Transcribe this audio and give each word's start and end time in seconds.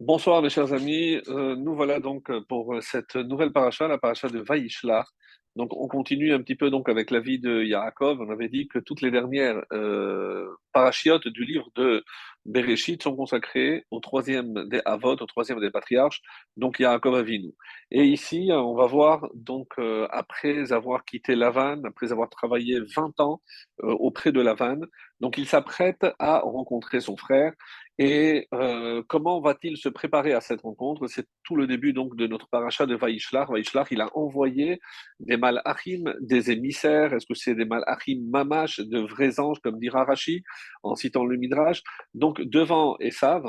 Bonsoir 0.00 0.42
mes 0.42 0.48
chers 0.50 0.72
amis, 0.72 1.20
Euh, 1.28 1.56
nous 1.56 1.74
voilà 1.74 1.98
donc 1.98 2.30
pour 2.48 2.76
cette 2.82 3.16
nouvelle 3.16 3.52
paracha, 3.52 3.88
la 3.88 3.98
paracha 3.98 4.28
de 4.28 4.38
Vaïshlar. 4.38 5.12
Donc 5.56 5.76
on 5.76 5.88
continue 5.88 6.32
un 6.32 6.40
petit 6.40 6.54
peu 6.54 6.70
donc 6.70 6.88
avec 6.88 7.10
la 7.10 7.18
vie 7.20 7.40
de 7.40 7.64
Yaakov. 7.64 8.20
On 8.20 8.30
avait 8.30 8.48
dit 8.48 8.68
que 8.68 8.78
toutes 8.78 9.00
les 9.02 9.10
dernières 9.10 9.60
euh, 9.72 10.48
parachiotes 10.78 11.26
du 11.28 11.44
livre 11.44 11.68
de 11.74 12.04
Bereshit 12.44 13.02
sont 13.02 13.16
consacrées 13.16 13.84
au 13.90 13.98
troisième 14.00 14.68
des 14.68 14.80
Avot, 14.84 15.16
au 15.24 15.26
troisième 15.26 15.60
des 15.60 15.70
patriarches, 15.70 16.22
donc 16.56 16.78
Yaakov 16.78 17.16
Avinu. 17.16 17.52
Et 17.90 18.04
ici, 18.04 18.50
on 18.52 18.74
va 18.74 18.86
voir 18.86 19.26
donc 19.34 19.68
euh, 19.78 20.06
après 20.10 20.72
avoir 20.72 21.04
quitté 21.04 21.34
Lavan, 21.34 21.82
après 21.84 22.12
avoir 22.12 22.30
travaillé 22.30 22.80
20 22.96 23.20
ans 23.20 23.42
euh, 23.82 23.88
auprès 24.06 24.30
de 24.32 24.40
Lavan, 24.40 24.80
donc 25.20 25.36
il 25.36 25.46
s'apprête 25.46 26.06
à 26.18 26.38
rencontrer 26.38 27.00
son 27.00 27.16
frère 27.16 27.52
et 28.00 28.46
euh, 28.54 29.02
comment 29.08 29.40
va-t-il 29.40 29.76
se 29.76 29.88
préparer 29.88 30.32
à 30.32 30.40
cette 30.40 30.60
rencontre? 30.60 31.08
C'est 31.08 31.26
tout 31.42 31.56
le 31.56 31.66
début 31.66 31.92
donc 31.92 32.14
de 32.14 32.28
notre 32.28 32.48
paracha 32.48 32.86
de 32.86 32.94
Vaishlar. 32.94 33.50
Vaishlar, 33.50 33.86
il 33.90 34.00
a 34.00 34.16
envoyé 34.16 34.78
des 35.18 35.36
malachim, 35.36 36.04
des 36.20 36.52
émissaires. 36.52 37.12
Est-ce 37.12 37.26
que 37.26 37.34
c'est 37.34 37.56
des 37.56 37.64
malachim 37.64 38.20
mamash, 38.30 38.78
de 38.78 39.00
vrais 39.00 39.40
anges, 39.40 39.58
comme 39.64 39.80
dira 39.80 40.04
Rashi, 40.04 40.44
en 40.82 40.94
citant 40.94 41.24
le 41.24 41.36
Midrash 41.36 41.82
Donc 42.14 42.40
devant 42.40 42.96
Esav, 43.00 43.44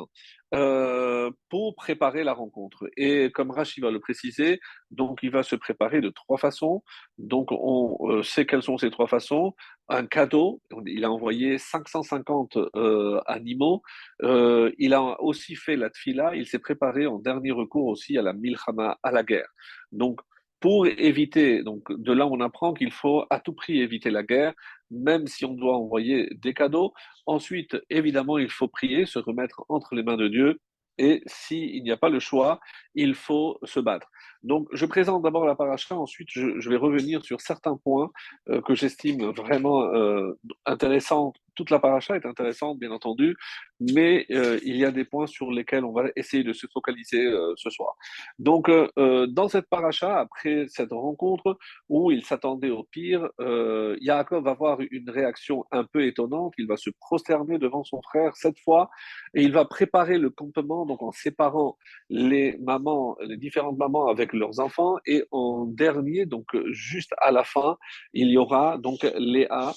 euh, 0.55 1.29
pour 1.49 1.75
préparer 1.75 2.23
la 2.23 2.33
rencontre. 2.33 2.89
Et 2.97 3.29
comme 3.31 3.51
Rashi 3.51 3.81
va 3.81 3.91
le 3.91 3.99
préciser, 3.99 4.59
donc 4.89 5.19
il 5.21 5.29
va 5.29 5.43
se 5.43 5.55
préparer 5.55 6.01
de 6.01 6.09
trois 6.09 6.39
façons. 6.39 6.83
Donc 7.19 7.49
on 7.51 7.97
euh, 8.09 8.23
sait 8.23 8.47
quelles 8.47 8.63
sont 8.63 8.79
ces 8.79 8.89
trois 8.89 9.05
façons. 9.07 9.53
Un 9.89 10.07
cadeau, 10.07 10.59
il 10.87 11.05
a 11.05 11.11
envoyé 11.11 11.59
550 11.59 12.57
euh, 12.75 13.21
animaux. 13.27 13.83
il 14.23 14.93
a 14.95 15.21
aussi 15.21 15.55
fait 15.55 15.75
la 15.75 15.91
tfila, 15.91 16.35
il 16.35 16.47
s'est 16.47 16.59
préparé 16.59 17.05
en 17.05 17.19
dernier 17.19 17.51
recours 17.51 17.85
aussi 17.85 18.17
à 18.17 18.23
la 18.23 18.33
milchama, 18.33 18.97
à 19.03 19.11
la 19.11 19.21
guerre. 19.21 19.49
Donc 19.91 20.19
pour 20.59 20.87
éviter, 20.87 21.63
donc 21.63 21.91
de 21.91 22.11
là 22.11 22.27
on 22.27 22.41
apprend 22.41 22.73
qu'il 22.73 22.91
faut 22.91 23.23
à 23.29 23.39
tout 23.39 23.53
prix 23.53 23.79
éviter 23.79 24.09
la 24.09 24.23
guerre, 24.23 24.53
même 24.91 25.27
si 25.27 25.45
on 25.45 25.53
doit 25.53 25.77
envoyer 25.77 26.29
des 26.35 26.53
cadeaux. 26.53 26.93
Ensuite, 27.25 27.77
évidemment, 27.89 28.37
il 28.37 28.49
faut 28.49 28.67
prier, 28.67 29.05
se 29.05 29.19
remettre 29.19 29.63
entre 29.69 29.95
les 29.95 30.03
mains 30.03 30.17
de 30.17 30.27
Dieu, 30.27 30.59
et 30.97 31.23
s'il 31.27 31.81
n'y 31.81 31.91
a 31.91 31.97
pas 31.97 32.09
le 32.09 32.19
choix, 32.19 32.59
il 32.93 33.15
faut 33.15 33.57
se 33.63 33.79
battre. 33.79 34.09
Donc, 34.43 34.67
je 34.71 34.85
présente 34.85 35.23
d'abord 35.23 35.45
la 35.45 35.55
paracha, 35.55 35.95
ensuite 35.95 36.29
je, 36.31 36.69
vais 36.69 36.77
revenir 36.77 37.23
sur 37.25 37.41
certains 37.41 37.77
points 37.77 38.09
euh, 38.49 38.61
que 38.61 38.73
j'estime 38.73 39.25
vraiment 39.31 39.83
euh, 39.93 40.39
intéressants 40.65 41.33
toute 41.55 41.71
la 41.71 41.79
paracha 41.79 42.15
est 42.15 42.25
intéressante, 42.25 42.79
bien 42.79 42.91
entendu, 42.91 43.35
mais 43.81 44.25
euh, 44.31 44.57
il 44.63 44.77
y 44.77 44.85
a 44.85 44.91
des 44.91 45.03
points 45.03 45.27
sur 45.27 45.51
lesquels 45.51 45.83
on 45.83 45.91
va 45.91 46.05
essayer 46.15 46.41
de 46.41 46.53
se 46.53 46.67
focaliser 46.73 47.29
ce 47.57 47.69
soir. 47.69 47.97
Donc, 48.37 48.71
dans 48.97 49.49
cette 49.49 49.67
paracha, 49.67 50.19
après 50.21 50.67
cette 50.69 50.93
rencontre 50.93 51.57
où 51.89 52.11
il 52.11 52.23
s'attendait 52.23 52.69
au 52.69 52.83
pire, 52.83 53.27
Yaakov 53.39 54.45
va 54.45 54.51
avoir 54.51 54.77
une 54.89 55.09
réaction 55.09 55.65
un 55.71 55.83
peu 55.83 56.05
étonnante. 56.05 56.53
Il 56.57 56.65
va 56.65 56.77
se 56.77 56.91
prosterner 56.97 57.57
devant 57.57 57.83
son 57.83 58.01
frère 58.01 58.37
cette 58.37 58.59
fois 58.59 58.89
et 59.33 59.43
il 59.43 59.51
va 59.51 59.65
préparer 59.65 60.17
le 60.17 60.29
campement, 60.29 60.85
donc 60.85 61.01
en 61.03 61.11
séparant 61.11 61.77
les 62.09 62.57
mamans, 62.59 63.17
les 63.19 63.35
différentes 63.35 63.77
mamans 63.77 64.07
avec 64.07 64.28
leurs 64.33 64.59
enfants. 64.59 64.97
Et 65.05 65.23
en 65.31 65.65
dernier, 65.65 66.25
donc 66.25 66.47
juste 66.71 67.13
à 67.19 67.31
la 67.31 67.43
fin, 67.43 67.77
il 68.13 68.29
y 68.29 68.37
aura 68.37 68.77
donc 68.77 69.03
Léa, 69.17 69.73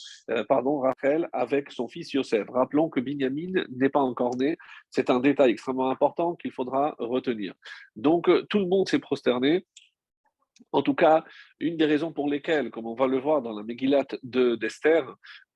pardon, 0.49 0.81
Rachel 0.81 1.29
avec 1.33 1.71
son 1.71 1.89
fils 1.89 2.13
Yosef. 2.13 2.49
Rappelons 2.51 2.89
que 2.89 3.01
Binyamin 3.01 3.65
n'est 3.71 3.89
pas 3.89 4.01
encore 4.01 4.37
né. 4.37 4.57
C'est 4.91 5.11
un 5.11 5.21
détail 5.21 5.53
extrêmement 5.53 5.91
important 5.91 6.35
qu'il 6.35 6.53
faudra 6.53 6.95
retenir. 6.99 7.55
Donc, 7.97 8.29
euh, 8.29 8.47
tout 8.49 8.59
le 8.59 8.67
monde 8.67 8.89
s'est 8.89 8.99
prosterné. 8.99 9.67
En 10.71 10.83
tout 10.83 10.95
cas, 10.95 11.25
une 11.59 11.77
des 11.77 11.87
raisons 11.87 12.13
pour 12.13 12.29
lesquelles, 12.29 12.71
comme 12.71 12.87
on 12.87 12.95
va 12.95 13.07
le 13.07 13.19
voir 13.19 13.43
dans 13.43 13.53
la 13.53 13.65
Megillat 13.65 14.07
d'Esther, 14.23 15.05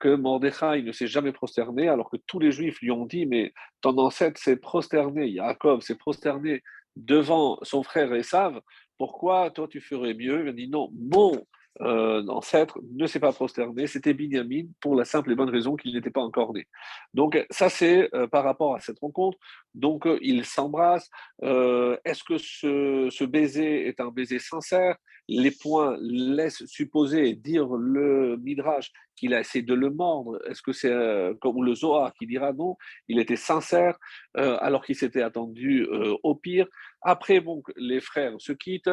que 0.00 0.14
Mordechai 0.14 0.82
ne 0.82 0.90
s'est 0.90 1.06
jamais 1.06 1.32
prosterné, 1.32 1.88
alors 1.88 2.10
que 2.10 2.16
tous 2.26 2.40
les 2.40 2.50
Juifs 2.50 2.80
lui 2.80 2.90
ont 2.90 3.06
dit, 3.06 3.24
mais 3.24 3.52
ton 3.82 3.96
ancêtre 3.98 4.40
s'est 4.40 4.56
prosterné, 4.56 5.28
Yaakov 5.28 5.82
s'est 5.82 5.94
prosterné 5.96 6.62
devant 6.96 7.58
son 7.62 7.82
frère 7.82 8.12
Esav, 8.14 8.60
pourquoi 8.98 9.50
toi 9.50 9.68
tu 9.68 9.80
ferais 9.80 10.14
mieux? 10.14 10.42
Il 10.42 10.48
a 10.48 10.52
dit, 10.52 10.68
non, 10.68 10.90
mon 10.94 11.46
euh, 11.82 12.26
ancêtre 12.28 12.78
ne 12.94 13.06
s'est 13.06 13.20
pas 13.20 13.32
prosterné, 13.32 13.86
c'était 13.86 14.14
Binyamin 14.14 14.68
pour 14.80 14.94
la 14.94 15.04
simple 15.04 15.32
et 15.32 15.34
bonne 15.34 15.50
raison 15.50 15.76
qu'il 15.76 15.94
n'était 15.94 16.10
pas 16.10 16.22
encore 16.22 16.54
né. 16.54 16.66
Donc 17.12 17.44
ça 17.50 17.68
c'est 17.68 18.08
euh, 18.14 18.26
par 18.26 18.44
rapport 18.44 18.74
à 18.74 18.80
cette 18.80 18.98
rencontre. 18.98 19.36
Donc 19.74 20.06
euh, 20.06 20.18
ils 20.22 20.46
s'embrassent. 20.46 21.10
Est-ce 21.42 22.24
que 22.24 22.38
ce, 22.38 23.08
ce, 23.10 23.24
baiser 23.24 23.88
est 23.88 24.00
un 24.00 24.10
baiser 24.10 24.38
sincère? 24.38 24.96
Les 25.28 25.50
points 25.50 25.96
laissent 26.00 26.64
supposer, 26.66 27.34
dire 27.34 27.66
le 27.66 28.36
Midrash 28.38 28.90
qu'il 29.16 29.34
a 29.34 29.40
essayé 29.40 29.62
de 29.62 29.74
le 29.74 29.90
mordre. 29.90 30.38
Est-ce 30.48 30.62
que 30.62 30.72
c'est 30.72 30.94
comme 31.40 31.64
le 31.64 31.74
Zohar 31.74 32.14
qui 32.14 32.26
dira 32.26 32.52
non? 32.52 32.76
Il 33.08 33.18
était 33.18 33.36
sincère 33.36 33.98
alors 34.36 34.84
qu'il 34.84 34.96
s'était 34.96 35.22
attendu 35.22 35.86
au 36.22 36.34
pire. 36.34 36.66
Après, 37.02 37.40
bon, 37.40 37.62
les 37.76 38.00
frères 38.00 38.34
se 38.38 38.52
quittent. 38.52 38.90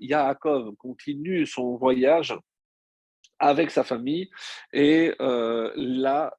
Yaakov 0.00 0.74
continue 0.76 1.46
son 1.46 1.76
voyage 1.76 2.34
avec 3.38 3.70
sa 3.70 3.84
famille 3.84 4.30
et 4.72 5.12
là, 5.18 6.36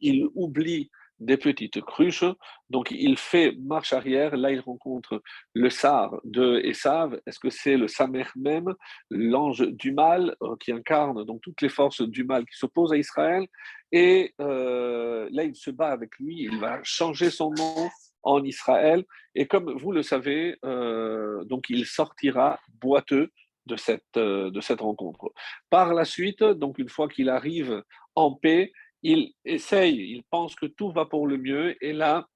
il 0.00 0.28
oublie 0.34 0.90
des 1.18 1.36
petites 1.36 1.80
cruches. 1.82 2.24
Donc, 2.70 2.90
il 2.90 3.16
fait 3.16 3.56
marche 3.60 3.92
arrière. 3.92 4.36
Là, 4.36 4.50
il 4.50 4.60
rencontre 4.60 5.22
le 5.54 5.70
Sar 5.70 6.20
de 6.24 6.60
Esav. 6.64 7.20
Est-ce 7.26 7.38
que 7.38 7.50
c'est 7.50 7.76
le 7.76 7.88
Samer 7.88 8.26
même, 8.36 8.74
l'ange 9.10 9.66
du 9.66 9.92
mal, 9.92 10.34
euh, 10.42 10.56
qui 10.60 10.72
incarne 10.72 11.24
donc 11.24 11.40
toutes 11.42 11.62
les 11.62 11.68
forces 11.68 12.02
du 12.02 12.24
mal 12.24 12.44
qui 12.44 12.56
s'opposent 12.56 12.92
à 12.92 12.96
Israël? 12.96 13.46
Et 13.92 14.34
euh, 14.40 15.28
là, 15.30 15.44
il 15.44 15.54
se 15.54 15.70
bat 15.70 15.88
avec 15.88 16.18
lui. 16.18 16.42
Il 16.42 16.58
va 16.58 16.80
changer 16.82 17.30
son 17.30 17.50
nom 17.52 17.88
en 18.22 18.42
Israël. 18.44 19.04
Et 19.34 19.46
comme 19.46 19.72
vous 19.78 19.92
le 19.92 20.02
savez, 20.02 20.56
euh, 20.64 21.44
donc 21.44 21.70
il 21.70 21.86
sortira 21.86 22.58
boiteux 22.80 23.30
de 23.66 23.76
cette, 23.76 24.14
de 24.14 24.60
cette 24.60 24.80
rencontre. 24.80 25.32
Par 25.70 25.92
la 25.92 26.04
suite, 26.04 26.42
donc 26.42 26.78
une 26.78 26.88
fois 26.88 27.08
qu'il 27.08 27.28
arrive 27.28 27.82
en 28.14 28.32
paix, 28.32 28.72
il 29.06 29.32
essaye, 29.44 29.96
il 30.14 30.24
pense 30.30 30.56
que 30.56 30.66
tout 30.66 30.90
va 30.90 31.04
pour 31.04 31.28
le 31.28 31.38
mieux, 31.38 31.76
et 31.80 31.92
là, 31.92 32.26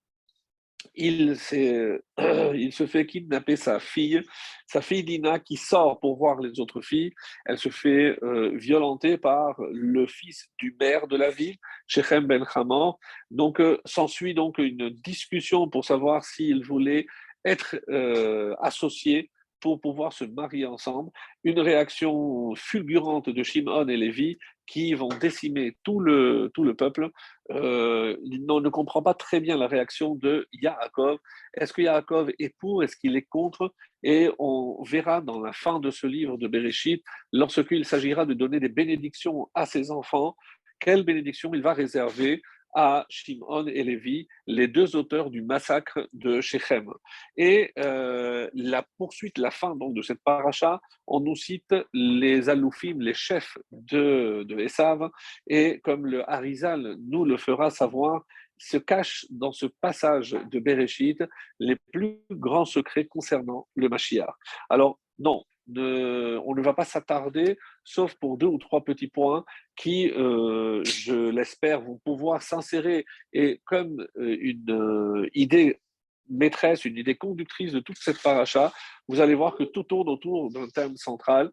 il, 0.95 1.37
se 1.37 2.87
fait 2.87 3.07
kidnapper 3.07 3.57
sa 3.57 3.81
fille, 3.81 4.23
sa 4.67 4.81
fille 4.81 5.05
Dina 5.05 5.39
qui 5.39 5.57
sort 5.57 6.01
pour 6.01 6.17
voir 6.17 6.41
les 6.41 6.59
autres 6.59 6.81
filles. 6.81 7.13
Elle 7.45 7.59
se 7.59 7.69
fait 7.69 8.17
euh, 8.23 8.57
violenter 8.57 9.19
par 9.19 9.57
le 9.73 10.07
fils 10.07 10.49
du 10.59 10.75
maire 10.81 11.07
de 11.07 11.17
la 11.17 11.31
ville, 11.31 11.57
Shechem 11.87 12.27
Ben 12.27 12.47
Hamor. 12.55 12.99
Donc 13.31 13.61
euh, 13.61 13.79
s'ensuit 13.85 14.35
donc 14.35 14.59
une 14.59 14.89
discussion 14.91 15.69
pour 15.69 15.85
savoir 15.85 16.25
s'il 16.25 16.65
voulait 16.65 17.07
être 17.45 17.77
euh, 17.91 18.55
associé 18.61 19.31
pour 19.61 19.81
pouvoir 19.81 20.13
se 20.13 20.25
marier 20.25 20.67
ensemble. 20.67 21.11
Une 21.45 21.61
réaction 21.61 22.55
fulgurante 22.55 23.29
de 23.29 23.43
Shimon 23.43 23.87
et 23.89 23.97
Lévi 23.97 24.39
qui 24.71 24.95
vont 24.95 25.09
décimer 25.09 25.77
tout 25.83 25.99
le, 25.99 26.49
tout 26.55 26.63
le 26.63 26.75
peuple. 26.75 27.11
Euh, 27.51 28.17
on 28.49 28.61
ne 28.61 28.69
comprend 28.69 29.03
pas 29.03 29.15
très 29.15 29.41
bien 29.41 29.57
la 29.57 29.67
réaction 29.67 30.15
de 30.15 30.47
Yaakov. 30.53 31.19
Est-ce 31.55 31.73
que 31.73 31.83
Yaakov 31.83 32.31
est 32.39 32.55
pour 32.61 32.85
Est-ce 32.85 32.95
qu'il 32.95 33.17
est 33.17 33.27
contre? 33.29 33.75
Et 34.05 34.31
on 34.39 34.81
verra 34.85 35.23
dans 35.23 35.41
la 35.41 35.53
fin 35.53 35.81
de 35.81 35.91
ce 35.91 36.07
livre 36.07 36.39
de 36.39 36.47
Bereshit, 36.47 37.03
lorsqu'il 37.33 37.85
s'agira 37.85 38.25
de 38.25 38.33
donner 38.33 38.61
des 38.61 38.69
bénédictions 38.69 39.51
à 39.55 39.67
ses 39.67 39.91
enfants, 39.91 40.37
quelles 40.79 41.03
bénédictions 41.03 41.53
il 41.53 41.63
va 41.63 41.73
réserver 41.73 42.41
à 42.75 43.07
Shimon 43.09 43.67
et 43.67 43.83
Lévi, 43.83 44.29
les 44.47 44.69
deux 44.69 44.97
auteurs 44.97 45.31
du 45.31 45.43
massacre 45.43 46.09
de 46.13 46.41
Shechem. 46.41 46.91
Et 47.37 47.73
euh, 47.79 48.49
la 48.55 48.85
poursuite, 48.97 49.39
la 49.39 49.51
fin 49.51 49.75
donc, 49.77 49.95
de 49.95 50.03
cette 50.03 50.23
paracha, 50.23 50.81
on 51.07 51.21
nous 51.21 51.37
cite 51.37 51.75
les 51.93 52.49
aloufim, 52.49 53.01
les 53.01 53.15
chefs 53.15 53.57
de, 53.71 54.45
de 54.45 54.59
Esav, 54.59 55.11
et 55.47 55.81
comme 55.81 56.07
le 56.07 56.29
Harizal 56.31 56.97
nous 57.01 57.25
le 57.25 57.37
fera 57.37 57.71
savoir, 57.71 58.25
se 58.59 58.77
cachent 58.77 59.27
dans 59.31 59.53
ce 59.53 59.67
passage 59.67 60.37
de 60.51 60.59
Bereshit 60.59 61.25
les 61.59 61.77
plus 61.93 62.21
grands 62.31 62.67
secrets 62.67 63.07
concernant 63.07 63.67
le 63.75 63.89
Mashiach. 63.89 64.35
Alors, 64.69 65.01
non, 65.19 65.45
on 65.79 66.55
ne 66.55 66.63
va 66.63 66.75
pas 66.75 66.85
s'attarder, 66.85 67.59
sauf 67.85 68.15
pour 68.15 68.37
deux 68.37 68.47
ou 68.47 68.59
trois 68.59 68.85
petits 68.85 69.09
points 69.09 69.45
qui, 69.77 70.11
euh, 70.11 70.83
je 70.85 71.31
l'espère, 71.31 71.81
vont 71.81 71.99
pouvoir 72.05 72.43
s'insérer. 72.43 73.05
Et 73.33 73.61
comme 73.65 74.07
euh, 74.19 74.37
une 74.41 74.71
euh, 74.71 75.29
idée 75.35 75.81
maîtresse, 76.29 76.85
une 76.85 76.97
idée 76.97 77.17
conductrice 77.17 77.73
de 77.73 77.81
toute 77.81 77.99
cette 77.99 78.23
paracha, 78.23 78.73
vous 79.09 79.21
allez 79.21 79.35
voir 79.35 79.57
que 79.57 79.65
tout 79.65 79.83
tourne 79.83 80.09
autour 80.09 80.51
d'un 80.51 80.69
thème 80.69 80.97
central 80.97 81.51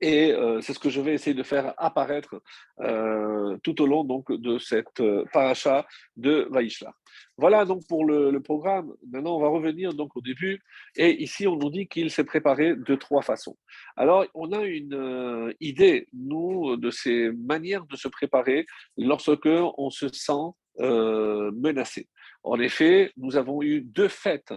Et 0.00 0.32
euh, 0.32 0.60
c'est 0.60 0.74
ce 0.74 0.78
que 0.78 0.90
je 0.90 1.00
vais 1.00 1.14
essayer 1.14 1.34
de 1.34 1.42
faire 1.42 1.74
apparaître 1.76 2.40
euh, 2.80 3.56
tout 3.62 3.80
au 3.82 3.86
long 3.86 4.04
donc, 4.04 4.30
de 4.30 4.58
cette 4.58 5.00
euh, 5.00 5.24
paracha 5.32 5.86
de 6.16 6.46
Vaishla. 6.50 6.92
Voilà 7.36 7.64
donc 7.64 7.82
pour 7.88 8.04
le, 8.04 8.38
programme. 8.40 8.94
Maintenant, 9.10 9.36
on 9.36 9.40
va 9.40 9.48
revenir 9.48 9.94
donc 9.94 10.16
au 10.16 10.20
début. 10.20 10.60
Et 10.96 11.22
ici, 11.22 11.46
on 11.46 11.56
nous 11.56 11.70
dit 11.70 11.88
qu'il 11.88 12.10
s'est 12.10 12.24
préparé 12.24 12.76
de 12.76 12.94
trois 12.94 13.22
façons. 13.22 13.56
Alors, 13.96 14.24
on 14.34 14.52
a 14.52 14.62
une 14.62 15.54
idée, 15.60 16.06
nous, 16.12 16.76
de 16.76 16.90
ces 16.90 17.30
manières 17.32 17.84
de 17.86 17.96
se 17.96 18.08
préparer 18.08 18.66
lorsque 18.96 19.48
on 19.48 19.90
se 19.90 20.08
sent 20.08 20.52
menacé. 20.80 22.08
En 22.44 22.60
effet, 22.60 23.12
nous 23.16 23.36
avons 23.36 23.62
eu 23.62 23.80
deux 23.80 24.08
fêtes 24.08 24.52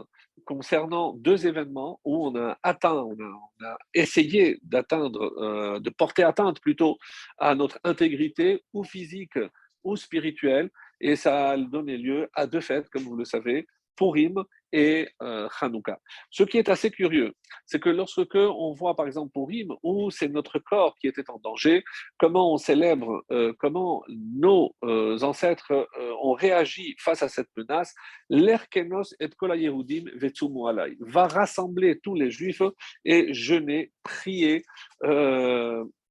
concernant 0.45 1.13
deux 1.13 1.47
événements 1.47 1.99
où 2.03 2.27
on 2.27 2.35
a 2.35 2.57
atteint, 2.63 3.03
on 3.03 3.17
a, 3.63 3.77
essayé 3.93 4.59
d'atteindre, 4.63 5.33
euh, 5.37 5.79
de 5.79 5.89
porter 5.89 6.23
atteinte 6.23 6.59
plutôt 6.59 6.97
à 7.37 7.55
notre 7.55 7.79
intégrité 7.83 8.63
ou 8.73 8.83
physique 8.83 9.39
ou 9.83 9.95
spirituelle, 9.95 10.69
et 10.99 11.15
ça 11.15 11.51
a 11.51 11.57
donné 11.57 11.97
lieu 11.97 12.29
à 12.33 12.45
deux 12.45 12.61
fêtes, 12.61 12.89
comme 12.89 13.03
vous 13.03 13.15
le 13.15 13.25
savez, 13.25 13.67
Purim 13.95 14.43
et 14.71 15.09
euh, 15.21 15.47
Hanouka. 15.59 15.99
Ce 16.29 16.43
qui 16.43 16.57
est 16.57 16.69
assez 16.69 16.91
curieux, 16.91 17.33
c'est 17.65 17.79
que 17.79 17.89
lorsque 17.89 18.35
on 18.35 18.73
voit 18.73 18.95
par 18.95 19.07
exemple 19.07 19.31
Purim, 19.33 19.69
où 19.83 20.11
c'est 20.11 20.27
notre 20.27 20.59
corps 20.59 20.95
qui 20.99 21.07
était 21.07 21.29
en 21.29 21.39
danger, 21.39 21.83
comment 22.17 22.53
on 22.53 22.57
célèbre, 22.57 23.23
euh, 23.31 23.53
comment 23.59 24.03
nos 24.07 24.75
euh, 24.83 25.19
ancêtres 25.21 25.71
euh, 25.71 26.13
ont 26.21 26.33
réagi 26.33 26.95
face 26.99 27.23
à 27.23 27.29
cette 27.29 27.49
menace, 27.57 27.93
l'Erkenos 28.29 29.15
et 29.19 29.29
Kola 29.29 29.55
Yehudim 29.55 30.05
va 30.99 31.27
rassembler 31.27 31.99
tous 31.99 32.15
les 32.15 32.31
juifs 32.31 32.61
et 33.05 33.33
jeûner, 33.33 33.91
prier, 34.03 34.63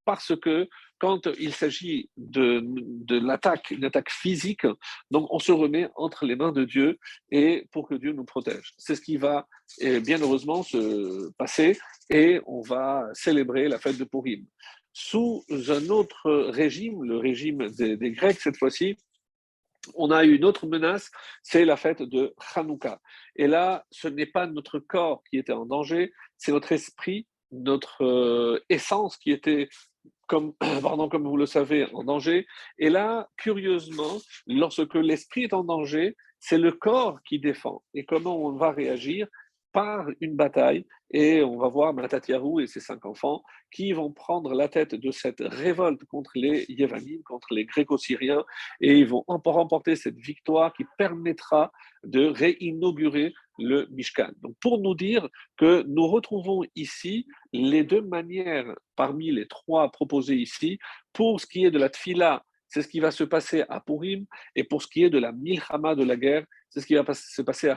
parce 0.05 0.35
que 0.35 0.67
quand 1.01 1.27
il 1.39 1.51
s'agit 1.51 2.11
de, 2.15 2.63
de 2.63 3.17
l'attaque, 3.19 3.71
une 3.71 3.85
attaque 3.85 4.11
physique, 4.11 4.67
donc 5.09 5.25
on 5.31 5.39
se 5.39 5.51
remet 5.51 5.89
entre 5.95 6.27
les 6.27 6.35
mains 6.35 6.51
de 6.51 6.63
Dieu 6.63 6.99
et 7.31 7.67
pour 7.71 7.87
que 7.87 7.95
Dieu 7.95 8.11
nous 8.13 8.23
protège. 8.23 8.73
C'est 8.77 8.93
ce 8.93 9.01
qui 9.01 9.17
va 9.17 9.47
bien 9.79 10.21
heureusement 10.21 10.61
se 10.61 11.31
passer 11.39 11.79
et 12.11 12.39
on 12.45 12.61
va 12.61 13.09
célébrer 13.13 13.67
la 13.67 13.79
fête 13.79 13.97
de 13.97 14.03
Purim. 14.03 14.45
Sous 14.93 15.43
un 15.49 15.89
autre 15.89 16.29
régime, 16.51 17.03
le 17.03 17.17
régime 17.17 17.67
des, 17.69 18.11
Grecs 18.11 18.39
cette 18.39 18.57
fois-ci, 18.57 18.95
on 19.95 20.11
a 20.11 20.23
une 20.23 20.45
autre 20.45 20.67
menace, 20.67 21.09
c'est 21.41 21.65
la 21.65 21.77
fête 21.77 22.03
de 22.03 22.35
Hanouka. 22.53 23.01
Et 23.35 23.47
là, 23.47 23.87
ce 23.89 24.07
n'est 24.07 24.27
pas 24.27 24.45
notre 24.45 24.77
corps 24.77 25.23
qui 25.31 25.39
était 25.39 25.51
en 25.51 25.65
danger, 25.65 26.13
c'est 26.37 26.51
notre 26.51 26.73
esprit, 26.73 27.25
notre 27.51 28.03
euh, 28.05 28.63
essence 28.69 29.17
qui 29.17 29.31
était 29.31 29.67
comme, 30.31 30.53
pardon, 30.81 31.09
comme 31.09 31.27
vous 31.27 31.35
le 31.35 31.45
savez, 31.45 31.93
en 31.93 32.05
danger. 32.05 32.47
Et 32.79 32.89
là, 32.89 33.29
curieusement, 33.37 34.17
lorsque 34.47 34.95
l'esprit 34.95 35.43
est 35.43 35.53
en 35.53 35.65
danger, 35.65 36.15
c'est 36.39 36.57
le 36.57 36.71
corps 36.71 37.19
qui 37.27 37.37
défend. 37.37 37.83
Et 37.93 38.05
comment 38.05 38.37
on 38.37 38.53
va 38.53 38.71
réagir? 38.71 39.27
Par 39.71 40.07
une 40.19 40.35
bataille 40.35 40.85
et 41.11 41.43
on 41.43 41.57
va 41.57 41.67
voir 41.67 41.93
Matatiarou 41.93 42.59
et 42.59 42.67
ses 42.67 42.79
cinq 42.79 43.05
enfants 43.05 43.43
qui 43.71 43.91
vont 43.91 44.11
prendre 44.11 44.53
la 44.53 44.67
tête 44.67 44.95
de 44.95 45.11
cette 45.11 45.41
révolte 45.41 46.03
contre 46.05 46.31
les 46.35 46.65
Yévanim, 46.69 47.21
contre 47.23 47.53
les 47.53 47.65
Gréco-Syriens, 47.65 48.43
et 48.79 48.97
ils 48.97 49.07
vont 49.07 49.23
remporter 49.27 49.95
cette 49.95 50.17
victoire 50.17 50.73
qui 50.73 50.85
permettra 50.97 51.71
de 52.03 52.25
réinaugurer 52.25 53.33
le 53.59 53.87
Mishkan. 53.91 54.31
Donc 54.41 54.55
pour 54.61 54.79
nous 54.79 54.95
dire 54.95 55.27
que 55.57 55.83
nous 55.87 56.07
retrouvons 56.07 56.63
ici 56.75 57.27
les 57.51 57.83
deux 57.83 58.01
manières 58.01 58.73
parmi 58.95 59.31
les 59.31 59.47
trois 59.47 59.91
proposées 59.91 60.37
ici 60.37 60.79
pour 61.13 61.41
ce 61.41 61.45
qui 61.45 61.65
est 61.65 61.71
de 61.71 61.79
la 61.79 61.89
tfila 61.89 62.43
c'est 62.71 62.81
ce 62.81 62.87
qui 62.87 63.01
va 63.01 63.11
se 63.11 63.25
passer 63.25 63.65
à 63.67 63.81
Purim, 63.81 64.25
et 64.55 64.63
pour 64.63 64.81
ce 64.81 64.87
qui 64.87 65.03
est 65.03 65.09
de 65.09 65.19
la 65.19 65.33
milchama 65.33 65.93
de 65.93 66.05
la 66.05 66.15
guerre, 66.15 66.45
c'est 66.71 66.79
ce 66.79 66.87
qui 66.87 66.95
va 66.95 67.13
se 67.13 67.41
passer 67.41 67.69
à. 67.69 67.75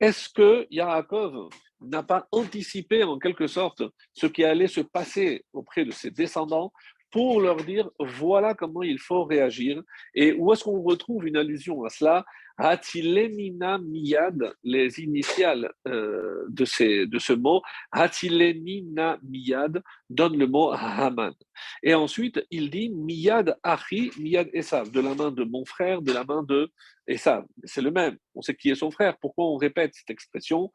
Est-ce 0.00 0.28
que 0.28 0.66
Yaakov 0.70 1.48
n'a 1.80 2.02
pas 2.02 2.26
anticipé 2.32 3.04
en 3.04 3.18
quelque 3.18 3.46
sorte 3.46 3.82
ce 4.12 4.26
qui 4.26 4.44
allait 4.44 4.66
se 4.66 4.80
passer 4.80 5.44
auprès 5.52 5.84
de 5.84 5.92
ses 5.92 6.10
descendants 6.10 6.72
pour 7.12 7.40
leur 7.40 7.56
dire 7.56 7.88
voilà 8.00 8.54
comment 8.54 8.82
il 8.82 8.98
faut 8.98 9.24
réagir 9.24 9.82
et 10.14 10.32
où 10.32 10.52
est-ce 10.52 10.64
qu'on 10.64 10.82
retrouve 10.82 11.26
une 11.28 11.36
allusion 11.36 11.84
à 11.84 11.90
cela? 11.90 12.24
Hatilenina 12.58 13.78
miyad, 13.78 14.54
les 14.62 15.00
initiales 15.00 15.72
euh, 15.88 16.44
de, 16.48 16.64
ces, 16.64 17.06
de 17.06 17.18
ce 17.18 17.32
mot, 17.32 17.62
Hatilenina 17.90 19.18
miyad 19.22 19.82
donne 20.10 20.36
le 20.36 20.46
mot 20.46 20.70
Haman. 20.72 21.34
Et 21.82 21.94
ensuite, 21.94 22.44
il 22.50 22.70
dit 22.70 22.90
miyad 22.90 23.56
achi, 23.62 24.10
miyad 24.18 24.48
esav, 24.52 24.90
de 24.90 25.00
la 25.00 25.14
main 25.14 25.30
de 25.30 25.44
mon 25.44 25.64
frère, 25.64 26.02
de 26.02 26.12
la 26.12 26.24
main 26.24 26.42
de 26.42 26.70
Esav. 27.06 27.44
C'est 27.64 27.82
le 27.82 27.90
même. 27.90 28.16
On 28.34 28.42
sait 28.42 28.54
qui 28.54 28.70
est 28.70 28.74
son 28.74 28.90
frère. 28.90 29.16
Pourquoi 29.18 29.46
on 29.46 29.56
répète 29.56 29.94
cette 29.94 30.10
expression? 30.10 30.70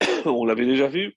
On 0.24 0.44
l'avait 0.44 0.66
déjà 0.66 0.88
vu 0.88 1.14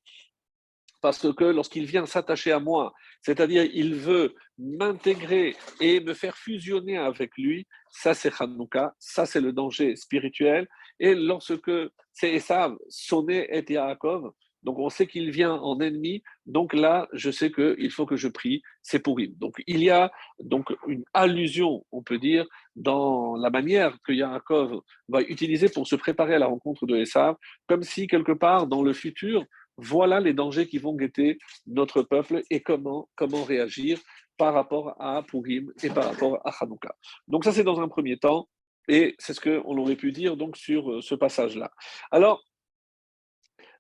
parce 1.05 1.31
que 1.33 1.43
lorsqu'il 1.43 1.85
vient 1.85 2.07
s'attacher 2.07 2.51
à 2.51 2.59
moi, 2.59 2.91
c'est-à-dire 3.21 3.63
il 3.71 3.93
veut 3.93 4.33
m'intégrer 4.57 5.55
et 5.79 5.99
me 5.99 6.15
faire 6.15 6.35
fusionner 6.35 6.97
avec 6.97 7.37
lui, 7.37 7.67
ça 7.91 8.15
c'est 8.15 8.33
Hanouka, 8.41 8.95
ça 8.97 9.27
c'est 9.27 9.39
le 9.39 9.53
danger 9.53 9.95
spirituel. 9.95 10.67
Et 10.99 11.13
lorsque 11.13 11.71
c'est 12.11 12.33
Esav, 12.33 12.75
sonné 12.89 13.47
et 13.55 13.63
Yaakov, 13.71 14.31
donc 14.63 14.79
on 14.79 14.89
sait 14.89 15.05
qu'il 15.05 15.29
vient 15.29 15.53
en 15.53 15.79
ennemi, 15.79 16.23
donc 16.47 16.73
là 16.73 17.07
je 17.13 17.29
sais 17.29 17.51
qu'il 17.51 17.91
faut 17.91 18.07
que 18.07 18.15
je 18.15 18.27
prie, 18.27 18.63
c'est 18.81 18.97
pour 18.97 19.19
lui. 19.19 19.35
Donc 19.37 19.61
il 19.67 19.83
y 19.83 19.91
a 19.91 20.11
donc 20.39 20.73
une 20.87 21.03
allusion, 21.13 21.85
on 21.91 22.01
peut 22.01 22.17
dire, 22.17 22.47
dans 22.75 23.35
la 23.35 23.51
manière 23.51 23.95
que 24.03 24.11
Yaakov 24.11 24.81
va 25.07 25.21
utiliser 25.21 25.69
pour 25.69 25.85
se 25.85 25.95
préparer 25.95 26.33
à 26.33 26.39
la 26.39 26.47
rencontre 26.47 26.87
de 26.87 26.97
Esav, 26.97 27.35
comme 27.67 27.83
si 27.83 28.07
quelque 28.07 28.31
part 28.31 28.65
dans 28.65 28.81
le 28.81 28.93
futur, 28.93 29.45
voilà 29.77 30.19
les 30.19 30.33
dangers 30.33 30.67
qui 30.67 30.77
vont 30.77 30.93
guetter 30.93 31.37
notre 31.67 32.01
peuple 32.01 32.43
et 32.49 32.61
comment, 32.61 33.07
réagir 33.19 33.99
par 34.37 34.53
rapport 34.53 34.95
à 34.99 35.23
Purim 35.23 35.71
et 35.83 35.89
par 35.89 36.05
rapport 36.05 36.39
à 36.45 36.51
Hanouka. 36.61 36.95
Donc 37.27 37.45
ça, 37.45 37.51
c'est 37.51 37.63
dans 37.63 37.79
un 37.79 37.87
premier 37.87 38.17
temps, 38.17 38.49
et 38.87 39.15
c'est 39.17 39.33
ce 39.33 39.41
qu'on 39.41 39.77
aurait 39.77 39.95
pu 39.95 40.11
dire 40.11 40.37
donc 40.37 40.57
sur 40.57 40.91
euh, 40.91 41.01
ce 41.01 41.15
passage-là. 41.15 41.71
Alors, 42.11 42.43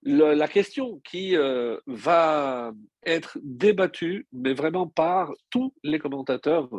la 0.05 0.47
question 0.47 1.01
qui 1.03 1.35
euh, 1.35 1.77
va 1.87 2.71
être 3.05 3.39
débattue, 3.41 4.27
mais 4.31 4.53
vraiment 4.53 4.87
par 4.87 5.33
tous 5.49 5.73
les 5.83 5.99
commentateurs, 5.99 6.69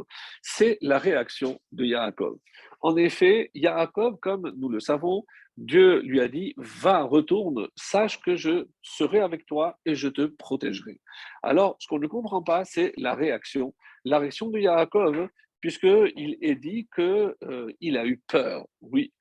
c'est 0.43 0.79
la 0.81 0.99
réaction 0.99 1.61
de 1.73 1.85
Yaakov. 1.85 2.39
En 2.81 2.97
effet, 2.97 3.51
Yaakov, 3.55 4.19
comme 4.21 4.53
nous 4.57 4.69
le 4.69 4.81
savons, 4.81 5.25
Dieu 5.57 6.01
lui 6.01 6.21
a 6.21 6.29
dit, 6.29 6.55
va, 6.57 7.03
retourne, 7.03 7.67
sache 7.75 8.21
que 8.21 8.37
je 8.37 8.67
serai 8.83 9.21
avec 9.21 9.47
toi 9.47 9.79
et 9.87 9.95
je 9.95 10.09
te 10.09 10.27
protégerai. 10.27 11.01
Alors, 11.43 11.77
ce 11.81 11.89
qu'on 11.89 11.99
ne 11.99 12.07
comprend 12.07 12.43
pas, 12.43 12.65
c'est 12.65 12.93
la 12.97 13.15
réaction. 13.15 13.75
La 14.05 14.19
réaction 14.19 14.51
de 14.51 14.59
Yaakov, 14.61 15.29
puisqu'il 15.67 16.39
est 16.43 16.55
dit 16.55 16.89
qu'il 16.95 17.35
euh, 17.43 17.73
il 17.81 17.99
a 17.99 18.07
eu 18.07 18.23
peur. 18.29 18.69
Oui, 18.83 19.13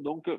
donc 0.00 0.30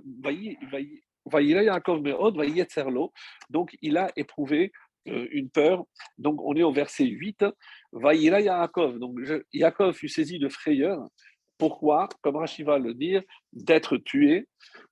donc 3.49 3.77
il 3.81 3.97
a 3.97 4.11
éprouvé 4.15 4.71
euh, 5.09 5.27
une 5.31 5.49
peur. 5.49 5.83
Donc 6.17 6.41
on 6.41 6.55
est 6.55 6.63
au 6.63 6.71
verset 6.71 7.03
8, 7.03 7.43
va 7.91 8.13
Yaakov, 8.13 8.97
donc 8.97 9.19
Yaakov 9.51 9.93
fut 9.93 10.07
saisi 10.07 10.39
de 10.39 10.47
frayeur, 10.47 11.05
pourquoi? 11.57 12.07
Comme 12.21 12.37
Rashi 12.37 12.63
va 12.63 12.79
le 12.79 12.93
dire, 12.93 13.23
d'être 13.51 13.97
tué 13.97 14.47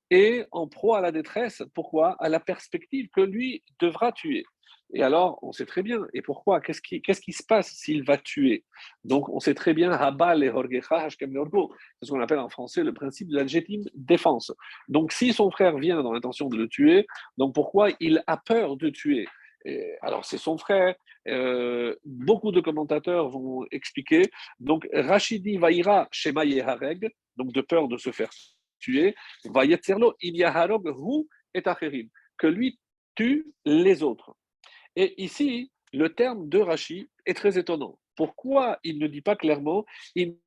et 0.09 0.43
en 0.51 0.67
proie 0.67 0.97
à 0.97 1.01
la 1.01 1.13
détresse. 1.13 1.63
Pourquoi? 1.73 2.17
À 2.19 2.27
la 2.27 2.41
perspective 2.41 3.07
que 3.15 3.21
lui 3.21 3.63
devra 3.79 4.11
tuer. 4.11 4.43
Et 4.93 5.03
alors, 5.03 5.38
on 5.43 5.51
sait 5.51 5.65
très 5.65 5.84
bien. 5.84 6.08
Et 6.13 6.22
pourquoi? 6.22 6.62
Qu'est-ce 6.62 6.81
qui, 6.81 7.34
se 7.34 7.43
passe 7.43 7.72
s'il 7.72 8.03
va 8.03 8.17
tuer? 8.17 8.63
Donc, 9.03 9.29
on 9.29 9.39
sait 9.39 9.53
très 9.53 9.74
bien, 9.74 9.91
c'est 9.91 10.08
ce 10.08 12.12
qu'on 12.12 12.22
appelle 12.22 12.39
en 12.39 12.50
français 12.50 12.84
le 12.84 12.93
principe 12.93 13.27
de 13.27 13.36
la 13.36 13.43
légitime 13.43 13.84
défense. 13.93 14.51
Donc, 14.88 15.12
si 15.12 15.31
son 15.31 15.51
frère 15.51 15.77
vient 15.77 16.01
dans 16.01 16.13
l'intention 16.13 16.50
de 16.50 16.58
le 16.58 16.67
tuer, 16.67 17.05
donc 17.38 17.53
pourquoi 17.53 17.89
il 18.00 18.24
a 18.25 18.38
peur 18.38 18.77
de 18.77 18.89
tuer? 18.89 19.27
Alors, 20.01 20.25
c'est 20.25 20.38
son 20.38 20.58
frère. 20.58 20.96
Euh, 21.27 21.96
beaucoup 22.05 22.51
de 22.51 22.62
commentateurs 22.62 23.29
vont 23.29 23.65
expliquer. 23.72 24.29
Donc, 24.60 24.88
Rachidi 24.93 25.58
vaïra 25.58 26.08
shema 26.12 26.46
yehareg, 26.46 27.12
donc 27.36 27.51
de 27.51 27.62
peur 27.62 27.88
de 27.88 27.98
se 27.98 28.12
faire 28.12 28.29
tuer, 28.79 29.15
va 29.46 29.65
yetzerlo 29.65 30.15
yaharog 30.22 30.88
hu 30.88 31.27
et 31.53 31.62
acherim, 31.65 32.08
que 32.38 32.48
lui 32.48 32.79
tue 33.15 33.46
les 33.65 34.01
autres. 34.01 34.34
Et 35.00 35.24
ici, 35.24 35.72
le 35.94 36.13
terme 36.13 36.50
de 36.50 36.60
Rashi 36.60 37.10
est 37.25 37.34
très 37.34 37.58
étonnant. 37.58 37.98
Pourquoi 38.18 38.79
il 38.84 39.00
ne 39.00 39.08
dit 39.08 39.22
pas 39.22 39.38
clairement 39.38 39.86
et 40.13 40.38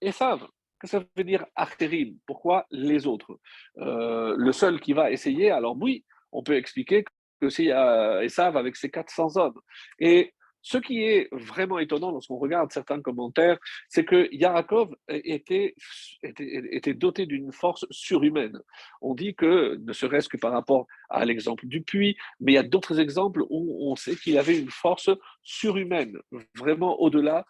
esav 0.00 0.48
que 0.78 0.86
ça 0.86 1.04
veut 1.14 1.24
dire 1.24 1.44
acherim 1.54 2.16
Pourquoi 2.24 2.66
les 2.70 3.06
autres? 3.06 3.38
Euh, 3.76 4.34
Le 4.34 4.52
seul 4.52 4.80
qui 4.80 4.94
va 4.94 5.10
essayer, 5.10 5.50
alors 5.50 5.76
oui, 5.78 6.06
on 6.32 6.42
peut 6.42 6.56
expliquer 6.56 7.04
que 7.38 7.50
c'est 7.50 7.66
Esav 7.66 8.56
avec 8.56 8.76
ses 8.76 8.90
400 8.90 9.36
hommes. 9.36 9.60
Et 9.98 10.32
ce 10.62 10.78
qui 10.78 11.02
est 11.02 11.28
vraiment 11.32 11.78
étonnant 11.78 12.10
lorsqu'on 12.10 12.38
regarde 12.38 12.72
certains 12.72 13.00
commentaires, 13.00 13.58
c'est 13.88 14.04
que 14.04 14.28
Yaakov 14.32 14.94
était, 15.08 15.74
était, 16.22 16.94
doté 16.94 17.26
d'une 17.26 17.52
force 17.52 17.86
surhumaine. 17.90 18.60
On 19.00 19.14
dit 19.14 19.34
que, 19.34 19.76
ne 19.76 19.92
serait-ce 19.92 20.28
que 20.28 20.36
par 20.36 20.52
rapport 20.52 20.86
à 21.08 21.24
l'exemple 21.24 21.66
du 21.66 21.82
puits, 21.82 22.16
mais 22.40 22.52
il 22.52 22.54
y 22.56 22.58
a 22.58 22.62
d'autres 22.62 23.00
exemples 23.00 23.42
où 23.48 23.90
on 23.90 23.96
sait 23.96 24.16
qu'il 24.16 24.38
avait 24.38 24.58
une 24.58 24.70
force 24.70 25.10
surhumaine, 25.42 26.18
vraiment 26.56 27.00
au-delà 27.00 27.46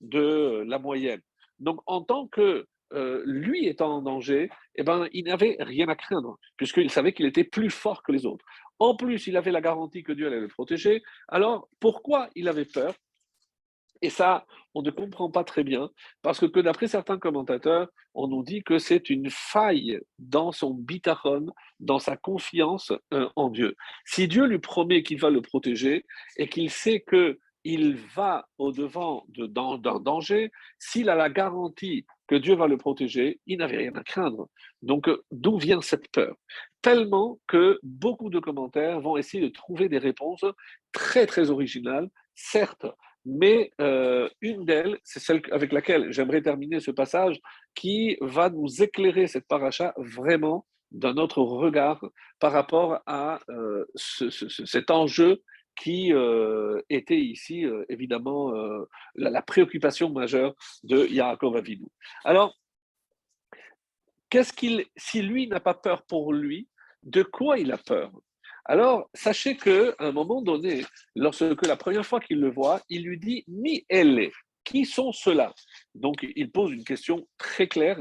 de 0.00 0.64
la 0.66 0.78
moyenne. 0.78 1.22
Donc, 1.58 1.80
en 1.86 2.02
tant 2.02 2.26
que 2.26 2.66
euh, 2.92 3.22
lui 3.24 3.66
étant 3.66 3.96
en 3.96 4.02
danger, 4.02 4.50
eh 4.76 4.82
ben, 4.82 5.08
il 5.12 5.24
n'avait 5.24 5.56
rien 5.60 5.88
à 5.88 5.96
craindre, 5.96 6.38
puisqu'il 6.56 6.90
savait 6.90 7.12
qu'il 7.12 7.26
était 7.26 7.44
plus 7.44 7.70
fort 7.70 8.02
que 8.02 8.12
les 8.12 8.26
autres. 8.26 8.44
En 8.78 8.94
plus, 8.94 9.26
il 9.26 9.36
avait 9.36 9.52
la 9.52 9.60
garantie 9.60 10.02
que 10.02 10.12
Dieu 10.12 10.26
allait 10.26 10.40
le 10.40 10.48
protéger. 10.48 11.02
Alors, 11.28 11.68
pourquoi 11.80 12.28
il 12.34 12.48
avait 12.48 12.64
peur? 12.64 12.94
Et 14.02 14.10
ça, 14.10 14.46
on 14.74 14.82
ne 14.82 14.90
comprend 14.90 15.30
pas 15.30 15.42
très 15.42 15.64
bien, 15.64 15.90
parce 16.22 16.46
que, 16.46 16.60
d'après 16.60 16.86
certains 16.86 17.18
commentateurs, 17.18 17.88
on 18.14 18.28
nous 18.28 18.42
dit 18.42 18.62
que 18.62 18.78
c'est 18.78 19.10
une 19.10 19.30
faille 19.30 20.00
dans 20.18 20.52
son 20.52 20.74
bitachon, 20.74 21.46
dans 21.80 21.98
sa 21.98 22.16
confiance 22.16 22.92
euh, 23.12 23.28
en 23.36 23.48
Dieu. 23.48 23.74
Si 24.04 24.28
Dieu 24.28 24.46
lui 24.46 24.58
promet 24.58 25.02
qu'il 25.02 25.18
va 25.18 25.30
le 25.30 25.40
protéger 25.40 26.04
et 26.36 26.48
qu'il 26.48 26.70
sait 26.70 27.00
que 27.00 27.38
il 27.68 27.96
va 28.14 28.48
au-devant 28.58 29.26
d'un 29.28 29.98
danger, 29.98 30.52
s'il 30.78 31.10
a 31.10 31.16
la 31.16 31.28
garantie 31.28 32.06
que 32.28 32.36
Dieu 32.36 32.54
va 32.54 32.68
le 32.68 32.76
protéger, 32.76 33.40
il 33.46 33.58
n'avait 33.58 33.78
rien 33.78 33.94
à 33.96 34.04
craindre. 34.04 34.48
Donc, 34.82 35.08
euh, 35.08 35.24
d'où 35.32 35.58
vient 35.58 35.80
cette 35.80 36.08
peur? 36.12 36.36
Tellement 36.80 37.40
que 37.48 37.80
beaucoup 37.82 38.30
de 38.30 38.38
commentaires 38.38 39.00
vont 39.00 39.16
essayer 39.16 39.42
de 39.42 39.52
trouver 39.52 39.88
des 39.88 39.98
réponses 39.98 40.44
très, 40.92 41.26
très 41.26 41.50
originales, 41.50 42.08
certes, 42.36 42.86
mais 43.24 43.72
euh, 43.80 44.28
une 44.40 44.64
d'elles, 44.64 44.98
c'est 45.02 45.18
celle 45.18 45.42
avec 45.50 45.72
laquelle 45.72 46.12
j'aimerais 46.12 46.42
terminer 46.42 46.78
ce 46.78 46.92
passage, 46.92 47.40
qui 47.74 48.16
va 48.20 48.48
nous 48.48 48.80
éclairer 48.80 49.26
cette 49.26 49.48
paracha 49.48 49.92
vraiment 49.96 50.66
d'un 50.92 51.16
autre 51.16 51.42
regard 51.42 52.00
par 52.38 52.52
rapport 52.52 53.00
à 53.06 53.40
euh, 53.50 53.84
cet 53.96 54.92
enjeu 54.92 55.42
qui 55.76 56.12
euh, 56.12 56.80
était 56.88 57.20
ici 57.20 57.64
euh, 57.64 57.84
évidemment 57.88 58.54
euh, 58.54 58.88
la, 59.14 59.42
préoccupation 59.42 60.10
majeure 60.10 60.54
de 60.82 61.06
Yaakov 61.06 61.56
Avinu. 61.56 61.86
Alors, 62.24 62.56
qu'est-ce 64.30 64.52
qu'il, 64.52 64.86
si 64.96 65.22
lui 65.22 65.46
n'a 65.46 65.60
pas 65.60 65.74
peur 65.74 66.02
pour 66.06 66.32
lui, 66.32 66.68
de 67.02 67.22
quoi 67.22 67.58
il 67.58 67.70
a 67.72 67.78
peur? 67.78 68.10
Alors, 68.64 69.08
sachez 69.14 69.56
que 69.56 69.94
à 69.98 70.06
un 70.06 70.12
moment 70.12 70.42
donné, 70.42 70.84
lorsque 71.14 71.66
la 71.66 71.76
première 71.76 72.04
fois 72.04 72.20
qu'il 72.20 72.40
le 72.40 72.50
voit, 72.50 72.80
il 72.88 73.04
lui 73.04 73.18
dit 73.18 73.44
Mi 73.46 73.84
elle 73.88 74.30
qui 74.64 74.84
sont 74.84 75.12
ceux-là? 75.12 75.54
Donc, 75.94 76.26
il 76.34 76.50
pose 76.50 76.72
une 76.72 76.82
question 76.82 77.28
très 77.38 77.68
claire 77.68 78.00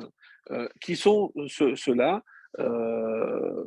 qui 0.81 0.95
sont 0.95 1.31
ceux-là? 1.47 2.23
Euh, 2.59 3.63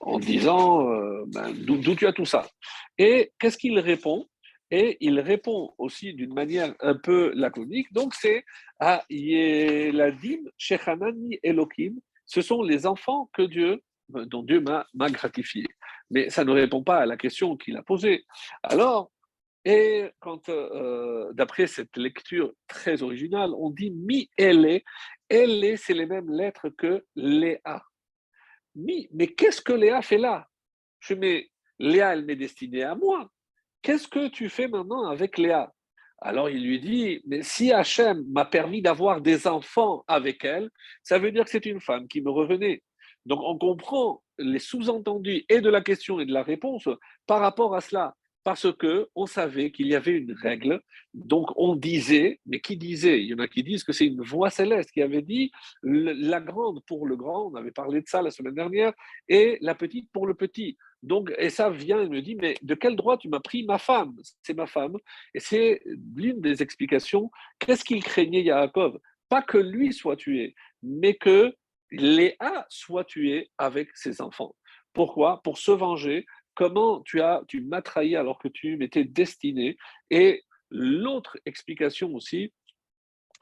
en 0.00 0.18
disant 0.18 0.90
euh, 0.90 1.24
ben, 1.28 1.52
d'où 1.52 1.94
tu 1.94 2.06
as 2.06 2.12
tout 2.12 2.24
ça. 2.24 2.46
Et 2.98 3.32
qu'est-ce 3.38 3.58
qu'il 3.58 3.78
répond? 3.78 4.26
Et 4.70 4.96
il 5.00 5.20
répond 5.20 5.74
aussi 5.78 6.14
d'une 6.14 6.32
manière 6.32 6.74
un 6.80 6.94
peu 6.94 7.32
laconique. 7.34 7.92
Donc 7.92 8.14
c'est 8.14 8.44
à 8.80 9.04
Yeladim 9.10 10.44
Shechanani 10.56 11.38
Elohim. 11.42 11.94
Ce 12.24 12.40
sont 12.40 12.62
les 12.62 12.86
enfants 12.86 13.30
que 13.34 13.42
Dieu, 13.42 13.82
dont 14.08 14.42
Dieu 14.42 14.60
m'a 14.60 15.10
gratifié. 15.10 15.66
Mais 16.10 16.30
ça 16.30 16.44
ne 16.44 16.52
répond 16.52 16.82
pas 16.82 16.98
à 16.98 17.06
la 17.06 17.16
question 17.16 17.56
qu'il 17.56 17.76
a 17.76 17.82
posée. 17.82 18.24
Alors, 18.62 19.12
et 19.64 20.10
quand, 20.18 20.48
euh, 20.48 21.32
d'après 21.34 21.66
cette 21.66 21.96
lecture 21.96 22.52
très 22.66 23.02
originale, 23.02 23.52
on 23.56 23.70
dit 23.70 23.90
mi 23.92 24.28
elle 24.36 24.82
elle 25.28 25.78
c'est 25.78 25.94
les 25.94 26.06
mêmes 26.06 26.30
lettres 26.30 26.68
que 26.70 27.04
Léa 27.14 27.82
mais 28.74 29.26
qu'est-ce 29.36 29.60
que 29.60 29.72
Léa 29.72 30.02
fait 30.02 30.18
là? 30.18 30.46
Je 31.00 31.14
mets, 31.14 31.50
Léa, 31.78 32.12
elle 32.12 32.24
m'est 32.24 32.36
destinée 32.36 32.82
à 32.82 32.94
moi. 32.94 33.30
Qu'est-ce 33.82 34.08
que 34.08 34.28
tu 34.28 34.48
fais 34.48 34.68
maintenant 34.68 35.08
avec 35.08 35.38
Léa? 35.38 35.72
Alors 36.20 36.48
il 36.48 36.64
lui 36.64 36.78
dit, 36.78 37.20
mais 37.26 37.42
si 37.42 37.72
Hachem 37.72 38.24
m'a 38.30 38.44
permis 38.44 38.80
d'avoir 38.80 39.20
des 39.20 39.48
enfants 39.48 40.04
avec 40.06 40.44
elle, 40.44 40.70
ça 41.02 41.18
veut 41.18 41.32
dire 41.32 41.44
que 41.44 41.50
c'est 41.50 41.66
une 41.66 41.80
femme 41.80 42.06
qui 42.06 42.20
me 42.20 42.30
revenait. 42.30 42.82
Donc 43.26 43.40
on 43.42 43.58
comprend 43.58 44.22
les 44.38 44.60
sous-entendus 44.60 45.44
et 45.48 45.60
de 45.60 45.68
la 45.68 45.80
question 45.80 46.20
et 46.20 46.26
de 46.26 46.32
la 46.32 46.42
réponse 46.44 46.88
par 47.26 47.40
rapport 47.40 47.74
à 47.74 47.80
cela 47.80 48.14
parce 48.44 48.72
que 48.72 49.08
on 49.14 49.26
savait 49.26 49.70
qu'il 49.70 49.86
y 49.86 49.94
avait 49.94 50.12
une 50.12 50.32
règle. 50.32 50.80
Donc 51.14 51.50
on 51.56 51.76
disait, 51.76 52.40
mais 52.46 52.60
qui 52.60 52.76
disait? 52.76 53.20
Il 53.22 53.28
y 53.28 53.34
en 53.34 53.38
a 53.38 53.48
qui 53.48 53.62
disent 53.62 53.84
que 53.84 53.92
c'est 53.92 54.06
une 54.06 54.22
voix 54.22 54.50
céleste 54.50 54.90
qui 54.90 55.02
avait 55.02 55.22
dit 55.22 55.50
la 55.82 56.40
grande 56.40 56.84
pour 56.86 57.06
le 57.06 57.16
grand. 57.16 57.50
On 57.50 57.54
avait 57.54 57.70
parlé 57.70 58.00
de 58.00 58.08
ça 58.08 58.22
la 58.22 58.30
semaine 58.30 58.54
dernière, 58.54 58.92
et 59.28 59.58
la 59.60 59.74
petite 59.74 60.10
pour 60.12 60.26
le 60.26 60.34
petit. 60.34 60.76
Donc, 61.02 61.32
et 61.36 61.50
ça 61.50 61.68
vient 61.68 62.00
et 62.00 62.08
me 62.08 62.22
dit, 62.22 62.36
mais 62.36 62.54
de 62.62 62.74
quel 62.74 62.94
droit 62.94 63.18
tu 63.18 63.28
m'as 63.28 63.40
pris 63.40 63.64
ma 63.64 63.78
femme? 63.78 64.14
C'est 64.42 64.54
ma 64.54 64.66
femme. 64.66 64.96
Et 65.34 65.40
c'est 65.40 65.82
l'une 66.14 66.40
des 66.40 66.62
explications. 66.62 67.30
Qu'est-ce 67.58 67.84
qu'il 67.84 68.02
craignait 68.04 68.42
Yaakov? 68.42 68.98
Pas 69.28 69.42
que 69.42 69.58
lui 69.58 69.92
soit 69.92 70.16
tué, 70.16 70.54
mais 70.82 71.14
que 71.14 71.54
Léa 71.90 72.66
soit 72.68 73.04
tuée 73.04 73.50
avec 73.58 73.90
ses 73.94 74.20
enfants. 74.20 74.54
Pourquoi? 74.92 75.42
Pour 75.42 75.58
se 75.58 75.72
venger 75.72 76.26
comment 76.54 77.00
tu 77.02 77.20
as, 77.20 77.42
tu 77.48 77.60
m'as 77.62 77.82
trahi 77.82 78.16
alors 78.16 78.38
que 78.38 78.48
tu 78.48 78.76
m'étais 78.76 79.04
destiné. 79.04 79.76
Et 80.10 80.42
l'autre 80.70 81.38
explication 81.46 82.14
aussi, 82.14 82.52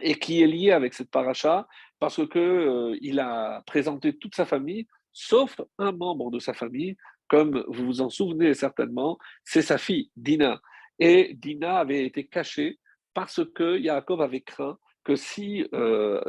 et 0.00 0.14
qui 0.14 0.42
est 0.42 0.46
liée 0.46 0.72
avec 0.72 0.94
cette 0.94 1.10
paracha, 1.10 1.68
parce 1.98 2.26
que 2.26 2.38
euh, 2.38 2.98
il 3.00 3.20
a 3.20 3.62
présenté 3.66 4.16
toute 4.16 4.34
sa 4.34 4.46
famille, 4.46 4.86
sauf 5.12 5.60
un 5.78 5.92
membre 5.92 6.30
de 6.30 6.38
sa 6.38 6.54
famille, 6.54 6.96
comme 7.28 7.64
vous 7.68 7.86
vous 7.86 8.00
en 8.00 8.10
souvenez 8.10 8.54
certainement, 8.54 9.18
c'est 9.44 9.62
sa 9.62 9.78
fille 9.78 10.10
Dina. 10.16 10.60
Et 10.98 11.34
Dina 11.34 11.78
avait 11.78 12.04
été 12.04 12.26
cachée 12.26 12.78
parce 13.14 13.40
que 13.54 13.78
Yaakov 13.78 14.20
avait 14.20 14.40
craint 14.40 14.78
que 15.10 15.16
si 15.16 15.66
euh, 15.74 16.20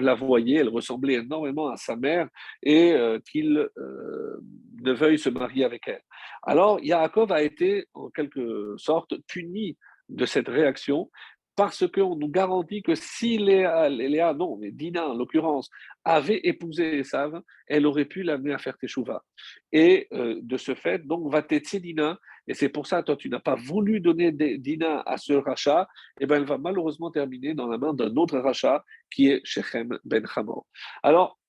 la 0.00 0.14
voyait, 0.14 0.58
elle 0.58 0.68
ressemblait 0.68 1.14
énormément 1.14 1.68
à 1.68 1.76
sa 1.76 1.94
mère 1.94 2.28
et 2.64 2.92
euh, 2.92 3.20
qu'il 3.30 3.68
euh, 3.78 4.40
ne 4.82 4.92
veuille 4.92 5.18
se 5.18 5.30
marier 5.30 5.64
avec 5.64 5.86
elle. 5.86 6.02
Alors 6.42 6.80
Yaakov 6.80 7.30
a 7.30 7.42
été 7.42 7.86
en 7.94 8.10
quelque 8.10 8.74
sorte 8.76 9.14
puni 9.28 9.76
de 10.08 10.26
cette 10.26 10.48
réaction 10.48 11.10
parce 11.58 11.88
qu'on 11.88 12.14
nous 12.14 12.28
garantit 12.28 12.84
que 12.84 12.94
si 12.94 13.36
Léa, 13.36 14.32
non, 14.32 14.56
mais 14.58 14.70
Dina 14.70 15.08
en 15.08 15.14
l'occurrence, 15.14 15.68
avait 16.04 16.38
épousé 16.44 17.00
Esav, 17.00 17.42
elle 17.66 17.84
aurait 17.84 18.04
pu 18.04 18.22
l'amener 18.22 18.54
à 18.54 18.58
faire 18.58 18.78
Teshuvah. 18.78 19.24
Et 19.72 20.06
euh, 20.12 20.38
de 20.40 20.56
ce 20.56 20.76
fait, 20.76 21.04
donc, 21.04 21.28
va 21.32 21.42
t'aider 21.42 21.80
Dina, 21.80 22.16
et 22.46 22.54
c'est 22.54 22.68
pour 22.68 22.86
ça, 22.86 23.02
toi, 23.02 23.16
tu 23.16 23.28
n'as 23.28 23.40
pas 23.40 23.56
voulu 23.56 23.98
donner 23.98 24.30
Dina 24.30 25.00
à 25.00 25.16
ce 25.16 25.32
rachat, 25.32 25.88
et 26.20 26.26
bien 26.26 26.36
elle 26.36 26.44
va 26.44 26.58
malheureusement 26.58 27.10
terminer 27.10 27.54
dans 27.54 27.66
la 27.66 27.76
main 27.76 27.92
d'un 27.92 28.14
autre 28.14 28.38
rachat 28.38 28.84
qui 29.10 29.28
est 29.28 29.40
Shechem 29.42 29.98
Ben 30.04 30.24
Hamor. 30.36 30.64
Alors, 31.02 31.40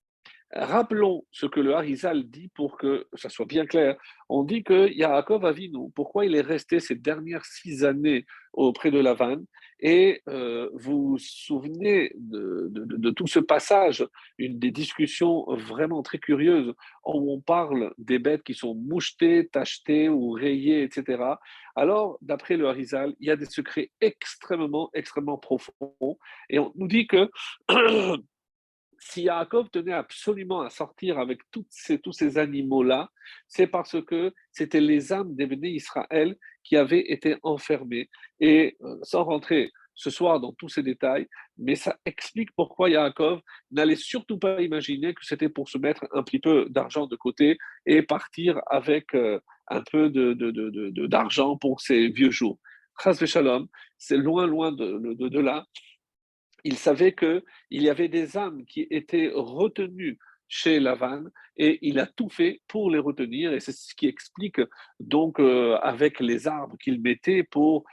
Rappelons 0.52 1.26
ce 1.32 1.46
que 1.46 1.60
le 1.60 1.76
Harizal 1.76 2.24
dit 2.24 2.50
pour 2.56 2.78
que 2.78 3.06
ça 3.14 3.30
soit 3.30 3.46
bien 3.46 3.68
clair. 3.68 3.98
On 4.30 4.44
dit 4.44 4.64
que 4.64 4.92
Yaakov 4.92 5.46
Avinu, 5.46 5.92
pourquoi 5.94 6.26
il 6.26 6.36
est 6.36 6.42
resté 6.42 6.80
ces 6.80 6.96
dernières 6.96 7.46
six 7.46 7.84
années 7.84 8.26
auprès 8.54 8.90
de 8.90 9.00
Lavan 9.00 9.38
Et 9.80 10.24
euh, 10.28 10.68
vous 10.74 11.10
vous 11.10 11.18
souvenez 11.20 12.12
de, 12.16 13.12
tout 13.12 13.28
ce 13.28 13.40
passage, 13.40 14.04
une 14.40 14.58
des 14.58 14.72
discussions 14.72 15.46
vraiment 15.50 16.02
très 16.02 16.18
curieuses, 16.18 16.74
où 17.06 17.32
on 17.32 17.42
parle 17.42 17.94
des 18.00 18.18
bêtes 18.18 18.42
qui 18.42 18.56
sont 18.56 18.74
mouchetées, 18.74 19.50
tachetées 19.50 20.10
ou 20.10 20.32
rayées, 20.32 20.82
etc. 20.82 21.24
Alors, 21.76 22.18
d'après 22.22 22.58
le 22.58 22.68
Harizal, 22.68 23.14
il 23.20 23.28
y 23.28 23.32
a 23.32 23.36
des 23.36 23.46
secrets 23.46 23.92
extrêmement, 24.02 24.90
extrêmement 24.96 25.38
profonds. 25.38 26.18
Et 26.50 26.58
on 26.58 26.72
nous 26.76 26.88
dit 26.88 27.06
que 27.06 27.30
si 29.00 29.24
Yaakov 29.24 29.70
tenait 29.70 29.94
absolument 29.94 30.62
à 30.62 30.70
sortir 30.70 31.20
avec 31.20 31.40
ces, 31.70 32.00
tous 32.00 32.12
ces 32.12 32.38
animaux-là, 32.38 33.10
c'est 33.48 33.68
parce 33.68 34.02
que 34.04 34.34
c'était 34.52 34.82
les 34.82 35.14
âmes 35.14 35.36
des 35.36 35.48
béné 35.48 35.70
Israël 35.70 36.36
qui 36.64 36.76
avaient 36.76 37.12
été 37.12 37.38
enfermées. 37.44 38.10
Et 38.40 38.78
euh, 38.82 38.98
sans 39.04 39.24
rentrer 39.24 39.72
ce 39.96 40.10
soir 40.10 40.40
dans 40.40 40.54
tous 40.54 40.70
ces 40.70 40.84
détails, 40.84 41.28
mais 41.58 41.76
ça 41.76 41.98
explique 42.06 42.52
pourquoi 42.56 42.90
Yaakov 42.90 43.42
n'allait 43.72 43.98
surtout 43.98 44.38
pas 44.38 44.62
imaginer 44.62 45.14
que 45.14 45.26
c'était 45.26 45.50
pour 45.50 45.68
se 45.68 45.78
mettre 45.78 46.08
un 46.14 46.24
petit 46.24 46.40
peu 46.40 46.68
d'argent 46.70 47.06
de 47.06 47.18
côté 47.18 47.58
et 47.86 48.02
partir 48.02 48.62
avec 48.68 49.14
euh, 49.14 49.40
un 49.68 49.84
peu 49.92 50.10
d'argent 50.10 51.50
de, 51.50 51.54
de, 51.56 51.60
pour 51.60 51.82
ses 51.82 52.08
vieux 52.10 52.32
jours. 52.32 52.58
Chas 53.02 53.26
Shalom, 53.26 53.68
c'est 53.98 54.18
loin, 54.18 54.46
loin 54.48 54.72
de, 54.72 55.40
là 55.40 55.66
il 56.64 56.78
savait 56.78 57.14
qu'il 57.14 57.44
y 57.72 57.90
avait 57.90 58.10
des 58.10 58.38
âmes 58.38 58.66
qui 58.66 58.88
étaient 58.90 59.32
retenues 59.34 60.18
chez 60.50 60.80
Lavan 60.80 61.26
et 61.58 61.78
il 61.84 62.00
a 62.00 62.08
tout 62.08 62.28
fait 62.28 62.62
pour 62.68 62.90
les 62.90 62.98
retenir 62.98 63.54
et 63.54 63.60
c'est 63.60 63.72
ce 63.72 63.94
qui 63.94 64.08
explique 64.08 64.60
donc 65.00 65.40
euh, 65.40 65.78
avec 65.84 66.20
les 66.20 66.48
arbres 66.48 66.76
qu'il 66.78 67.00
mettait 67.00 67.44
pour 67.44 67.86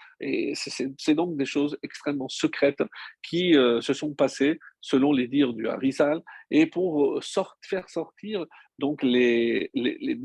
c'est 0.54 1.14
donc 1.14 1.36
des 1.36 1.44
choses 1.44 1.78
extrêmement 1.82 2.30
secrètes 2.30 2.82
qui 3.22 3.54
euh, 3.56 3.82
se 3.82 3.92
sont 3.92 4.14
passées 4.14 4.58
selon 4.86 5.12
les 5.12 5.26
dires 5.26 5.52
du 5.52 5.68
Harisal 5.68 6.20
et 6.50 6.66
pour 6.66 7.20
faire 7.62 7.88
sortir 7.88 8.46
donc 8.78 9.02
les, 9.02 9.70
les, 9.74 9.96
les 10.00 10.18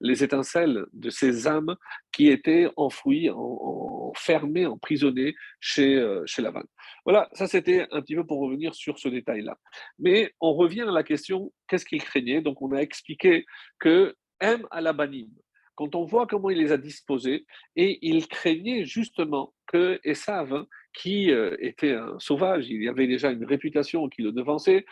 les 0.00 0.24
étincelles 0.24 0.86
de 0.92 1.10
ces 1.10 1.46
âmes 1.46 1.76
qui 2.12 2.28
étaient 2.28 2.68
enfouies, 2.76 3.30
enfermées, 3.30 4.66
emprisonnées 4.66 5.34
chez, 5.60 5.94
euh, 5.96 6.22
chez 6.26 6.42
Lavan. 6.42 6.64
Voilà, 7.04 7.28
ça 7.32 7.46
c'était 7.46 7.86
un 7.90 8.00
petit 8.00 8.16
peu 8.16 8.26
pour 8.26 8.40
revenir 8.40 8.74
sur 8.74 8.98
ce 8.98 9.08
détail-là. 9.08 9.58
Mais 9.98 10.32
on 10.40 10.54
revient 10.54 10.82
à 10.82 10.96
la 11.00 11.02
question, 11.02 11.52
qu'est-ce 11.68 11.84
qu'il 11.84 12.02
craignait? 12.02 12.40
Donc 12.40 12.62
on 12.62 12.72
a 12.72 12.80
expliqué 12.80 13.44
que 13.78 14.14
M 14.40 14.66
à 14.70 14.80
la 14.80 14.92
quand 15.76 15.94
on 15.94 16.04
voit 16.04 16.26
comment 16.26 16.50
il 16.50 16.58
les 16.58 16.72
a 16.72 16.76
disposés, 16.76 17.46
et 17.76 17.98
il 18.02 18.28
craignait 18.28 18.84
justement 18.84 19.54
que 19.66 20.00
Esav, 20.04 20.66
qui 20.94 21.30
euh, 21.30 21.56
était 21.58 21.92
un 21.92 22.18
sauvage, 22.18 22.68
il 22.68 22.82
y 22.82 22.88
avait 22.88 23.06
déjà 23.06 23.30
une 23.30 23.44
réputation 23.44 24.08
qui 24.08 24.22
le 24.22 24.32
devançait, 24.32 24.86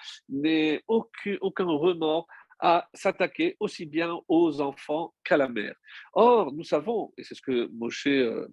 aucun, 0.89 1.37
aucun 1.41 1.65
remords 1.65 2.27
à 2.59 2.89
s'attaquer 2.95 3.57
aussi 3.61 3.87
bien 3.87 4.19
aux 4.29 4.61
enfants 4.61 5.15
qu'à 5.25 5.37
la 5.37 5.49
mère. 5.49 5.75
Or, 6.13 6.53
nous 6.53 6.65
savons, 6.65 7.13
et 7.17 7.25
c'est 7.25 7.35
ce 7.35 7.43
que 7.43 7.69
Moshe 7.73 8.07
euh, 8.07 8.47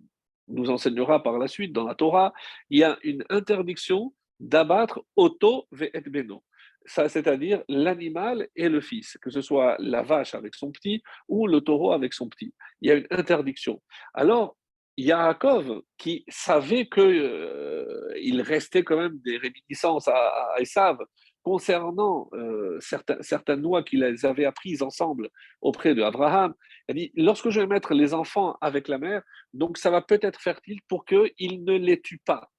nous 0.48 0.70
enseignera 0.70 1.22
par 1.22 1.38
la 1.38 1.48
suite 1.48 1.74
dans 1.74 1.86
la 1.86 1.96
Torah, 1.96 2.34
il 2.70 2.80
y 2.80 2.84
a 2.84 2.98
une 3.04 3.24
interdiction 3.30 4.14
d'abattre 4.40 5.04
auto 5.16 5.68
ve'et 5.72 6.10
beno. 6.10 6.44
C'est-à-dire 6.86 7.64
l'animal 7.68 8.48
et 8.56 8.68
le 8.68 8.82
fils, 8.82 9.18
que 9.22 9.30
ce 9.30 9.42
soit 9.42 9.76
la 9.80 10.02
vache 10.02 10.34
avec 10.34 10.56
son 10.56 10.72
petit 10.72 11.04
ou 11.28 11.46
le 11.46 11.62
taureau 11.62 11.92
avec 11.92 12.14
son 12.14 12.30
petit. 12.30 12.54
Il 12.82 12.90
y 12.90 12.92
a 12.92 12.96
une 12.96 13.08
interdiction. 13.12 13.80
Alors, 14.14 14.58
Yaakov, 15.00 15.82
qui 15.98 16.26
savait 16.28 16.88
qu'il 16.90 17.04
euh, 17.04 18.44
restait 18.44 18.84
quand 18.84 18.98
même 18.98 19.18
des 19.24 19.38
réminiscences 19.38 20.08
à, 20.08 20.14
à 20.14 20.98
concernant 21.42 22.30
euh, 22.34 22.78
certaines 22.82 23.62
lois 23.62 23.82
qu'il 23.84 24.04
avait 24.04 24.46
apprises 24.46 24.82
ensemble 24.82 25.30
auprès 25.62 25.96
de 25.96 26.02
Abraham, 26.02 26.54
il 26.90 26.96
dit 26.96 27.12
lorsque 27.16 27.50
je 27.50 27.62
vais 27.62 27.68
mettre 27.68 27.94
les 27.94 28.14
enfants 28.14 28.58
avec 28.60 28.88
la 28.88 28.98
mère, 28.98 29.24
donc 29.54 29.78
ça 29.78 29.90
va 29.90 30.02
peut-être 30.02 30.42
fertile 30.42 30.80
pour 30.90 31.06
qu'il 31.06 31.64
ne 31.64 31.78
les 31.78 32.02
tue 32.02 32.20
pas. 32.26 32.52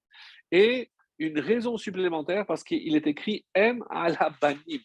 Et 0.50 0.90
une 1.20 1.38
raison 1.38 1.76
supplémentaire 1.76 2.46
parce 2.46 2.64
qu'il 2.64 2.96
est 2.96 3.06
écrit 3.06 3.44
M 3.54 3.84
à 3.90 4.08
la 4.08 4.32
banim, 4.40 4.80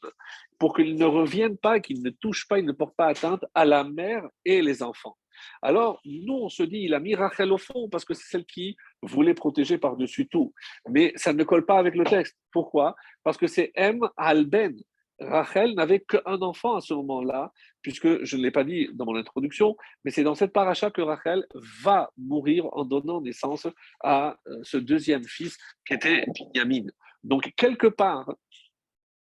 pour 0.60 0.76
qu'ils 0.76 0.96
ne 0.96 1.06
reviennent 1.06 1.58
pas, 1.58 1.80
qu'ils 1.80 2.04
ne 2.04 2.10
touchent 2.10 2.48
pas, 2.48 2.60
ils 2.60 2.66
ne 2.66 2.74
portent 2.74 2.96
pas 2.96 3.08
atteinte 3.08 3.44
à 3.56 3.66
la 3.66 3.84
mère 3.84 4.28
et 4.44 4.62
les 4.62 4.84
enfants. 4.84 5.18
Alors, 5.62 6.02
nous, 6.06 6.34
on 6.34 6.50
se 6.50 6.64
dit, 6.64 6.80
il 6.80 6.94
a 6.94 7.00
mis 7.00 7.16
Rachel 7.16 7.52
au 7.52 7.58
fond 7.58 7.90
parce 7.90 8.06
que 8.06 8.14
c'est 8.14 8.30
celle 8.30 8.46
qui 8.46 8.76
voulait 9.02 9.34
protéger 9.34 9.78
par-dessus 9.78 10.28
tout. 10.28 10.54
Mais 10.90 11.14
ça 11.16 11.34
ne 11.34 11.44
colle 11.44 11.66
pas 11.66 11.78
avec 11.78 11.96
le 11.96 12.04
texte. 12.04 12.38
Pourquoi? 12.52 12.96
Parce 13.24 13.38
que 13.38 13.48
c'est 13.48 13.72
M 13.76 14.00
al-Ben. 14.18 14.76
Rachel 15.20 15.76
n'avait 15.76 16.02
qu'un 16.02 16.42
enfant 16.42 16.76
à 16.76 16.82
ce 16.82 16.94
moment-là, 16.94 17.52
puisque 17.82 18.24
je 18.24 18.38
ne 18.38 18.44
l'ai 18.44 18.52
pas 18.52 18.64
dit 18.64 18.90
dans 18.94 19.06
mon 19.06 19.16
introduction, 19.16 19.78
mais 20.04 20.12
c'est 20.12 20.24
dans 20.24 20.36
cette 20.36 20.52
paracha 20.52 20.92
que 20.92 21.02
Rachel 21.02 21.46
va 21.84 22.12
mourir 22.18 22.66
en 22.74 22.84
donnant 22.84 23.22
naissance 23.22 23.68
à 24.04 24.38
euh, 24.48 24.60
ce 24.64 24.78
deuxième 24.78 25.24
fils 25.24 25.58
qui 25.88 25.94
était 25.94 26.26
Binyamin. 26.36 26.88
Donc, 27.24 27.54
quelque 27.56 27.88
part, 27.88 28.34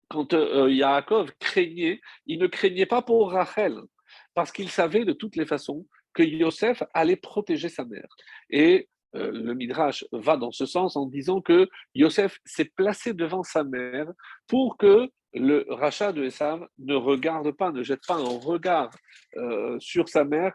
quand 0.08 0.34
euh, 0.34 0.70
Yaakov 0.70 1.30
craignait, 1.38 2.00
il 2.26 2.38
ne 2.38 2.46
craignait 2.46 2.86
pas 2.86 3.02
pour 3.02 3.30
Rachel, 3.30 3.78
parce 4.34 4.50
qu'il 4.50 4.70
savait 4.70 5.04
de 5.04 5.12
toutes 5.12 5.36
les 5.36 5.46
façons 5.46 5.86
que 6.12 6.22
Yosef 6.22 6.82
allait 6.94 7.16
protéger 7.16 7.68
sa 7.68 7.84
mère. 7.84 8.08
Et 8.50 8.88
euh, 9.14 9.30
le 9.32 9.54
Midrash 9.54 10.04
va 10.12 10.36
dans 10.36 10.50
ce 10.50 10.66
sens 10.66 10.96
en 10.96 11.06
disant 11.06 11.40
que 11.40 11.68
Yosef 11.94 12.38
s'est 12.44 12.70
placé 12.76 13.14
devant 13.14 13.42
sa 13.42 13.64
mère 13.64 14.06
pour 14.46 14.76
que 14.76 15.08
le 15.34 15.66
rachat 15.68 16.12
de 16.12 16.24
Esav 16.24 16.66
ne 16.78 16.94
regarde 16.94 17.50
pas, 17.52 17.70
ne 17.72 17.82
jette 17.82 18.06
pas 18.06 18.14
un 18.14 18.38
regard 18.38 18.90
euh, 19.36 19.76
sur 19.80 20.08
sa 20.08 20.24
mère 20.24 20.54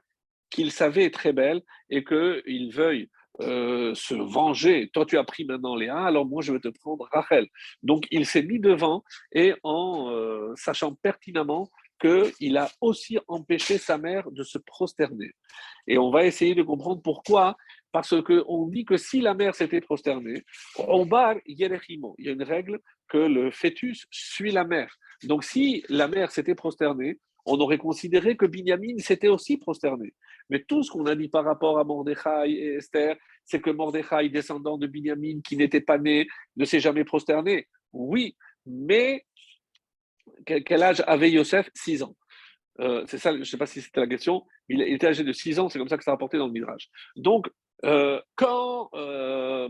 qu'il 0.50 0.72
savait 0.72 1.10
très 1.10 1.34
belle 1.34 1.62
et 1.90 2.04
qu'il 2.04 2.72
veuille 2.74 3.10
euh, 3.42 3.96
se 3.96 4.14
venger. 4.14 4.90
Toi, 4.94 5.06
tu 5.06 5.18
as 5.18 5.24
pris 5.24 5.46
maintenant 5.46 5.76
Léa, 5.76 6.04
alors 6.04 6.26
moi, 6.26 6.42
je 6.42 6.54
vais 6.54 6.60
te 6.60 6.68
prendre 6.68 7.08
Rachel. 7.12 7.48
Donc, 7.82 8.06
il 8.12 8.26
s'est 8.26 8.44
mis 8.44 8.60
devant 8.60 9.04
et 9.32 9.54
en 9.64 10.54
sachant 10.56 10.94
pertinemment 10.94 11.70
qu'il 12.04 12.58
a 12.58 12.70
aussi 12.82 13.18
empêché 13.28 13.78
sa 13.78 13.98
mère 13.98 14.30
de 14.32 14.44
se 14.44 14.58
prosterner. 14.58 15.32
Et 15.88 15.98
on 15.98 16.12
va 16.12 16.26
essayer 16.26 16.56
de 16.56 16.64
comprendre 16.64 17.02
pourquoi. 17.02 17.56
Parce 17.94 18.20
qu'on 18.24 18.68
dit 18.68 18.86
que 18.86 18.98
si 18.98 19.22
la 19.22 19.36
mère 19.36 19.54
s'était 19.54 19.80
prosternée, 19.80 20.44
on 20.80 21.06
bar 21.06 21.36
yerechimo. 21.46 22.16
Il 22.18 22.26
y 22.26 22.30
a 22.30 22.32
une 22.32 22.44
règle 22.44 22.80
que 23.08 23.20
le 23.20 23.52
fœtus 23.52 24.08
suit 24.10 24.52
la 24.52 24.64
mère. 24.66 24.98
Donc 25.24 25.44
si 25.44 25.86
la 25.90 26.08
mère 26.08 26.32
s'était 26.32 26.56
prosternée, 26.56 27.20
on 27.46 27.60
aurait 27.60 27.78
considéré 27.78 28.36
que 28.36 28.48
Binyamin 28.48 28.98
s'était 28.98 29.28
aussi 29.28 29.58
prosterné. 29.58 30.16
Mais 30.50 30.64
tout 30.64 30.82
ce 30.82 30.90
qu'on 30.90 31.06
a 31.06 31.16
dit 31.16 31.30
par 31.30 31.46
rapport 31.46 31.78
à 31.78 31.84
Mordechai 31.84 32.50
et 32.52 32.76
Esther, 32.78 33.16
c'est 33.46 33.62
que 33.62 33.70
Mordechai, 33.70 34.28
descendant 34.30 34.80
de 34.80 34.88
Binyamin, 34.88 35.42
qui 35.42 35.56
n'était 35.56 35.82
pas 35.82 36.00
né, 36.00 36.28
ne 36.56 36.66
s'est 36.66 36.80
jamais 36.80 37.04
prosterné. 37.04 37.68
Oui, 37.92 38.36
mais 38.66 39.24
quel 40.46 40.82
âge 40.82 41.04
avait 41.06 41.30
Yosef? 41.30 41.70
6 41.76 42.02
ans. 42.04 42.16
Euh, 42.80 43.04
c'est 43.08 43.20
ça, 43.20 43.34
je 43.34 43.40
ne 43.40 43.44
sais 43.44 43.58
pas 43.58 43.68
si 43.68 43.82
c'était 43.82 44.00
la 44.00 44.08
question. 44.08 44.48
Il, 44.68 44.82
était 44.82 45.08
âgé 45.08 45.24
de 45.24 45.34
6 45.34 45.60
ans, 45.60 45.70
c'est 45.70 45.78
comme 45.78 45.90
ça 45.90 45.98
que 45.98 46.04
ça 46.04 46.12
a 46.12 46.16
rapporté 46.16 46.40
dans 46.40 46.48
le 46.48 46.54
Midrash. 46.54 46.90
Donc, 47.16 47.48
euh, 47.86 48.22
quand 48.36 48.90
euh, 48.94 49.70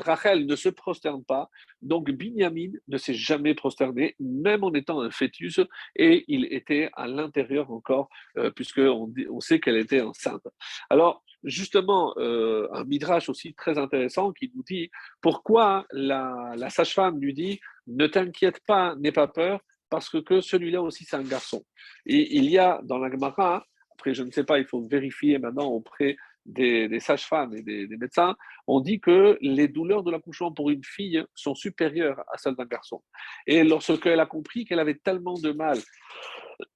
Rachel 0.00 0.46
ne 0.46 0.56
se 0.56 0.68
prosterne 0.68 1.24
pas, 1.24 1.48
donc 1.80 2.10
Binyamin 2.10 2.72
ne 2.88 2.96
s'est 2.96 3.14
jamais 3.14 3.54
prosterné, 3.54 4.16
même 4.20 4.64
en 4.64 4.72
étant 4.72 5.00
un 5.00 5.10
fœtus, 5.10 5.60
et 5.96 6.24
il 6.28 6.46
était 6.52 6.90
à 6.94 7.06
l'intérieur 7.06 7.70
encore, 7.70 8.08
puisqu'on 8.56 9.12
on 9.30 9.40
sait 9.40 9.60
qu'elle 9.60 9.76
était 9.76 10.00
enceinte. 10.00 10.46
Alors, 10.90 11.24
justement, 11.44 12.14
un 12.18 12.84
midrash 12.84 13.28
aussi 13.28 13.54
très 13.54 13.78
intéressant 13.78 14.32
qui 14.32 14.50
nous 14.54 14.62
dit 14.62 14.90
pourquoi 15.20 15.86
la, 15.92 16.54
la 16.56 16.70
sage-femme 16.70 17.20
lui 17.20 17.34
dit 17.34 17.60
Ne 17.86 18.06
t'inquiète 18.06 18.60
pas, 18.66 18.94
n'aie 18.96 19.12
pas 19.12 19.28
peur, 19.28 19.60
parce 19.92 20.08
que 20.08 20.40
celui-là 20.40 20.80
aussi, 20.80 21.04
c'est 21.04 21.16
un 21.16 21.22
garçon. 21.22 21.64
Et 22.06 22.38
il 22.38 22.46
y 22.46 22.56
a 22.56 22.80
dans 22.84 22.96
la 22.96 23.10
Gemara, 23.10 23.66
après 23.92 24.14
je 24.14 24.22
ne 24.22 24.30
sais 24.30 24.42
pas, 24.42 24.58
il 24.58 24.64
faut 24.64 24.80
vérifier 24.80 25.38
maintenant 25.38 25.66
auprès 25.66 26.16
des, 26.46 27.00
sages-femmes 27.00 27.54
et 27.54 27.62
des, 27.62 27.96
médecins, 27.96 28.36
on 28.66 28.80
dit 28.80 29.00
que 29.00 29.38
les 29.40 29.68
douleurs 29.68 30.02
de 30.02 30.10
l'accouchement 30.10 30.52
pour 30.52 30.70
une 30.70 30.84
fille 30.84 31.24
sont 31.34 31.54
supérieures 31.54 32.20
à 32.32 32.38
celles 32.38 32.56
d'un 32.56 32.66
garçon. 32.66 33.02
Et 33.46 33.64
lorsqu'elle 33.64 34.20
a 34.20 34.26
compris 34.26 34.64
qu'elle 34.64 34.80
avait 34.80 35.00
tellement 35.02 35.34
de 35.34 35.52
mal 35.52 35.78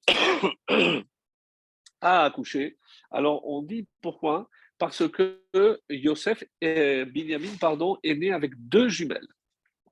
à 2.01 2.25
accoucher, 2.25 2.79
alors 3.11 3.47
on 3.49 3.63
dit 3.63 3.87
pourquoi? 4.01 4.49
Parce 4.79 5.09
que 5.09 5.41
Yosef, 5.89 6.45
et 6.61 7.05
Binyamin, 7.07 7.57
pardon, 7.59 7.97
est 8.03 8.15
né 8.15 8.33
avec 8.33 8.53
deux 8.57 8.89
jumelles. 8.89 9.27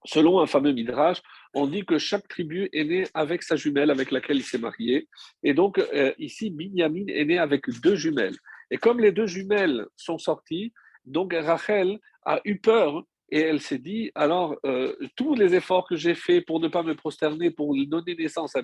Selon 0.05 0.41
un 0.41 0.47
fameux 0.47 0.73
midrash, 0.73 1.23
on 1.55 1.67
dit 1.67 1.87
que 1.87 1.97
chaque 1.97 2.29
tribu 2.29 2.69
est 2.75 2.85
née 2.85 3.07
avec 3.15 3.43
sa 3.43 3.57
jumelle 3.57 3.91
avec 3.91 4.11
laquelle 4.11 4.37
il 4.37 4.43
s'est 4.43 4.59
marié. 4.59 5.09
Et 5.43 5.55
donc, 5.55 5.79
euh, 5.79 6.13
ici, 6.19 6.51
Binyamin 6.51 7.07
est 7.09 7.25
né 7.25 7.39
avec 7.39 7.71
deux 7.81 7.97
jumelles. 7.97 8.37
Et 8.75 8.77
comme 8.77 8.99
les 8.99 9.13
deux 9.13 9.29
jumelles 9.29 9.87
sont 9.95 10.19
sorties, 10.19 10.73
donc 11.05 11.33
Rachel 11.33 12.01
a 12.27 12.41
eu 12.45 12.59
peur 12.59 13.05
et 13.31 13.39
elle 13.39 13.61
s'est 13.61 13.79
dit, 13.79 14.11
alors, 14.17 14.57
euh, 14.67 14.97
tous 15.15 15.37
les 15.37 15.55
efforts 15.55 15.87
que 15.87 15.95
j'ai 15.95 16.17
faits 16.17 16.45
pour 16.45 16.59
ne 16.59 16.67
pas 16.67 16.83
me 16.83 16.97
prosterner, 16.97 17.53
pour 17.53 17.73
donner 17.87 18.17
naissance 18.17 18.57
à, 18.57 18.63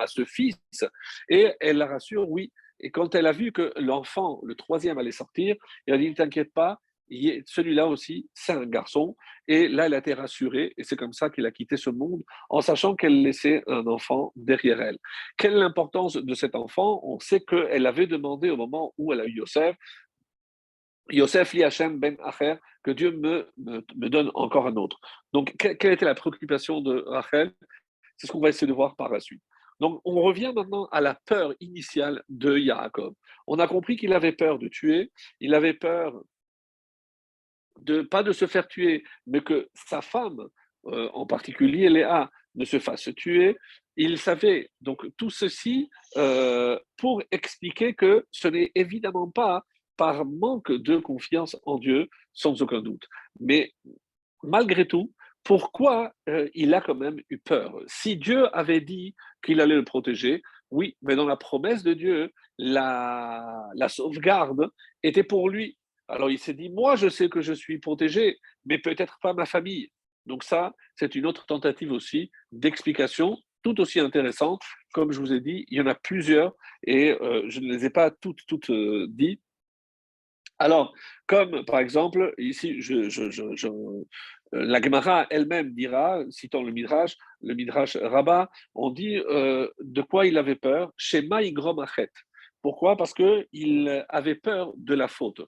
à 0.00 0.08
ce 0.08 0.24
fils, 0.24 0.58
et 1.28 1.52
elle 1.60 1.76
la 1.76 1.86
rassure, 1.86 2.28
oui. 2.28 2.52
Et 2.80 2.90
quand 2.90 3.14
elle 3.14 3.28
a 3.28 3.32
vu 3.32 3.52
que 3.52 3.72
l'enfant, 3.76 4.40
le 4.42 4.56
troisième, 4.56 4.98
allait 4.98 5.12
sortir, 5.12 5.54
elle 5.86 5.94
a 5.94 5.98
dit, 5.98 6.10
ne 6.10 6.16
t'inquiète 6.16 6.52
pas, 6.52 6.80
celui-là 7.10 7.86
aussi, 7.86 8.28
c'est 8.34 8.52
un 8.52 8.66
garçon. 8.66 9.16
Et 9.46 9.68
là, 9.68 9.86
elle 9.86 9.94
a 9.94 9.98
été 9.98 10.14
rassurée, 10.14 10.72
et 10.76 10.84
c'est 10.84 10.96
comme 10.96 11.12
ça 11.12 11.30
qu'il 11.30 11.44
a 11.46 11.50
quitté 11.50 11.76
ce 11.76 11.90
monde, 11.90 12.22
en 12.48 12.60
sachant 12.60 12.94
qu'elle 12.94 13.22
laissait 13.22 13.62
un 13.66 13.86
enfant 13.86 14.32
derrière 14.36 14.80
elle. 14.80 14.98
Quelle 15.36 15.52
est 15.52 15.58
l'importance 15.58 16.14
de 16.16 16.34
cet 16.34 16.54
enfant? 16.54 17.00
On 17.04 17.18
sait 17.20 17.40
qu'elle 17.40 17.86
avait 17.86 18.06
demandé 18.06 18.50
au 18.50 18.56
moment 18.56 18.94
où 18.96 19.12
elle 19.12 19.20
a 19.20 19.26
eu 19.26 19.32
Yosef, 19.32 19.76
Yosef 21.10 21.52
li 21.52 21.62
Hashem 21.62 21.98
ben 21.98 22.16
Acher, 22.22 22.56
que 22.82 22.90
Dieu 22.90 23.12
me, 23.12 23.50
me, 23.58 24.08
donne 24.08 24.30
encore 24.34 24.66
un 24.66 24.76
autre. 24.76 24.98
Donc, 25.32 25.54
quelle 25.58 25.92
était 25.92 26.04
la 26.04 26.14
préoccupation 26.14 26.80
de 26.80 27.04
Rachel? 27.06 27.52
C'est 28.16 28.26
ce 28.26 28.32
qu'on 28.32 28.40
va 28.40 28.48
essayer 28.48 28.66
de 28.66 28.72
voir 28.72 28.96
par 28.96 29.10
la 29.10 29.20
suite. 29.20 29.42
Donc, 29.80 30.00
on 30.04 30.22
revient 30.22 30.52
maintenant 30.54 30.86
à 30.92 31.00
la 31.00 31.14
peur 31.26 31.52
initiale 31.60 32.22
de 32.28 32.56
Yaakov. 32.56 33.14
On 33.46 33.58
a 33.58 33.66
compris 33.66 33.96
qu'il 33.96 34.12
avait 34.12 34.32
peur 34.32 34.58
de 34.58 34.68
tuer, 34.68 35.10
il 35.40 35.54
avait 35.54 35.74
peur 35.74 36.22
de 37.80 38.02
pas 38.02 38.22
de 38.22 38.32
se 38.32 38.46
faire 38.46 38.68
tuer, 38.68 39.04
mais 39.26 39.42
que 39.42 39.68
sa 39.74 40.00
femme 40.00 40.48
euh, 40.86 41.08
en 41.14 41.24
particulier 41.26 41.88
Léa, 41.88 42.30
ne 42.56 42.64
se 42.64 42.78
fasse 42.78 43.08
tuer. 43.16 43.56
Il 43.96 44.18
savait 44.18 44.70
donc 44.80 45.06
tout 45.16 45.30
ceci 45.30 45.88
euh, 46.16 46.78
pour 46.98 47.22
expliquer 47.30 47.94
que 47.94 48.26
ce 48.30 48.48
n'est 48.48 48.70
évidemment 48.74 49.30
pas 49.30 49.64
par 49.96 50.24
manque 50.24 50.72
de 50.72 50.98
confiance 50.98 51.56
en 51.64 51.78
Dieu, 51.78 52.08
sans 52.32 52.60
aucun 52.60 52.82
doute. 52.82 53.06
Mais 53.40 53.72
malgré 54.42 54.86
tout, 54.86 55.12
pourquoi 55.42 56.12
euh, 56.28 56.48
il 56.54 56.74
a 56.74 56.80
quand 56.80 56.94
même 56.94 57.20
eu 57.30 57.38
peur? 57.38 57.74
Si 57.86 58.16
Dieu 58.16 58.46
avait 58.56 58.80
dit 58.80 59.14
qu'il 59.44 59.60
allait 59.60 59.76
le 59.76 59.84
protéger, 59.84 60.42
oui, 60.70 60.96
mais 61.02 61.16
dans 61.16 61.26
la 61.26 61.36
promesse 61.36 61.82
de 61.82 61.94
Dieu, 61.94 62.32
la, 62.58 63.68
la 63.74 63.88
sauvegarde 63.88 64.68
était 65.02 65.22
pour 65.22 65.48
lui. 65.48 65.78
Alors 66.08 66.30
il 66.30 66.38
s'est 66.38 66.54
dit, 66.54 66.70
moi 66.70 66.96
je 66.96 67.08
sais 67.08 67.28
que 67.28 67.40
je 67.40 67.52
suis 67.52 67.78
protégé, 67.78 68.38
mais 68.64 68.78
peut-être 68.78 69.18
pas 69.22 69.32
ma 69.32 69.46
famille. 69.46 69.90
Donc 70.26 70.42
ça, 70.42 70.74
c'est 70.96 71.14
une 71.14 71.26
autre 71.26 71.46
tentative 71.46 71.92
aussi 71.92 72.30
d'explication 72.52 73.38
tout 73.64 73.80
aussi 73.80 73.98
intéressante. 73.98 74.62
Comme 74.92 75.10
je 75.10 75.18
vous 75.18 75.32
ai 75.32 75.40
dit, 75.40 75.64
il 75.68 75.78
y 75.78 75.80
en 75.80 75.86
a 75.86 75.94
plusieurs 75.94 76.54
et 76.86 77.12
euh, 77.12 77.44
je 77.48 77.60
ne 77.60 77.72
les 77.72 77.86
ai 77.86 77.90
pas 77.90 78.10
toutes, 78.10 78.40
toutes 78.46 78.70
euh, 78.70 79.06
dites. 79.08 79.42
Alors, 80.58 80.94
comme 81.26 81.64
par 81.64 81.80
exemple, 81.80 82.32
ici, 82.38 82.78
euh, 82.90 84.04
la 84.52 84.80
Gemara 84.80 85.26
elle-même 85.30 85.74
dira, 85.74 86.22
citant 86.30 86.62
le 86.62 86.70
Midrash, 86.70 87.16
le 87.42 87.54
Midrash 87.54 87.96
Rabbah, 87.96 88.50
on 88.74 88.90
dit 88.90 89.16
de 89.16 90.02
quoi 90.02 90.26
il 90.26 90.38
avait 90.38 90.54
peur? 90.54 90.92
Chez 90.96 91.22
Maïgrom 91.22 91.80
Achet. 91.80 92.12
Pourquoi? 92.62 92.96
Parce 92.96 93.12
qu'il 93.12 94.06
avait 94.08 94.36
peur 94.36 94.72
de 94.76 94.94
la 94.94 95.08
faute. 95.08 95.40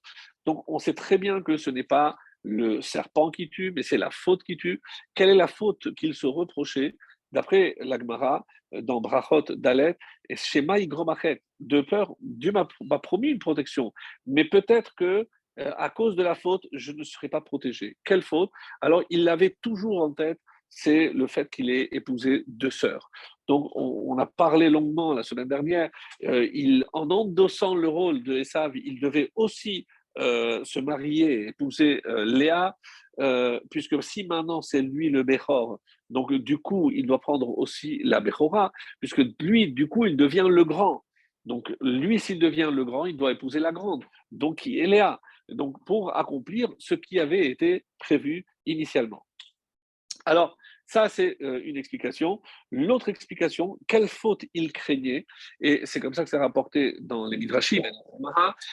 Donc, 0.46 0.64
on 0.68 0.78
sait 0.78 0.94
très 0.94 1.18
bien 1.18 1.42
que 1.42 1.56
ce 1.56 1.70
n'est 1.70 1.82
pas 1.82 2.16
le 2.42 2.80
serpent 2.80 3.30
qui 3.30 3.48
tue, 3.48 3.72
mais 3.74 3.82
c'est 3.82 3.98
la 3.98 4.10
faute 4.10 4.44
qui 4.44 4.56
tue. 4.56 4.80
Quelle 5.14 5.30
est 5.30 5.34
la 5.34 5.48
faute 5.48 5.94
qu'il 5.94 6.14
se 6.14 6.26
reprochait? 6.26 6.96
D'après 7.32 7.74
l'Agmara, 7.80 8.46
dans 8.72 9.00
Brachot 9.00 9.42
Dalet, 9.50 9.96
et 10.28 10.36
Shema 10.36 10.78
Igromachet, 10.78 11.42
de 11.60 11.80
peur, 11.80 12.14
Dieu 12.20 12.52
m'a 12.52 12.98
promis 12.98 13.28
une 13.28 13.38
protection, 13.38 13.92
mais 14.26 14.44
peut-être 14.44 14.94
que 14.94 15.28
euh, 15.58 15.72
à 15.76 15.88
cause 15.90 16.16
de 16.16 16.22
la 16.22 16.34
faute, 16.34 16.66
je 16.72 16.92
ne 16.92 17.02
serai 17.02 17.28
pas 17.28 17.40
protégé. 17.40 17.96
Quelle 18.04 18.22
faute? 18.22 18.50
Alors, 18.80 19.02
il 19.10 19.24
l'avait 19.24 19.56
toujours 19.62 20.02
en 20.02 20.12
tête, 20.12 20.38
c'est 20.68 21.10
le 21.12 21.26
fait 21.26 21.48
qu'il 21.48 21.70
ait 21.70 21.88
épousé 21.92 22.44
deux 22.46 22.70
sœurs. 22.70 23.10
Donc, 23.48 23.70
on, 23.74 24.18
a 24.18 24.26
parlé 24.26 24.68
longuement 24.68 25.14
la 25.14 25.22
semaine 25.22 25.48
dernière. 25.48 25.90
Euh, 26.24 26.48
il, 26.52 26.84
en 26.92 27.10
endossant 27.10 27.74
le 27.74 27.88
rôle 27.88 28.22
de 28.22 28.36
Esav, 28.36 28.76
il 28.76 29.00
devait 29.00 29.30
aussi 29.34 29.86
euh, 29.88 29.95
se 30.18 30.78
marier, 30.80 31.48
épouser 31.48 32.00
euh, 32.06 32.24
Léa, 32.24 32.76
euh, 33.20 33.60
puisque 33.70 34.02
si 34.02 34.24
maintenant 34.24 34.62
c'est 34.62 34.82
lui 34.82 35.10
le 35.10 35.22
Bechor, 35.22 35.78
donc 36.10 36.32
du 36.32 36.58
coup 36.58 36.90
il 36.90 37.06
doit 37.06 37.20
prendre 37.20 37.58
aussi 37.58 38.00
la 38.04 38.20
Bechora, 38.20 38.72
puisque 39.00 39.22
lui 39.40 39.72
du 39.72 39.88
coup 39.88 40.06
il 40.06 40.16
devient 40.16 40.46
le 40.48 40.64
grand. 40.64 41.04
Donc 41.44 41.72
lui 41.80 42.18
s'il 42.18 42.38
devient 42.38 42.70
le 42.72 42.84
grand, 42.84 43.06
il 43.06 43.16
doit 43.16 43.32
épouser 43.32 43.60
la 43.60 43.72
grande, 43.72 44.04
donc 44.32 44.58
qui 44.58 44.78
est 44.78 44.86
Léa, 44.86 45.20
donc 45.48 45.84
pour 45.84 46.16
accomplir 46.16 46.72
ce 46.78 46.94
qui 46.94 47.20
avait 47.20 47.46
été 47.46 47.84
prévu 47.98 48.44
initialement. 48.66 49.24
Alors, 50.26 50.56
ça, 50.86 51.08
c'est 51.08 51.36
euh, 51.42 51.60
une 51.64 51.76
explication. 51.76 52.40
L'autre 52.70 53.08
explication, 53.08 53.76
quelle 53.88 54.06
faute 54.08 54.44
il 54.54 54.72
craignait, 54.72 55.26
et 55.60 55.84
c'est 55.84 55.98
comme 55.98 56.14
ça 56.14 56.22
que 56.22 56.30
c'est 56.30 56.38
rapporté 56.38 56.96
dans 57.00 57.26
les 57.26 57.36
Midrashim, 57.36 57.82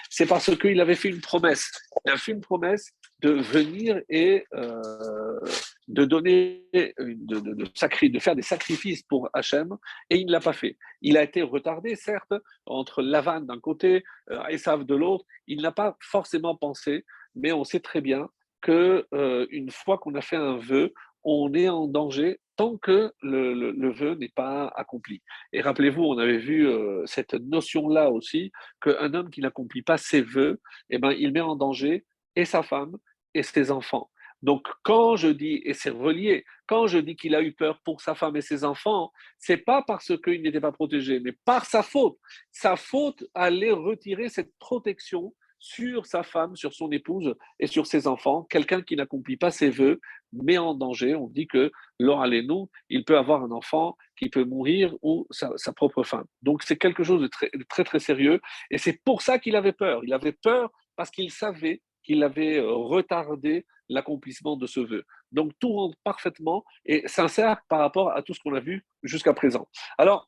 c'est 0.10 0.28
parce 0.28 0.56
qu'il 0.58 0.80
avait 0.80 0.96
fait 0.96 1.10
une 1.10 1.22
promesse. 1.22 1.72
Il 2.06 2.12
a 2.12 2.18
fait 2.18 2.34
une 2.34 2.42
promesse 2.42 2.92
de 3.22 3.32
venir 3.32 4.00
et 4.10 4.46
euh, 4.54 5.40
de 5.88 6.06
donner, 6.06 6.68
de, 6.74 7.40
de, 7.40 8.20
faire 8.20 8.36
des 8.36 8.42
sacrifices 8.44 9.02
pour 9.02 9.30
Hachem, 9.34 9.76
et 10.12 10.18
il 10.18 10.28
ne 10.28 10.32
l'a 10.34 10.40
pas 10.40 10.54
fait. 10.54 10.78
Il 11.02 11.18
a 11.18 11.24
été 11.24 11.42
retardé, 11.42 11.96
certes, 11.96 12.34
entre 12.68 13.02
Lavan 13.02 13.42
d'un 13.42 13.60
côté, 13.60 14.04
euh, 14.30 14.46
Esav 14.46 14.86
de 14.86 14.96
l'autre. 14.96 15.26
Il 15.48 15.62
n'a 15.62 15.72
pas 15.72 15.98
forcément 16.00 16.56
pensé, 16.56 17.06
mais 17.34 17.52
on 17.52 17.64
sait 17.64 17.80
très 17.80 18.02
bien 18.02 18.30
que 18.62 19.06
une 19.52 19.72
fois 19.72 19.98
qu'on 19.98 20.16
a 20.16 20.22
fait 20.22 20.38
un 20.38 20.56
vœu, 20.56 20.94
on 21.24 21.54
est 21.54 21.70
en 21.70 21.88
danger 21.88 22.40
tant 22.56 22.78
que 22.78 23.12
le, 23.22 23.92
vœu 23.92 24.16
n'est 24.16 24.32
pas 24.36 24.68
accompli. 24.76 25.22
Et 25.52 25.62
rappelez-vous, 25.62 26.04
on 26.04 26.18
avait 26.18 26.38
vu 26.38 26.68
euh, 26.68 27.04
cette 27.06 27.34
notion-là 27.34 28.12
aussi, 28.12 28.52
qu'un 28.82 29.14
homme 29.14 29.30
qui 29.30 29.42
n'accomplit 29.42 29.82
pas 29.82 29.98
ses 29.98 30.22
vœux, 30.22 30.62
eh 30.90 31.00
ben, 31.00 31.12
il 31.12 31.32
met 31.32 31.42
en 31.42 31.56
danger 31.56 32.06
et 32.36 32.46
sa 32.46 32.64
femme 32.64 32.96
et 33.34 33.44
ses 33.44 33.72
enfants. 33.72 34.10
Donc, 34.44 34.68
quand 34.84 35.16
je 35.16 35.30
dis, 35.30 35.62
et 35.64 35.74
c'est 35.74 35.90
relié, 35.90 36.44
quand 36.68 36.86
je 36.86 36.98
dis 36.98 37.16
qu'il 37.16 37.34
a 37.34 37.42
eu 37.42 37.54
peur 37.54 37.80
pour 37.86 38.02
sa 38.02 38.14
femme 38.14 38.36
et 38.36 38.42
ses 38.42 38.66
enfants, 38.66 39.12
c'est 39.40 39.58
pas 39.58 39.82
parce 39.88 40.12
qu'il 40.22 40.42
n'était 40.42 40.60
pas 40.60 40.74
protégé, 40.74 41.22
mais 41.22 41.32
par 41.46 41.66
sa 41.66 41.82
faute. 41.82 42.18
Sa 42.52 42.76
faute 42.76 43.24
allait 43.34 43.72
retirer 43.72 44.28
cette 44.28 44.52
protection 44.60 45.34
sur 45.64 46.06
sa 46.06 46.24
femme, 46.24 46.58
sur 46.58 46.74
son 46.74 46.92
épouse 46.92 47.36
et 47.58 47.68
sur 47.68 47.88
ses 47.88 48.06
enfants. 48.06 48.44
Quelqu'un 48.50 48.82
qui 48.82 48.98
n'accomplit 48.98 49.38
pas 49.38 49.50
ses 49.50 49.70
vœux 49.70 50.02
met 50.34 50.58
en 50.58 50.74
danger. 50.74 51.16
On 51.16 51.28
dit 51.28 51.48
que 51.48 51.72
lors 52.00 52.28
nous, 52.28 52.70
il 52.90 53.06
peut 53.06 53.18
avoir 53.18 53.44
un 53.44 53.52
enfant 53.52 53.96
qui 54.18 54.30
peut 54.30 54.44
mourir 54.44 54.94
ou 55.02 55.26
sa, 55.32 55.72
propre 55.72 56.04
femme. 56.04 56.26
Donc 56.42 56.64
c'est 56.64 56.76
quelque 56.76 57.06
chose 57.06 57.22
de 57.22 57.28
très, 57.28 57.50
très, 57.70 57.86
très 57.86 58.00
sérieux. 58.00 58.42
Et 58.72 58.78
c'est 58.78 59.02
pour 59.06 59.22
ça 59.22 59.40
qu'il 59.40 59.56
avait 59.56 59.72
peur. 59.72 60.02
Il 60.04 60.14
avait 60.14 60.34
peur 60.34 60.70
parce 60.98 61.10
qu'il 61.10 61.32
savait 61.32 61.82
qu'il 62.04 62.24
avait 62.24 62.58
euh, 62.58 62.74
retardé 62.74 63.66
l'accomplissement 63.88 64.58
de 64.58 64.68
ce 64.68 64.82
vœu. 64.82 65.06
Donc 65.32 65.54
tout 65.60 65.72
rentre 65.72 65.98
parfaitement 66.04 66.66
et 66.86 67.08
sincère 67.08 67.62
par 67.70 67.80
rapport 67.80 68.12
à 68.12 68.22
tout 68.22 68.34
ce 68.34 68.42
qu'on 68.42 68.54
a 68.54 68.60
vu 68.60 68.86
jusqu'à 69.02 69.34
présent. 69.34 69.70
Alors, 69.98 70.28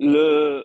le, 0.00 0.64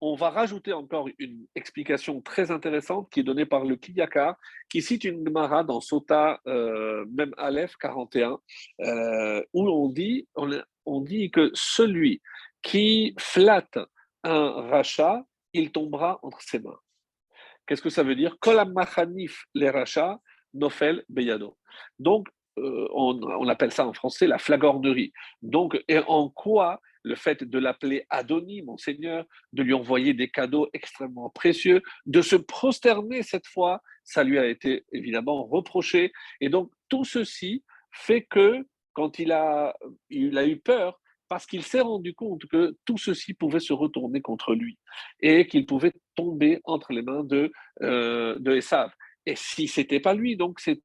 on 0.00 0.14
va 0.14 0.30
rajouter 0.30 0.72
encore 0.72 1.08
une 1.18 1.46
explication 1.54 2.20
très 2.20 2.50
intéressante 2.50 3.10
qui 3.10 3.20
est 3.20 3.24
donnée 3.24 3.46
par 3.46 3.64
le 3.64 3.76
Kiyakar, 3.76 4.36
qui 4.68 4.82
cite 4.82 5.04
une 5.04 5.24
Gemara 5.26 5.64
dans 5.64 5.80
Sota, 5.80 6.40
euh, 6.46 7.04
même 7.10 7.34
Aleph 7.36 7.76
41, 7.76 8.38
euh, 8.80 9.42
où 9.52 9.68
on 9.68 9.88
dit, 9.88 10.28
on, 10.36 11.00
dit 11.00 11.30
que 11.30 11.50
celui 11.54 12.22
qui 12.62 13.14
flatte 13.18 13.78
un 14.22 14.50
rachat, 14.68 15.24
il 15.52 15.72
tombera 15.72 16.20
entre 16.22 16.40
ses 16.42 16.60
mains. 16.60 16.78
Qu'est-ce 17.66 17.82
que 17.82 17.90
ça 17.90 18.02
veut 18.02 18.16
dire? 18.16 18.38
Kolam 18.40 18.74
les 19.54 19.70
rachats, 19.70 20.18
nofel 20.54 21.04
beyado. 21.08 21.58
Donc, 21.98 22.28
euh, 22.58 22.88
on, 22.92 23.20
on, 23.22 23.48
appelle 23.48 23.72
ça 23.72 23.86
en 23.86 23.92
français 23.92 24.26
la 24.26 24.38
flagornerie. 24.38 25.12
Donc, 25.42 25.82
et 25.86 25.98
en 26.06 26.28
quoi 26.28 26.80
le 27.02 27.14
fait 27.14 27.44
de 27.44 27.58
l'appeler 27.58 28.04
Adoni, 28.10 28.62
mon 28.62 28.76
Seigneur, 28.76 29.24
de 29.52 29.62
lui 29.62 29.74
envoyer 29.74 30.14
des 30.14 30.28
cadeaux 30.28 30.68
extrêmement 30.72 31.30
précieux, 31.30 31.82
de 32.06 32.22
se 32.22 32.36
prosterner 32.36 33.22
cette 33.22 33.46
fois, 33.46 33.80
ça 34.04 34.24
lui 34.24 34.38
a 34.38 34.46
été 34.46 34.84
évidemment 34.92 35.44
reproché. 35.44 36.12
Et 36.40 36.48
donc 36.48 36.70
tout 36.88 37.04
ceci 37.04 37.64
fait 37.92 38.22
que 38.22 38.64
quand 38.92 39.18
il 39.18 39.32
a, 39.32 39.74
eu 40.10 40.56
peur, 40.58 41.00
parce 41.28 41.46
qu'il 41.46 41.62
s'est 41.62 41.82
rendu 41.82 42.14
compte 42.14 42.46
que 42.46 42.76
tout 42.84 42.98
ceci 42.98 43.34
pouvait 43.34 43.60
se 43.60 43.72
retourner 43.72 44.20
contre 44.20 44.54
lui 44.54 44.78
et 45.20 45.46
qu'il 45.46 45.66
pouvait 45.66 45.92
tomber 46.16 46.60
entre 46.64 46.92
les 46.92 47.02
mains 47.02 47.22
de, 47.22 47.52
euh, 47.82 48.36
de 48.38 48.56
Esav. 48.56 48.90
Et 49.26 49.36
si 49.36 49.68
c'était 49.68 50.00
pas 50.00 50.14
lui, 50.14 50.36
donc 50.36 50.58
c'est 50.58 50.80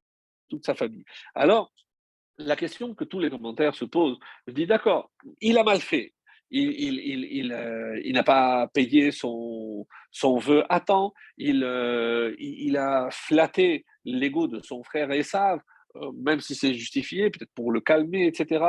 toute 0.48 0.64
sa 0.64 0.74
famille. 0.74 1.04
Alors, 1.34 1.72
la 2.38 2.56
question 2.56 2.94
que 2.94 3.04
tous 3.04 3.20
les 3.20 3.30
commentaires 3.30 3.74
se 3.74 3.84
posent, 3.84 4.18
je 4.46 4.52
dis 4.52 4.66
d'accord, 4.66 5.10
il 5.40 5.58
a 5.58 5.64
mal 5.64 5.80
fait, 5.80 6.14
il, 6.50 7.52
euh, 7.52 8.00
il, 8.04 8.12
n'a 8.14 8.22
pas 8.22 8.68
payé 8.68 9.10
son, 9.10 9.86
son 10.10 10.38
vœu 10.38 10.64
à 10.68 10.80
temps, 10.80 11.12
il, 11.36 11.64
euh, 11.64 12.34
il 12.38 12.76
a 12.76 13.08
flatté 13.10 13.84
l'ego 14.04 14.46
de 14.46 14.60
son 14.62 14.82
frère 14.82 15.10
Esav, 15.10 15.60
euh, 15.96 16.12
même 16.12 16.40
si 16.40 16.54
c'est 16.54 16.74
justifié, 16.74 17.30
peut-être 17.30 17.52
pour 17.54 17.72
le 17.72 17.80
calmer, 17.80 18.26
etc. 18.26 18.64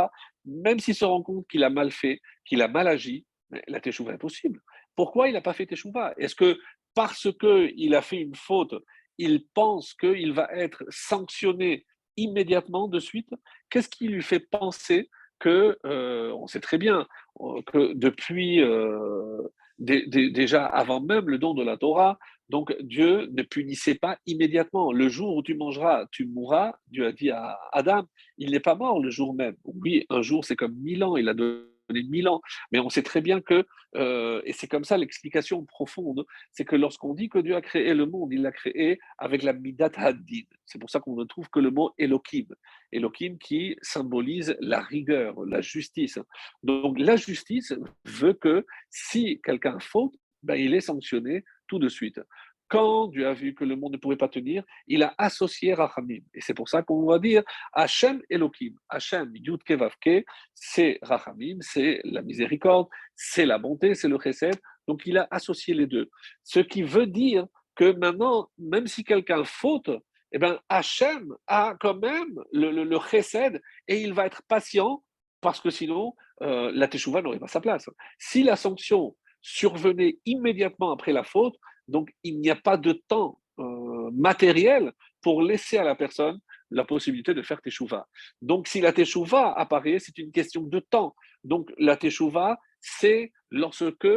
Même 0.45 0.79
s'il 0.79 0.95
se 0.95 1.05
rend 1.05 1.21
compte 1.21 1.47
qu'il 1.47 1.63
a 1.63 1.69
mal 1.69 1.91
fait, 1.91 2.21
qu'il 2.45 2.61
a 2.61 2.67
mal 2.67 2.87
agi, 2.87 3.25
la 3.67 3.79
teshuva 3.79 4.13
est 4.13 4.17
possible. 4.17 4.61
Pourquoi 4.95 5.27
il 5.27 5.33
n'a 5.33 5.41
pas 5.41 5.53
fait 5.53 5.65
teshuva? 5.65 6.13
Est-ce 6.17 6.35
que 6.35 6.57
parce 6.93 7.27
qu'il 7.39 7.93
a 7.95 8.01
fait 8.01 8.21
une 8.21 8.35
faute, 8.35 8.73
il 9.17 9.45
pense 9.53 9.93
qu'il 9.93 10.33
va 10.33 10.47
être 10.53 10.83
sanctionné 10.89 11.85
immédiatement 12.17 12.87
de 12.87 12.99
suite 12.99 13.29
Qu'est-ce 13.69 13.89
qui 13.89 14.07
lui 14.07 14.21
fait 14.21 14.39
penser 14.39 15.09
que, 15.39 15.77
euh, 15.85 16.31
on 16.33 16.47
sait 16.47 16.59
très 16.59 16.77
bien 16.77 17.05
euh, 17.41 17.61
que 17.65 17.93
depuis, 17.93 18.61
euh, 18.61 19.41
déjà 19.77 20.65
avant 20.65 21.01
même 21.01 21.27
le 21.27 21.37
don 21.37 21.53
de 21.53 21.63
la 21.63 21.77
Torah, 21.77 22.17
donc 22.49 22.75
Dieu 22.79 23.27
ne 23.33 23.43
punissait 23.43 23.95
pas 23.95 24.17
immédiatement. 24.25 24.91
Le 24.91 25.09
jour 25.09 25.35
où 25.35 25.43
tu 25.43 25.55
mangeras, 25.55 26.05
tu 26.11 26.25
mourras. 26.25 26.75
Dieu 26.87 27.07
a 27.07 27.11
dit 27.11 27.31
à 27.31 27.57
Adam, 27.73 28.05
il 28.37 28.51
n'est 28.51 28.59
pas 28.59 28.75
mort 28.75 29.01
le 29.01 29.09
jour 29.09 29.33
même. 29.33 29.55
Oui, 29.65 30.05
un 30.09 30.21
jour 30.21 30.45
c'est 30.45 30.55
comme 30.55 30.75
mille 30.75 31.03
ans. 31.03 31.17
Il 31.17 31.27
a 31.27 31.33
donné 31.33 31.63
mille 31.89 32.27
ans, 32.27 32.41
mais 32.71 32.79
on 32.79 32.89
sait 32.89 33.03
très 33.03 33.21
bien 33.21 33.41
que, 33.41 33.65
euh, 33.95 34.41
et 34.45 34.53
c'est 34.53 34.67
comme 34.67 34.83
ça 34.83 34.97
l'explication 34.97 35.63
profonde, 35.65 36.25
c'est 36.51 36.65
que 36.65 36.75
lorsqu'on 36.75 37.13
dit 37.13 37.29
que 37.29 37.39
Dieu 37.39 37.55
a 37.55 37.61
créé 37.61 37.93
le 37.93 38.05
monde, 38.05 38.31
il 38.31 38.41
l'a 38.41 38.51
créé 38.51 38.99
avec 39.17 39.43
la 39.43 39.53
midat 39.53 39.91
haddin. 39.95 40.43
C'est 40.65 40.79
pour 40.79 40.89
ça 40.89 40.99
qu'on 40.99 41.15
ne 41.15 41.23
trouve 41.23 41.49
que 41.49 41.59
le 41.59 41.71
mot 41.71 41.93
Elohim. 41.97 42.47
Elohim 42.91 43.37
qui 43.37 43.75
symbolise 43.81 44.55
la 44.59 44.81
rigueur, 44.81 45.45
la 45.45 45.61
justice. 45.61 46.19
Donc 46.63 46.99
la 46.99 47.15
justice 47.15 47.73
veut 48.05 48.33
que 48.33 48.65
si 48.89 49.39
quelqu'un 49.43 49.79
faute, 49.79 50.15
ben, 50.43 50.55
il 50.55 50.73
est 50.73 50.81
sanctionné 50.81 51.43
tout 51.67 51.79
de 51.79 51.89
suite 51.89 52.19
quand 52.67 53.07
Dieu 53.07 53.27
a 53.27 53.33
vu 53.33 53.53
que 53.53 53.63
le 53.63 53.75
monde 53.75 53.93
ne 53.93 53.97
pouvait 53.97 54.15
pas 54.15 54.27
tenir, 54.27 54.63
il 54.87 55.03
a 55.03 55.13
associé 55.17 55.73
Rachamim. 55.73 56.21
Et 56.33 56.41
c'est 56.41 56.53
pour 56.53 56.69
ça 56.69 56.81
qu'on 56.81 57.05
va 57.05 57.19
dire 57.19 57.43
Hachem 57.73 58.21
Elohim. 58.29 58.73
Hachem, 58.89 59.31
Yud 59.35 59.63
Kevavke, 59.63 60.25
c'est 60.53 60.99
Rachamim, 61.01 61.57
c'est 61.61 62.01
la 62.03 62.21
miséricorde, 62.21 62.87
c'est 63.15 63.45
la 63.45 63.57
bonté, 63.57 63.95
c'est 63.95 64.07
le 64.07 64.17
chesed. 64.19 64.59
Donc 64.87 65.03
il 65.05 65.17
a 65.17 65.27
associé 65.31 65.73
les 65.73 65.87
deux. 65.87 66.09
Ce 66.43 66.59
qui 66.59 66.83
veut 66.83 67.07
dire 67.07 67.45
que 67.75 67.91
maintenant, 67.91 68.49
même 68.57 68.87
si 68.87 69.03
quelqu'un 69.03 69.43
faute, 69.43 69.91
eh 70.31 70.39
bien, 70.39 70.59
Hachem 70.69 71.33
a 71.47 71.75
quand 71.79 71.95
même 71.95 72.39
le, 72.51 72.99
chesed 72.99 73.61
et 73.87 74.01
il 74.01 74.13
va 74.13 74.25
être 74.25 74.41
patient 74.47 75.03
parce 75.41 75.61
que 75.61 75.69
sinon, 75.69 76.15
euh, 76.41 76.71
la 76.73 76.87
teshuva 76.87 77.21
n'aurait 77.21 77.39
pas 77.39 77.47
sa 77.47 77.61
place. 77.61 77.89
Si 78.17 78.43
la 78.43 78.55
sanction 78.55 79.15
survenait 79.41 80.17
immédiatement 80.25 80.91
après 80.91 81.13
la 81.13 81.23
faute, 81.23 81.55
donc, 81.87 82.11
il 82.23 82.39
n'y 82.39 82.49
a 82.49 82.55
pas 82.55 82.77
de 82.77 82.93
temps 83.07 83.39
euh, 83.59 84.09
matériel 84.11 84.91
pour 85.21 85.41
laisser 85.41 85.77
à 85.77 85.83
la 85.83 85.95
personne 85.95 86.39
la 86.71 86.83
possibilité 86.83 87.33
de 87.33 87.41
faire 87.41 87.61
teshuva. 87.61 88.07
Donc, 88.41 88.67
si 88.67 88.81
la 88.81 88.91
teshuva 88.91 89.53
apparaît, 89.53 89.99
c'est 89.99 90.17
une 90.17 90.31
question 90.31 90.61
de 90.61 90.79
temps. 90.79 91.15
Donc, 91.43 91.71
la 91.77 91.95
teshuva, 91.95 92.57
c'est 92.81 93.31
lorsque, 93.51 94.07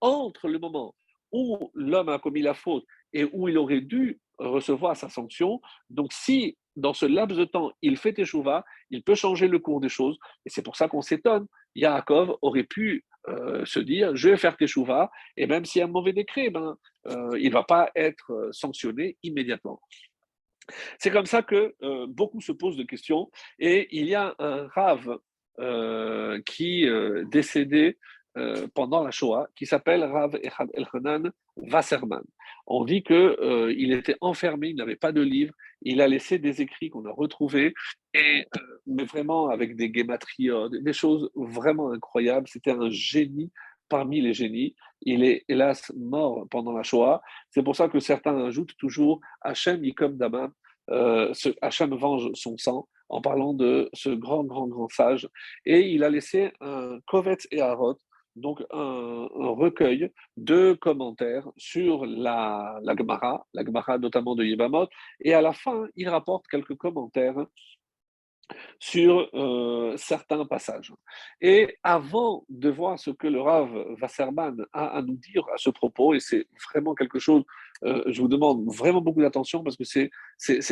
entre 0.00 0.48
le 0.48 0.58
moment 0.58 0.94
où 1.32 1.70
l'homme 1.74 2.08
a 2.08 2.18
commis 2.18 2.42
la 2.42 2.54
faute 2.54 2.84
et 3.12 3.24
où 3.24 3.48
il 3.48 3.58
aurait 3.58 3.80
dû 3.80 4.20
recevoir 4.38 4.96
sa 4.96 5.08
sanction, 5.08 5.60
donc 5.90 6.12
si 6.12 6.56
dans 6.76 6.92
ce 6.92 7.06
laps 7.06 7.38
de 7.38 7.44
temps 7.44 7.72
il 7.82 7.96
fait 7.96 8.12
teshuva, 8.12 8.64
il 8.90 9.02
peut 9.02 9.14
changer 9.14 9.48
le 9.48 9.58
cours 9.58 9.80
des 9.80 9.88
choses. 9.88 10.18
Et 10.44 10.50
c'est 10.50 10.62
pour 10.62 10.76
ça 10.76 10.88
qu'on 10.88 11.02
s'étonne. 11.02 11.46
Yaakov 11.76 12.36
aurait 12.42 12.64
pu 12.64 13.04
euh, 13.28 13.64
se 13.64 13.80
dire 13.80 14.14
je 14.14 14.30
vais 14.30 14.36
faire 14.36 14.56
teshuva, 14.56 15.10
et 15.36 15.46
même 15.46 15.64
s'il 15.64 15.80
y 15.80 15.82
a 15.82 15.86
un 15.86 15.90
mauvais 15.90 16.12
décret, 16.12 16.50
ben, 16.50 16.76
euh, 17.06 17.38
il 17.38 17.48
ne 17.48 17.52
va 17.54 17.62
pas 17.62 17.90
être 17.94 18.32
euh, 18.32 18.52
sanctionné 18.52 19.16
immédiatement. 19.22 19.80
C'est 20.98 21.10
comme 21.10 21.26
ça 21.26 21.42
que 21.42 21.74
beaucoup 22.06 22.40
se 22.40 22.52
posent 22.52 22.78
de 22.78 22.84
questions, 22.84 23.30
et 23.58 23.88
il 23.92 24.06
y 24.06 24.14
a 24.14 24.34
un 24.38 24.66
Rav 24.68 25.18
qui 26.46 26.86
décédé 27.30 27.98
pendant 28.74 29.04
la 29.04 29.10
Shoah, 29.10 29.46
qui 29.56 29.66
s'appelle 29.66 30.02
Rav 30.04 30.38
Elchanan 30.72 31.30
Wasserman. 31.56 32.24
On 32.66 32.86
dit 32.86 33.02
qu'il 33.02 33.36
il 33.76 33.92
était 33.92 34.16
enfermé, 34.22 34.68
il 34.68 34.76
n'avait 34.76 34.96
pas 34.96 35.12
de 35.12 35.20
livre, 35.20 35.52
il 35.84 36.00
a 36.00 36.08
laissé 36.08 36.38
des 36.38 36.62
écrits 36.62 36.90
qu'on 36.90 37.04
a 37.06 37.12
retrouvés, 37.12 37.74
et, 38.14 38.46
euh, 38.56 38.60
mais 38.86 39.04
vraiment 39.04 39.48
avec 39.48 39.76
des 39.76 39.90
guématriodes, 39.90 40.82
des 40.82 40.92
choses 40.92 41.30
vraiment 41.34 41.90
incroyables. 41.92 42.48
C'était 42.48 42.72
un 42.72 42.90
génie 42.90 43.50
parmi 43.88 44.20
les 44.20 44.32
génies. 44.34 44.74
Il 45.02 45.22
est 45.24 45.44
hélas 45.48 45.92
mort 45.96 46.46
pendant 46.50 46.72
la 46.72 46.82
Shoah. 46.82 47.22
C'est 47.50 47.62
pour 47.62 47.76
ça 47.76 47.88
que 47.88 48.00
certains 48.00 48.44
ajoutent 48.46 48.76
toujours 48.78 49.20
Hachem 49.42 49.82
comme 49.94 50.16
Daman, 50.16 50.50
euh, 50.90 51.32
Hachem 51.60 51.94
venge 51.94 52.30
son 52.34 52.56
sang 52.56 52.88
en 53.08 53.20
parlant 53.20 53.52
de 53.52 53.90
ce 53.92 54.08
grand, 54.08 54.44
grand, 54.44 54.66
grand 54.66 54.88
sage. 54.88 55.28
Et 55.66 55.90
il 55.90 56.02
a 56.04 56.10
laissé 56.10 56.52
un 56.60 56.98
Kovetz 57.06 57.46
et 57.50 57.60
Harot, 57.60 58.00
donc 58.36 58.62
un, 58.72 59.26
recueil 59.54 60.10
de 60.36 60.72
commentaires 60.74 61.48
sur 61.56 62.06
la, 62.06 62.78
la 62.82 62.96
Gemara, 62.96 63.46
la 63.54 63.64
Gemara 63.64 63.98
notamment 63.98 64.34
de 64.34 64.44
Yebamot, 64.44 64.88
et 65.20 65.34
à 65.34 65.40
la 65.40 65.52
fin, 65.52 65.86
il 65.96 66.08
rapporte 66.08 66.46
quelques 66.48 66.74
commentaires 66.76 67.46
sur 68.78 69.28
euh, 69.34 69.96
certains 69.96 70.44
passages. 70.44 70.92
Et 71.40 71.76
avant 71.82 72.44
de 72.48 72.68
voir 72.68 72.98
ce 72.98 73.10
que 73.10 73.26
le 73.26 73.40
Rav 73.40 73.70
Wasserman 74.00 74.64
a 74.72 74.86
à 74.96 75.02
nous 75.02 75.16
dire 75.16 75.44
à 75.52 75.56
ce 75.56 75.70
propos, 75.70 76.14
et 76.14 76.20
c'est 76.20 76.46
vraiment 76.70 76.94
quelque 76.94 77.18
chose, 77.18 77.44
euh, 77.84 78.02
je 78.06 78.20
vous 78.20 78.28
demande 78.28 78.64
vraiment 78.66 79.00
beaucoup 79.00 79.20
d'attention 79.20 79.62
parce 79.62 79.76
que 79.76 79.84
c'est, 79.84 80.10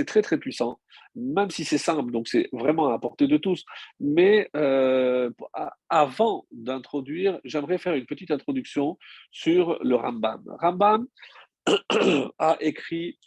très 0.04 0.22
très 0.22 0.38
puissant, 0.38 0.80
même 1.14 1.50
si 1.50 1.64
c'est 1.64 1.78
simple, 1.78 2.10
donc 2.10 2.28
c'est 2.28 2.48
vraiment 2.52 2.88
à 2.88 2.98
portée 2.98 3.26
de 3.26 3.36
tous. 3.36 3.64
Mais 4.00 4.48
euh, 4.56 5.30
avant 5.88 6.46
d'introduire, 6.50 7.40
j'aimerais 7.44 7.78
faire 7.78 7.94
une 7.94 8.06
petite 8.06 8.30
introduction 8.30 8.98
sur 9.30 9.78
le 9.82 9.96
Rambam. 9.96 10.42
Rambam 10.60 11.06
a 12.38 12.56
écrit 12.60 13.18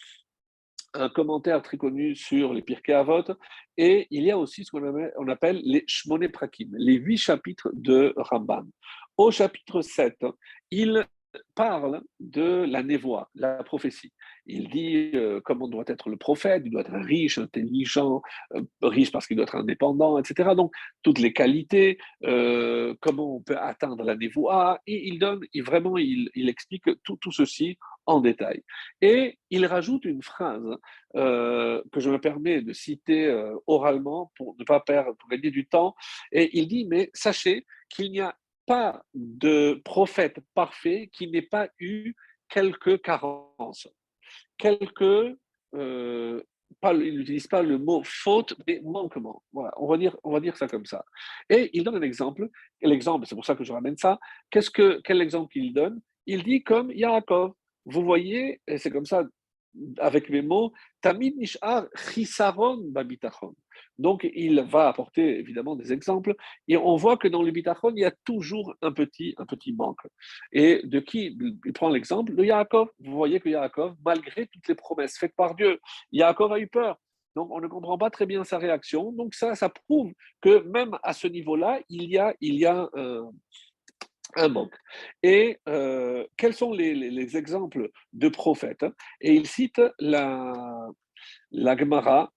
un 0.95 1.09
commentaire 1.09 1.61
très 1.61 1.77
connu 1.77 2.15
sur 2.15 2.53
les 2.53 2.61
Pirkei 2.61 2.99
et 3.77 4.07
il 4.09 4.23
y 4.23 4.31
a 4.31 4.37
aussi 4.37 4.63
ce 4.63 4.71
qu'on 4.71 5.27
appelle 5.27 5.61
les 5.63 5.83
Shmoné 5.87 6.29
Prakim, 6.29 6.69
les 6.77 6.93
huit 6.93 7.17
chapitres 7.17 7.69
de 7.73 8.13
Rambam. 8.17 8.69
Au 9.17 9.31
chapitre 9.31 9.81
7, 9.81 10.25
il 10.71 11.05
parle 11.55 12.01
de 12.19 12.65
la 12.65 12.83
névoie, 12.83 13.29
la 13.35 13.63
prophétie. 13.63 14.11
Il 14.45 14.69
dit 14.69 15.11
euh, 15.13 15.41
comment 15.43 15.67
doit 15.67 15.83
être 15.87 16.09
le 16.09 16.17
prophète, 16.17 16.63
il 16.65 16.71
doit 16.71 16.81
être 16.81 16.93
riche, 16.93 17.37
intelligent, 17.37 18.21
euh, 18.53 18.61
riche 18.81 19.11
parce 19.11 19.27
qu'il 19.27 19.37
doit 19.37 19.45
être 19.45 19.55
indépendant, 19.55 20.17
etc. 20.17 20.51
Donc, 20.55 20.73
toutes 21.01 21.19
les 21.19 21.33
qualités, 21.33 21.97
euh, 22.23 22.93
comment 23.01 23.37
on 23.37 23.41
peut 23.41 23.57
atteindre 23.57 24.03
la 24.03 24.15
névoie, 24.15 24.79
et 24.87 25.07
il 25.07 25.19
donne, 25.19 25.41
vraiment, 25.61 25.97
il, 25.97 26.29
explique 26.35 26.83
tout, 27.03 27.17
tout 27.17 27.31
ceci 27.31 27.77
en 28.05 28.21
détail. 28.21 28.63
Et 29.01 29.39
il 29.49 29.65
rajoute 29.65 30.05
une 30.05 30.21
phrase 30.21 30.77
euh, 31.15 31.81
que 31.91 31.99
je 31.99 32.09
me 32.09 32.19
permets 32.19 32.61
de 32.61 32.73
citer 32.73 33.33
oralement 33.65 34.31
pour 34.37 34.55
ne 34.59 34.63
pas 34.63 34.79
perdre, 34.79 35.15
pour 35.17 35.29
gagner 35.29 35.49
du 35.49 35.65
temps. 35.65 35.95
Et 36.31 36.57
il 36.57 36.67
dit, 36.67 36.85
mais 36.85 37.09
sachez 37.13 37.65
qu'il 37.89 38.11
n'y 38.11 38.21
a 38.21 38.35
pas 38.65 39.03
de 39.13 39.81
prophète 39.83 40.39
parfait 40.53 41.09
qui 41.13 41.29
n'ait 41.29 41.41
pas 41.41 41.69
eu 41.79 42.13
quelques 42.49 43.01
carences, 43.01 43.87
quelques... 44.57 45.37
Euh, 45.73 46.41
il 46.93 47.17
n'utilise 47.17 47.47
pas 47.47 47.63
le 47.63 47.77
mot 47.77 48.01
faute, 48.03 48.55
mais 48.67 48.81
manquement. 48.83 49.41
Voilà, 49.53 49.71
on 49.77 49.87
va 49.87 49.97
dire, 49.97 50.15
on 50.23 50.31
va 50.31 50.39
dire 50.39 50.55
ça 50.57 50.67
comme 50.67 50.85
ça. 50.85 51.03
Et 51.49 51.69
il 51.73 51.83
donne 51.83 51.95
un 51.95 52.01
exemple. 52.01 52.49
L'exemple, 52.81 53.25
c'est 53.25 53.35
pour 53.35 53.45
ça 53.45 53.55
que 53.55 53.63
je 53.63 53.73
ramène 53.73 53.97
ça. 53.97 54.19
Qu'est-ce 54.51 54.69
que, 54.69 55.01
quel 55.03 55.21
exemple 55.21 55.57
il 55.57 55.73
donne? 55.73 56.01
Il 56.25 56.43
dit 56.43 56.63
comme 56.63 56.91
Yaakov. 56.91 57.53
Vous 57.85 58.03
voyez, 58.03 58.61
et 58.67 58.77
c'est 58.77 58.91
comme 58.91 59.05
ça 59.05 59.23
avec 59.97 60.29
mes 60.29 60.41
mots, 60.41 60.73
Tamid 61.01 61.37
Nishar 61.37 61.85
Chisaron 61.95 62.77
Babitachon. 62.87 63.55
Donc, 63.97 64.27
il 64.33 64.61
va 64.61 64.89
apporter 64.89 65.39
évidemment 65.39 65.75
des 65.75 65.93
exemples, 65.93 66.35
et 66.67 66.77
on 66.77 66.95
voit 66.95 67.17
que 67.17 67.27
dans 67.27 67.43
le 67.43 67.51
bitachon, 67.51 67.91
il 67.95 68.01
y 68.01 68.05
a 68.05 68.13
toujours 68.23 68.75
un 68.81 68.91
petit, 68.91 69.35
un 69.37 69.45
petit 69.45 69.73
manque. 69.73 70.01
Et 70.51 70.81
de 70.85 70.99
qui 70.99 71.37
il 71.65 71.73
prend 71.73 71.89
l'exemple? 71.89 72.35
De 72.35 72.43
Yaakov. 72.43 72.89
Vous 72.99 73.13
voyez 73.13 73.39
que 73.39 73.49
Yaakov, 73.49 73.95
malgré 74.03 74.47
toutes 74.47 74.67
les 74.67 74.75
promesses 74.75 75.17
faites 75.17 75.35
par 75.35 75.55
Dieu, 75.55 75.79
Yaakov 76.11 76.51
a 76.53 76.59
eu 76.59 76.67
peur. 76.67 76.97
Donc, 77.35 77.51
on 77.51 77.59
ne 77.59 77.67
comprend 77.67 77.97
pas 77.97 78.09
très 78.09 78.25
bien 78.25 78.43
sa 78.43 78.57
réaction. 78.57 79.11
Donc, 79.11 79.33
ça, 79.35 79.55
ça 79.55 79.69
prouve 79.69 80.13
que 80.41 80.63
même 80.63 80.97
à 81.03 81.13
ce 81.13 81.27
niveau-là, 81.27 81.81
il 81.89 82.09
y 82.09 82.17
a, 82.17 82.33
il 82.39 82.55
y 82.55 82.65
a 82.65 82.89
un, 82.93 83.29
un 84.35 84.49
manque. 84.49 84.75
Et 85.23 85.59
euh, 85.67 86.25
quels 86.37 86.53
sont 86.53 86.71
les, 86.71 87.37
exemples 87.37 87.89
de 88.13 88.29
prophètes 88.29 88.85
Et 89.21 89.33
il 89.33 89.47
cite 89.47 89.81
la, 89.99 90.53
la 91.51 91.77
Gemara 91.77 92.31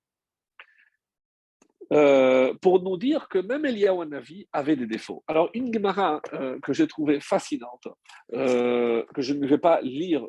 euh, 1.90 2.52
pour 2.60 2.82
nous 2.82 2.98
dire 2.98 3.28
que 3.28 3.38
même 3.38 3.64
Eliyahu 3.64 4.06
Navi 4.06 4.46
avait 4.52 4.76
des 4.76 4.86
défauts. 4.86 5.24
Alors, 5.26 5.48
une 5.54 5.72
Gemara 5.72 6.20
euh, 6.34 6.58
que 6.60 6.72
j'ai 6.74 6.86
trouvée 6.86 7.18
fascinante, 7.20 7.88
que 8.32 9.04
je 9.16 9.32
ne 9.32 9.46
vais 9.46 9.58
pas 9.58 9.80
lire 9.80 10.26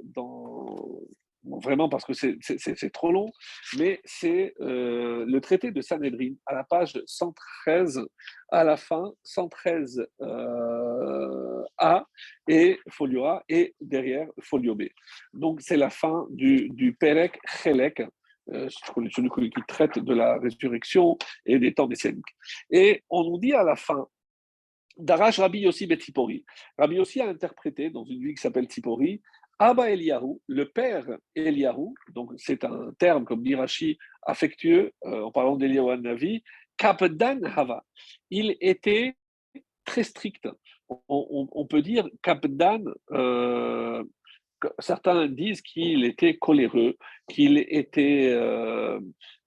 vraiment 1.43 1.89
parce 1.89 2.05
que 2.05 2.13
c'est 2.13 2.93
trop 2.93 3.11
long, 3.11 3.29
mais 3.77 3.99
c'est 4.05 4.53
le 4.59 5.39
traité 5.39 5.71
de 5.71 5.81
Sanhedrin 5.81 6.33
à 6.45 6.53
la 6.53 6.63
page 6.63 7.01
113, 7.05 8.05
à 8.51 8.63
la 8.63 8.77
fin, 8.77 9.11
113 9.23 10.07
euh, 10.21 10.78
A 11.77 12.05
et 12.47 12.79
folio 12.89 13.25
A 13.25 13.43
et 13.47 13.75
derrière 13.79 14.27
folio 14.41 14.75
B. 14.75 14.83
Donc 15.33 15.61
c'est 15.61 15.77
la 15.77 15.89
fin 15.89 16.27
du, 16.29 16.69
du 16.69 16.93
Perek 16.93 17.39
Chelek, 17.45 18.01
euh, 18.51 18.67
celui 18.69 19.49
qui 19.49 19.61
traite 19.67 19.99
de 19.99 20.13
la 20.13 20.37
résurrection 20.37 21.17
et 21.45 21.59
des 21.59 21.73
temps 21.73 21.87
messianiques. 21.87 22.35
Et 22.71 23.03
on 23.09 23.23
nous 23.23 23.39
dit 23.39 23.53
à 23.53 23.63
la 23.63 23.75
fin, 23.75 24.07
Darash 24.97 25.39
Rabbi 25.39 25.59
Yossi 25.59 25.87
Betzipori. 25.87 26.43
Rabbi 26.77 26.95
Yossi 26.95 27.21
a 27.21 27.29
interprété 27.29 27.89
dans 27.89 28.03
une 28.03 28.19
ville 28.19 28.35
qui 28.35 28.41
s'appelle 28.41 28.65
Tzipori 28.65 29.21
Abba 29.61 29.91
Eliyahu, 29.91 30.39
le 30.47 30.69
père 30.69 31.05
Eliyahu, 31.35 31.93
donc 32.13 32.31
c'est 32.37 32.63
un 32.63 32.93
terme 32.97 33.25
comme 33.25 33.41
Mirachi 33.41 33.97
affectueux 34.23 34.93
euh, 35.03 35.23
en 35.23 35.31
parlant 35.31 35.57
d'Eliyahu 35.57 35.97
Navi, 35.97 36.43
Kapdan 36.77 37.43
Hava. 37.43 37.83
Il 38.29 38.55
était 38.61 39.17
très 39.83 40.03
strict. 40.03 40.47
On, 41.07 41.65
peut 41.65 41.81
dire 41.81 42.07
qu'Abdan, 42.23 42.83
euh, 43.11 44.03
certains 44.79 45.27
disent 45.27 45.61
qu'il 45.61 46.03
était 46.03 46.37
coléreux, 46.37 46.95
qu'il 47.29 47.59
était 47.69 48.29
euh, 48.31 48.99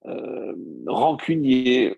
euh, 0.05 0.53
rancunier. 0.87 1.95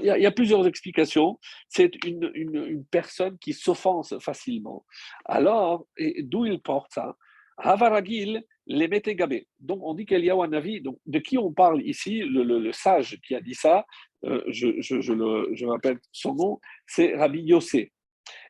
Il 0.00 0.06
y, 0.06 0.26
a, 0.26 0.30
plusieurs 0.30 0.66
explications. 0.66 1.38
C'est 1.68 2.04
une, 2.04 2.84
personne 2.90 3.36
qui 3.38 3.52
s'offense 3.52 4.14
facilement. 4.20 4.84
Alors, 5.24 5.86
d'où 6.22 6.46
il 6.46 6.60
porte 6.60 6.92
ça? 6.92 7.16
Havaragil, 7.56 8.42
les 8.66 8.88
Metegabé. 8.88 9.46
Donc, 9.60 9.80
on 9.82 9.94
dit 9.94 10.06
qu'il 10.06 10.24
y 10.24 10.30
a 10.30 10.34
un 10.34 10.52
avis. 10.52 10.80
Donc, 10.80 10.98
de 11.06 11.18
qui 11.18 11.36
on 11.38 11.52
parle 11.52 11.82
ici 11.82 12.20
le, 12.20 12.72
sage 12.72 13.20
qui 13.26 13.34
a 13.34 13.40
dit 13.40 13.54
ça, 13.54 13.84
je, 14.22 14.80
je, 14.80 15.00
je, 15.00 15.66
rappelle 15.66 15.98
son 16.12 16.34
nom, 16.34 16.60
c'est 16.86 17.14
Rabbi 17.14 17.42
Yossé. 17.42 17.92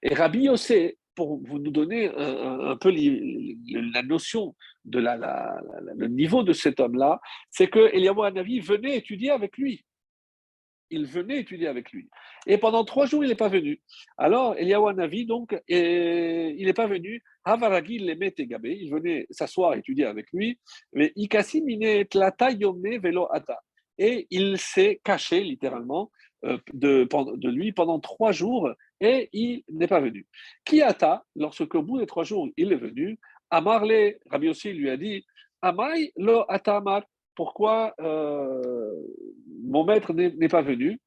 Et 0.04 0.14
Rabbi 0.14 0.40
Yossé, 0.40 0.98
pour 1.14 1.40
vous 1.42 1.58
donner 1.58 2.08
un, 2.14 2.76
peu 2.76 2.92
la 2.92 4.02
notion 4.02 4.54
de 4.84 4.98
la, 4.98 5.60
le 5.96 6.08
niveau 6.08 6.42
de 6.42 6.52
cet 6.52 6.78
homme-là, 6.78 7.20
c'est 7.50 7.68
que 7.68 7.94
Eliyahu 7.94 8.22
Hanavi 8.24 8.60
venait 8.60 8.98
étudier 8.98 9.30
avec 9.30 9.56
lui. 9.56 9.84
Il 10.90 11.06
venait 11.06 11.40
étudier 11.40 11.68
avec 11.68 11.90
lui. 11.92 12.10
Et 12.46 12.58
pendant 12.58 12.84
trois 12.84 13.06
jours, 13.06 13.24
il 13.24 13.28
n'est 13.28 13.34
pas 13.34 13.48
venu. 13.48 13.80
Alors, 14.18 14.56
Eliyahu 14.58 14.90
Hanavi, 14.90 15.24
donc, 15.24 15.56
il 15.68 16.64
n'est 16.66 16.74
pas 16.74 16.86
venu. 16.86 17.22
Havaragi 17.44 17.96
il 17.96 18.90
venait 18.90 19.26
s'asseoir 19.30 19.74
étudier 19.74 20.04
avec 20.04 20.26
lui. 20.32 20.58
Mais 20.92 21.12
Ikasi 21.16 21.62
yome 22.58 22.98
velo 22.98 23.26
ata. 23.32 23.58
Et 23.96 24.26
il 24.30 24.58
s'est 24.58 25.00
caché, 25.02 25.42
littéralement, 25.42 26.10
euh, 26.44 26.58
de 26.74 27.48
lui 27.48 27.72
pendant 27.72 28.00
trois 28.00 28.32
jours 28.32 28.68
et 29.04 29.28
il 29.32 29.62
n'est 29.68 29.86
pas 29.86 30.00
venu. 30.00 30.26
Kiata, 30.64 31.24
lorsque 31.36 31.74
au 31.74 31.82
bout 31.82 31.98
des 31.98 32.06
trois 32.06 32.24
jours, 32.24 32.48
il 32.56 32.72
est 32.72 32.76
venu, 32.76 33.18
Amarle, 33.50 34.14
Rabbi 34.30 34.48
aussi 34.48 34.72
lui 34.72 34.88
a 34.90 34.96
dit, 34.96 35.24
Amai 35.60 36.12
lo 36.16 36.44
atamar, 36.50 37.04
pourquoi 37.34 37.94
euh, 38.00 38.94
mon 39.62 39.84
maître 39.84 40.12
n'est 40.14 40.48
pas 40.48 40.62
venu? 40.62 41.00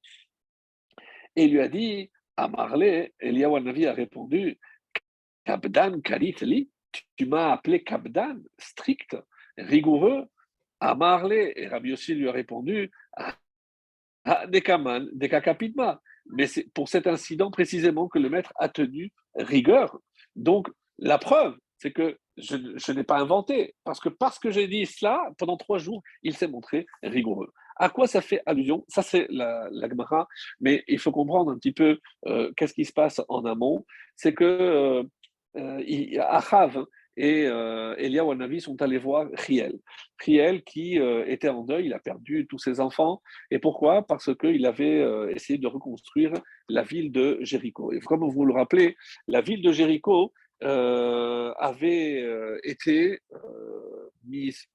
Et 1.36 1.45
il 1.45 1.53
lui 1.53 1.62
a 1.62 1.67
dit, 1.67 2.10
Amarle, 2.36 3.10
Eliyahu 3.19 3.62
Navi 3.62 3.88
a 3.88 3.93
répondu, 3.93 4.60
Kabdan 5.43 6.01
karitli, 6.01 6.69
tu 7.15 7.25
m'as 7.25 7.53
appelé 7.53 7.83
Kabdan, 7.83 8.39
strict, 8.60 9.17
rigoureux. 9.57 10.25
Amarle, 10.79 11.33
et 11.33 11.67
Rabbi 11.67 11.93
aussi 11.93 12.13
lui 12.13 12.29
a 12.29 12.31
répondu, 12.31 12.91
Dekaman, 14.49 15.10
Dekakapidma, 15.13 15.99
mais 16.29 16.47
c'est 16.47 16.71
pour 16.73 16.89
cet 16.89 17.07
incident 17.07 17.51
précisément 17.51 18.07
que 18.07 18.19
le 18.19 18.29
maître 18.29 18.53
a 18.57 18.69
tenu 18.69 19.11
rigueur. 19.35 19.99
Donc, 20.35 20.69
la 20.99 21.17
preuve, 21.17 21.57
c'est 21.77 21.91
que 21.91 22.17
je, 22.37 22.91
n'ai 22.91 23.03
pas 23.03 23.19
inventé, 23.19 23.75
parce 23.83 23.99
que 23.99 24.09
parce 24.09 24.39
que 24.39 24.51
j'ai 24.51 24.67
dit 24.67 24.85
cela, 24.85 25.29
pendant 25.37 25.57
trois 25.57 25.77
jours, 25.77 26.01
il 26.23 26.35
s'est 26.35 26.47
montré 26.47 26.85
rigoureux. 27.03 27.51
À 27.75 27.89
quoi 27.89 28.07
ça 28.07 28.21
fait 28.21 28.41
allusion? 28.45 28.83
Ça, 28.87 29.01
c'est 29.01 29.27
la, 29.29 29.67
la 29.71 29.87
Gemara, 29.87 30.27
mais 30.59 30.83
il 30.87 30.99
faut 30.99 31.11
comprendre 31.11 31.51
un 31.51 31.57
petit 31.57 31.71
peu 31.71 31.99
euh, 32.25 32.51
qu'est-ce 32.55 32.73
qui 32.73 32.85
se 32.85 32.93
passe 32.93 33.21
en 33.29 33.45
amont. 33.45 33.85
C'est 34.15 34.33
que 34.33 34.43
euh, 34.43 35.03
euh 35.57 36.21
Achav, 36.29 36.85
et 37.17 37.47
euh, 37.47 37.95
Elia 37.97 38.23
Wanavi 38.23 38.62
sont 38.62 38.80
allés 38.82 38.99
voir 38.99 39.27
Riel. 39.34 39.80
Riel 40.23 40.63
qui 40.63 40.99
euh, 40.99 41.25
était 41.27 41.49
en 41.49 41.63
deuil, 41.63 41.88
il 41.88 41.93
a 41.93 41.99
perdu 41.99 42.45
tous 42.47 42.60
ses 42.60 42.80
enfants. 42.80 43.21
Et 43.49 43.58
pourquoi? 43.58 44.03
Parce 44.03 44.34
qu'il 44.36 44.65
avait 44.67 45.01
euh, 45.01 45.34
essayé 45.34 45.58
de 45.58 45.67
reconstruire 45.67 46.34
la 46.69 46.84
ville 46.84 47.12
de 47.12 47.39
Jéricho. 47.41 47.91
Et 47.91 47.99
comme 47.99 48.30
vous 48.30 48.45
le 48.45 48.53
rappelez, 48.53 48.95
la 49.27 49.41
ville 49.41 49.63
de 49.63 49.71
Jéricho 49.71 50.32
euh, 50.63 51.51
avait 51.58 52.23
été 52.63 53.19
mise 54.25 54.65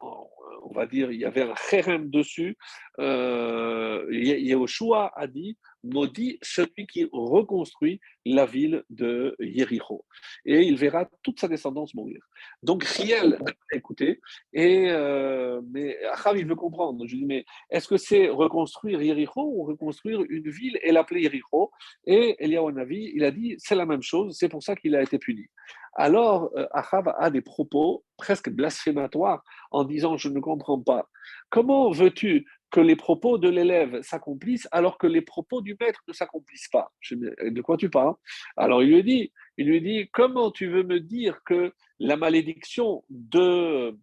on 0.64 0.72
va 0.72 0.86
dire, 0.86 1.10
il 1.10 1.20
y 1.20 1.24
avait 1.24 1.42
un 1.42 1.54
kherem 1.70 2.08
dessus. 2.08 2.56
Yehoshua 2.98 5.12
a 5.14 5.26
dit 5.26 5.58
maudit 5.84 6.38
celui 6.42 6.86
qui 6.86 7.08
reconstruit 7.12 8.00
la 8.24 8.46
ville 8.46 8.84
de 8.90 9.34
Yericho. 9.40 10.04
Et 10.44 10.62
il 10.62 10.76
verra 10.76 11.08
toute 11.22 11.40
sa 11.40 11.48
descendance 11.48 11.94
mourir. 11.94 12.20
Donc 12.62 12.84
Riel 12.84 13.38
a 13.72 13.76
écouté, 13.76 14.20
et, 14.52 14.90
euh, 14.90 15.60
mais 15.70 15.98
Achab, 16.06 16.36
il 16.36 16.46
veut 16.46 16.56
comprendre. 16.56 17.04
Je 17.06 17.12
lui 17.12 17.20
dis, 17.20 17.26
mais 17.26 17.44
est-ce 17.70 17.88
que 17.88 17.96
c'est 17.96 18.28
reconstruire 18.28 19.02
Yericho 19.02 19.42
ou 19.42 19.64
reconstruire 19.64 20.22
une 20.28 20.50
ville 20.50 20.78
et 20.82 20.92
l'appeler 20.92 21.22
Yericho 21.22 21.70
Et 22.06 22.36
Eliyahu 22.38 22.72
Navi, 22.72 23.12
il 23.14 23.24
a 23.24 23.30
dit, 23.30 23.56
c'est 23.58 23.74
la 23.74 23.86
même 23.86 24.02
chose, 24.02 24.36
c'est 24.38 24.48
pour 24.48 24.62
ça 24.62 24.76
qu'il 24.76 24.94
a 24.94 25.02
été 25.02 25.18
puni. 25.18 25.46
Alors, 25.94 26.50
euh, 26.56 26.66
Achab 26.72 27.12
a 27.18 27.30
des 27.30 27.42
propos 27.42 28.04
presque 28.16 28.50
blasphématoires 28.50 29.42
en 29.70 29.84
disant, 29.84 30.16
je 30.16 30.28
ne 30.28 30.40
comprends 30.40 30.80
pas. 30.80 31.08
Comment 31.50 31.90
veux-tu 31.90 32.46
que 32.72 32.80
les 32.80 32.96
propos 32.96 33.38
de 33.38 33.48
l'élève 33.48 34.00
s'accomplissent 34.00 34.66
alors 34.72 34.98
que 34.98 35.06
les 35.06 35.20
propos 35.20 35.60
du 35.60 35.76
maître 35.78 36.00
ne 36.08 36.12
s'accomplissent 36.12 36.68
pas. 36.68 36.90
De 37.10 37.60
quoi 37.60 37.76
tu 37.76 37.90
parles 37.90 38.14
Alors 38.56 38.82
il 38.82 38.88
lui 38.88 39.04
dit, 39.04 39.32
il 39.58 39.66
lui 39.66 39.82
dit, 39.82 40.08
comment 40.12 40.50
tu 40.50 40.68
veux 40.68 40.82
me 40.82 40.98
dire 40.98 41.40
que 41.44 41.72
la 42.00 42.16
malédiction 42.16 43.04
de 43.10 43.96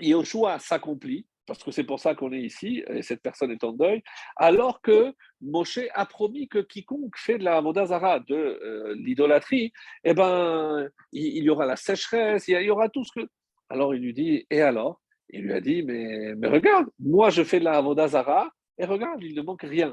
Yoshua 0.00 0.58
s'accomplit? 0.58 1.26
Parce 1.46 1.64
que 1.64 1.70
c'est 1.70 1.84
pour 1.84 1.98
ça 1.98 2.14
qu'on 2.14 2.30
est 2.32 2.42
ici, 2.42 2.84
et 2.88 3.00
cette 3.00 3.22
personne 3.22 3.50
est 3.50 3.64
en 3.64 3.72
deuil, 3.72 4.02
alors 4.36 4.82
que 4.82 5.14
Moshe 5.40 5.80
a 5.94 6.04
promis 6.04 6.46
que 6.46 6.58
quiconque 6.58 7.16
fait 7.16 7.38
de 7.38 7.44
la 7.44 7.62
Modazara, 7.62 8.20
de 8.20 8.34
euh, 8.34 8.94
l'idolâtrie, 8.98 9.72
eh 10.04 10.12
ben, 10.12 10.90
il, 11.12 11.42
y 11.42 11.48
aura 11.48 11.64
la 11.64 11.76
sécheresse, 11.76 12.48
il 12.48 12.60
y 12.60 12.70
aura 12.70 12.90
tout 12.90 13.02
ce 13.02 13.12
que... 13.18 13.26
Alors 13.70 13.94
il 13.94 14.02
lui 14.02 14.12
dit, 14.12 14.46
et 14.50 14.60
alors? 14.60 15.00
Il 15.30 15.42
lui 15.42 15.52
a 15.52 15.60
dit, 15.60 15.82
mais, 15.82 16.34
mais 16.36 16.48
regarde, 16.48 16.86
moi 16.98 17.30
je 17.30 17.42
fais 17.42 17.60
de 17.60 17.64
la 17.64 17.76
Avodazara 17.76 18.50
et 18.78 18.84
regarde, 18.84 19.22
il 19.22 19.34
ne 19.34 19.42
manque 19.42 19.62
rien. 19.62 19.92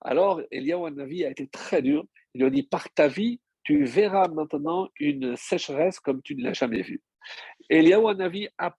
Alors 0.00 0.40
Eliyahu 0.50 0.90
Navi 0.90 1.24
a 1.24 1.30
été 1.30 1.46
très 1.48 1.82
dur. 1.82 2.04
Il 2.34 2.40
lui 2.40 2.46
a 2.46 2.50
dit, 2.50 2.62
par 2.64 2.90
ta 2.92 3.08
vie, 3.08 3.40
tu 3.62 3.84
verras 3.84 4.28
maintenant 4.28 4.88
une 4.98 5.36
sécheresse 5.36 6.00
comme 6.00 6.22
tu 6.22 6.34
ne 6.34 6.42
l'as 6.42 6.54
jamais 6.54 6.82
vue. 6.82 7.02
Eliyahu 7.70 8.14
Navi 8.16 8.48
a 8.58 8.74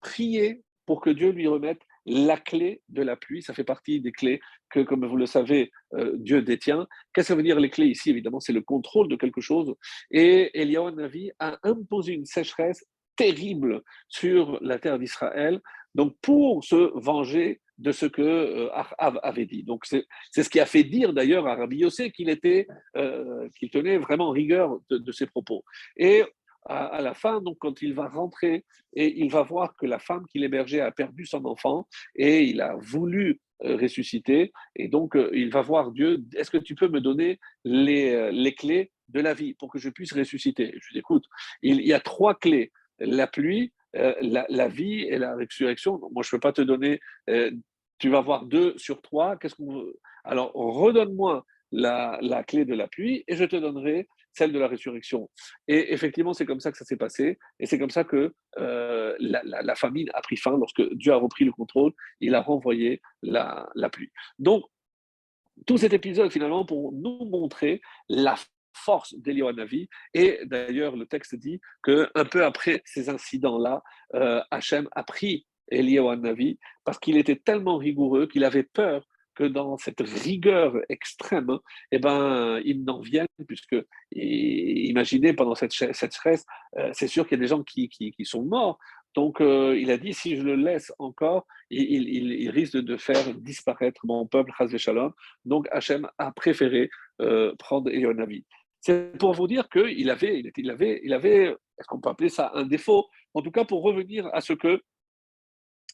prié 0.00 0.62
pour 0.86 1.00
que 1.00 1.10
Dieu 1.10 1.30
lui 1.30 1.48
remette 1.48 1.80
la 2.06 2.36
clé 2.36 2.82
de 2.90 3.02
la 3.02 3.16
pluie. 3.16 3.42
Ça 3.42 3.54
fait 3.54 3.64
partie 3.64 4.00
des 4.00 4.12
clés 4.12 4.40
que, 4.70 4.80
comme 4.80 5.06
vous 5.06 5.16
le 5.16 5.26
savez, 5.26 5.72
euh, 5.94 6.12
Dieu 6.16 6.42
détient. 6.42 6.86
Qu'est-ce 7.12 7.28
que 7.28 7.32
ça 7.32 7.34
veut 7.34 7.42
dire 7.42 7.58
les 7.58 7.70
clés? 7.70 7.86
Ici 7.86 8.10
Évidemment, 8.10 8.40
c'est 8.40 8.52
le 8.52 8.60
contrôle 8.60 9.08
de 9.08 9.16
quelque 9.16 9.40
chose. 9.40 9.74
Et 10.10 10.50
Eliyahu 10.60 10.92
Navi 10.92 11.30
a 11.38 11.58
imposé 11.62 12.12
une 12.12 12.26
sécheresse 12.26 12.84
terrible 13.16 13.82
sur 14.08 14.58
la 14.62 14.78
terre 14.78 14.98
d'Israël, 14.98 15.60
donc 15.94 16.16
pour 16.20 16.64
se 16.64 16.90
venger 16.98 17.60
de 17.78 17.92
ce 17.92 18.06
que 18.06 18.22
euh, 18.22 18.70
avait 18.98 19.46
dit. 19.46 19.62
Donc 19.62 19.84
c'est 19.86 20.42
ce 20.42 20.48
qui 20.48 20.60
a 20.60 20.66
fait 20.66 20.84
dire 20.84 21.12
d'ailleurs 21.12 21.46
à 21.46 21.56
Rabbi 21.56 21.78
Yossé 21.78 22.10
qu'il 22.10 22.28
était, 22.28 22.66
euh, 22.96 23.48
qu'il 23.58 23.70
tenait 23.70 23.98
vraiment 23.98 24.30
rigueur 24.30 24.78
de, 24.90 25.12
ses 25.12 25.26
propos. 25.26 25.64
Et 25.96 26.24
à, 26.66 27.02
la 27.02 27.12
fin, 27.12 27.42
donc 27.42 27.58
quand 27.58 27.82
il 27.82 27.92
va 27.92 28.08
rentrer 28.08 28.64
et 28.94 29.20
il 29.20 29.30
va 29.30 29.42
voir 29.42 29.76
que 29.76 29.84
la 29.84 29.98
femme 29.98 30.24
qu'il 30.30 30.44
hébergeait 30.44 30.80
a 30.80 30.90
perdu 30.92 31.26
son 31.26 31.44
enfant 31.44 31.86
et 32.16 32.44
il 32.44 32.62
a 32.62 32.74
voulu 32.76 33.38
euh, 33.64 33.76
ressusciter 33.76 34.50
et 34.74 34.88
donc 34.88 35.14
il 35.32 35.50
va 35.50 35.60
voir 35.60 35.90
Dieu. 35.90 36.24
Est-ce 36.34 36.50
que 36.50 36.56
tu 36.56 36.74
peux 36.74 36.88
me 36.88 37.00
donner 37.00 37.38
les, 37.64 38.30
les 38.32 38.54
clés 38.54 38.92
de 39.08 39.20
la 39.20 39.34
vie 39.34 39.52
pour 39.54 39.70
que 39.70 39.78
je 39.78 39.90
puisse 39.90 40.14
ressusciter? 40.14 40.68
Je 40.68 40.86
lui 40.88 40.92
dis, 40.92 40.98
écoute, 41.00 41.26
il 41.62 41.82
y 41.82 41.92
a 41.92 42.00
trois 42.00 42.34
clés 42.34 42.72
la 42.98 43.26
pluie, 43.26 43.72
euh, 43.96 44.14
la, 44.20 44.68
vie 44.68 45.02
et 45.02 45.18
la 45.18 45.34
résurrection. 45.36 46.00
Moi, 46.12 46.22
je 46.22 46.28
ne 46.28 46.30
peux 46.32 46.40
pas 46.40 46.52
te 46.52 46.62
donner, 46.62 47.00
euh, 47.30 47.50
tu 47.98 48.08
vas 48.08 48.20
voir 48.20 48.46
deux 48.46 48.76
sur 48.76 49.00
trois. 49.02 49.36
Qu'est-ce 49.36 49.54
qu'on 49.54 49.86
Alors, 50.24 50.52
redonne-moi 50.52 51.44
la, 51.70 52.44
clé 52.46 52.64
de 52.64 52.74
la 52.74 52.88
pluie 52.88 53.24
et 53.28 53.36
je 53.36 53.44
te 53.44 53.56
donnerai 53.56 54.08
celle 54.32 54.52
de 54.52 54.58
la 54.58 54.66
résurrection. 54.66 55.30
Et 55.68 55.92
effectivement, 55.92 56.32
c'est 56.32 56.46
comme 56.46 56.58
ça 56.58 56.72
que 56.72 56.78
ça 56.78 56.84
s'est 56.84 56.96
passé. 56.96 57.38
Et 57.60 57.66
c'est 57.66 57.78
comme 57.78 57.90
ça 57.90 58.02
que 58.02 58.32
euh, 58.58 59.14
la, 59.20 59.74
famine 59.76 60.10
a 60.14 60.22
pris 60.22 60.36
fin. 60.36 60.56
Lorsque 60.58 60.82
Dieu 60.94 61.12
a 61.12 61.16
repris 61.16 61.44
le 61.44 61.52
contrôle, 61.52 61.92
il 62.20 62.34
a 62.34 62.40
renvoyé 62.40 63.00
la, 63.22 63.68
la 63.76 63.90
pluie. 63.90 64.10
Donc, 64.38 64.64
tout 65.66 65.78
cet 65.78 65.92
épisode, 65.92 66.32
finalement, 66.32 66.64
pour 66.64 66.90
nous 66.92 67.24
montrer 67.26 67.80
la 68.08 68.34
force 68.74 69.14
d'Eliyahu 69.14 69.88
Et 70.14 70.40
d'ailleurs, 70.44 70.96
le 70.96 71.06
texte 71.06 71.34
dit 71.34 71.60
qu'un 71.82 72.24
peu 72.30 72.44
après 72.44 72.82
ces 72.84 73.08
incidents-là, 73.08 73.82
euh, 74.14 74.40
Hachem 74.50 74.88
a 74.92 75.04
pris 75.04 75.46
Eliyahu 75.68 76.58
parce 76.84 76.98
qu'il 76.98 77.16
était 77.16 77.36
tellement 77.36 77.76
rigoureux 77.76 78.26
qu'il 78.26 78.44
avait 78.44 78.64
peur 78.64 79.06
que 79.34 79.44
dans 79.44 79.76
cette 79.76 80.00
rigueur 80.00 80.76
extrême, 80.88 81.58
eh 81.90 81.98
ben, 81.98 82.60
il 82.64 82.84
n'en 82.84 83.00
vienne, 83.00 83.26
puisque 83.48 83.76
imaginez 84.12 85.32
pendant 85.32 85.56
cette, 85.56 85.72
cette 85.72 86.12
stress, 86.12 86.46
euh, 86.78 86.90
c'est 86.92 87.08
sûr 87.08 87.26
qu'il 87.26 87.38
y 87.38 87.40
a 87.40 87.42
des 87.42 87.48
gens 87.48 87.64
qui, 87.64 87.88
qui, 87.88 88.24
sont 88.24 88.42
morts. 88.42 88.78
Donc, 89.16 89.40
euh, 89.40 89.76
il 89.76 89.90
a 89.90 89.98
dit, 89.98 90.12
si 90.12 90.36
je 90.36 90.42
le 90.42 90.54
laisse 90.54 90.92
encore, 91.00 91.46
il, 91.70 92.08
il, 92.08 92.50
risque 92.50 92.76
de 92.76 92.96
faire 92.96 93.34
disparaître 93.34 94.00
mon 94.06 94.24
peuple, 94.26 94.52
Shalom. 94.76 95.12
Donc, 95.44 95.66
Hachem 95.72 96.08
a 96.18 96.30
préféré 96.30 96.88
prendre 97.58 97.90
Eliyahu 97.90 98.44
C'est 98.84 99.16
pour 99.16 99.32
vous 99.32 99.46
dire 99.46 99.66
qu'il 99.70 100.10
avait, 100.10 100.40
il 100.58 100.70
avait, 100.70 101.00
il 101.02 101.14
avait, 101.14 101.44
est-ce 101.78 101.86
qu'on 101.88 102.02
peut 102.02 102.10
appeler 102.10 102.28
ça 102.28 102.50
un 102.52 102.66
défaut? 102.66 103.08
En 103.32 103.40
tout 103.40 103.50
cas, 103.50 103.64
pour 103.64 103.82
revenir 103.82 104.26
à 104.34 104.42
ce 104.42 104.52
que 104.52 104.82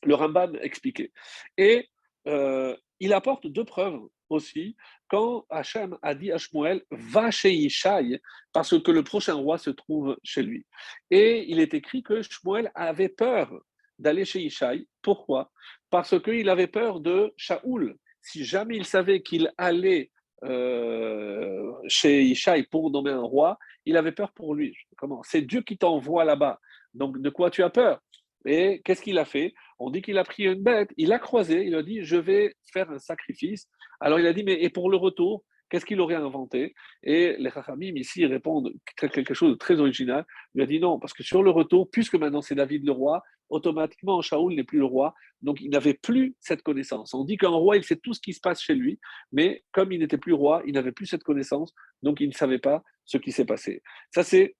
le 0.02 0.14
Ramban 0.16 0.54
expliquait. 0.54 1.12
Et 1.56 1.88
euh, 2.26 2.76
il 2.98 3.12
apporte 3.12 3.46
deux 3.46 3.64
preuves 3.64 4.00
aussi 4.28 4.76
quand 5.06 5.46
Hachem 5.50 5.98
a 6.02 6.16
dit 6.16 6.32
à 6.32 6.38
Shmuel 6.38 6.82
va 6.90 7.30
chez 7.30 7.52
Ishaï 7.52 8.20
parce 8.52 8.76
que 8.82 8.90
le 8.90 9.04
prochain 9.04 9.34
roi 9.34 9.56
se 9.56 9.70
trouve 9.70 10.16
chez 10.24 10.42
lui. 10.42 10.66
Et 11.12 11.44
il 11.48 11.60
est 11.60 11.74
écrit 11.74 12.02
que 12.02 12.22
Shmuel 12.22 12.72
avait 12.74 13.08
peur 13.08 13.52
d'aller 14.00 14.24
chez 14.24 14.40
Ishaï. 14.40 14.88
Pourquoi? 15.00 15.52
Parce 15.90 16.20
qu'il 16.20 16.48
avait 16.48 16.66
peur 16.66 16.98
de 16.98 17.32
Shaoul. 17.36 17.96
Si 18.20 18.44
jamais 18.44 18.76
il 18.76 18.84
savait 18.84 19.22
qu'il 19.22 19.52
allait 19.58 20.10
euh, 20.44 21.72
chez 21.88 22.22
Ishaï 22.22 22.64
pour 22.64 22.90
nommer 22.90 23.10
un 23.10 23.22
roi, 23.22 23.58
il 23.84 23.96
avait 23.96 24.12
peur 24.12 24.32
pour 24.32 24.54
lui. 24.54 24.74
Comment? 24.96 25.22
C'est 25.22 25.42
Dieu 25.42 25.62
qui 25.62 25.76
t'envoie 25.76 26.24
là-bas. 26.24 26.58
Donc 26.94 27.20
de 27.20 27.30
quoi 27.30 27.50
tu 27.50 27.62
as 27.62 27.70
peur? 27.70 28.00
Et 28.46 28.80
qu'est-ce 28.84 29.02
qu'il 29.02 29.18
a 29.18 29.24
fait? 29.24 29.52
On 29.78 29.90
dit 29.90 30.02
qu'il 30.02 30.16
a 30.18 30.24
pris 30.24 30.44
une 30.44 30.62
bête, 30.62 30.90
il 30.96 31.12
a 31.12 31.18
croisé, 31.18 31.64
il 31.66 31.74
a 31.74 31.82
dit 31.82 32.02
je 32.02 32.16
vais 32.16 32.54
faire 32.72 32.90
un 32.90 32.98
sacrifice. 32.98 33.68
Alors 34.00 34.18
il 34.18 34.26
a 34.26 34.32
dit 34.32 34.44
mais 34.44 34.62
et 34.62 34.70
pour 34.70 34.90
le 34.90 34.96
retour? 34.96 35.44
Qu'est-ce 35.70 35.86
qu'il 35.86 36.00
aurait 36.00 36.16
inventé? 36.16 36.74
Et 37.02 37.36
les 37.38 37.50
Chachamim 37.50 37.94
ici 37.96 38.26
répondent 38.26 38.72
quelque 38.96 39.34
chose 39.34 39.52
de 39.52 39.56
très 39.56 39.78
original. 39.78 40.26
Il 40.54 40.62
a 40.62 40.66
dit 40.66 40.80
non, 40.80 40.98
parce 40.98 41.12
que 41.12 41.22
sur 41.22 41.42
le 41.42 41.50
retour, 41.50 41.90
puisque 41.90 42.16
maintenant 42.16 42.42
c'est 42.42 42.56
David 42.56 42.84
le 42.84 42.92
roi, 42.92 43.22
automatiquement 43.48 44.20
Shaoul 44.20 44.54
n'est 44.54 44.64
plus 44.64 44.78
le 44.78 44.84
roi, 44.84 45.14
donc 45.42 45.60
il 45.60 45.70
n'avait 45.70 45.94
plus 45.94 46.36
cette 46.40 46.62
connaissance. 46.62 47.14
On 47.14 47.24
dit 47.24 47.36
qu'un 47.36 47.48
roi, 47.48 47.76
il 47.76 47.84
sait 47.84 47.96
tout 47.96 48.12
ce 48.12 48.20
qui 48.20 48.32
se 48.32 48.40
passe 48.40 48.60
chez 48.60 48.74
lui, 48.74 48.98
mais 49.32 49.64
comme 49.72 49.92
il 49.92 50.00
n'était 50.00 50.18
plus 50.18 50.32
roi, 50.32 50.62
il 50.66 50.74
n'avait 50.74 50.92
plus 50.92 51.06
cette 51.06 51.24
connaissance, 51.24 51.72
donc 52.02 52.20
il 52.20 52.28
ne 52.28 52.34
savait 52.34 52.58
pas 52.58 52.82
ce 53.04 53.18
qui 53.18 53.32
s'est 53.32 53.46
passé. 53.46 53.82
Ça 54.14 54.22
c'est 54.22 54.56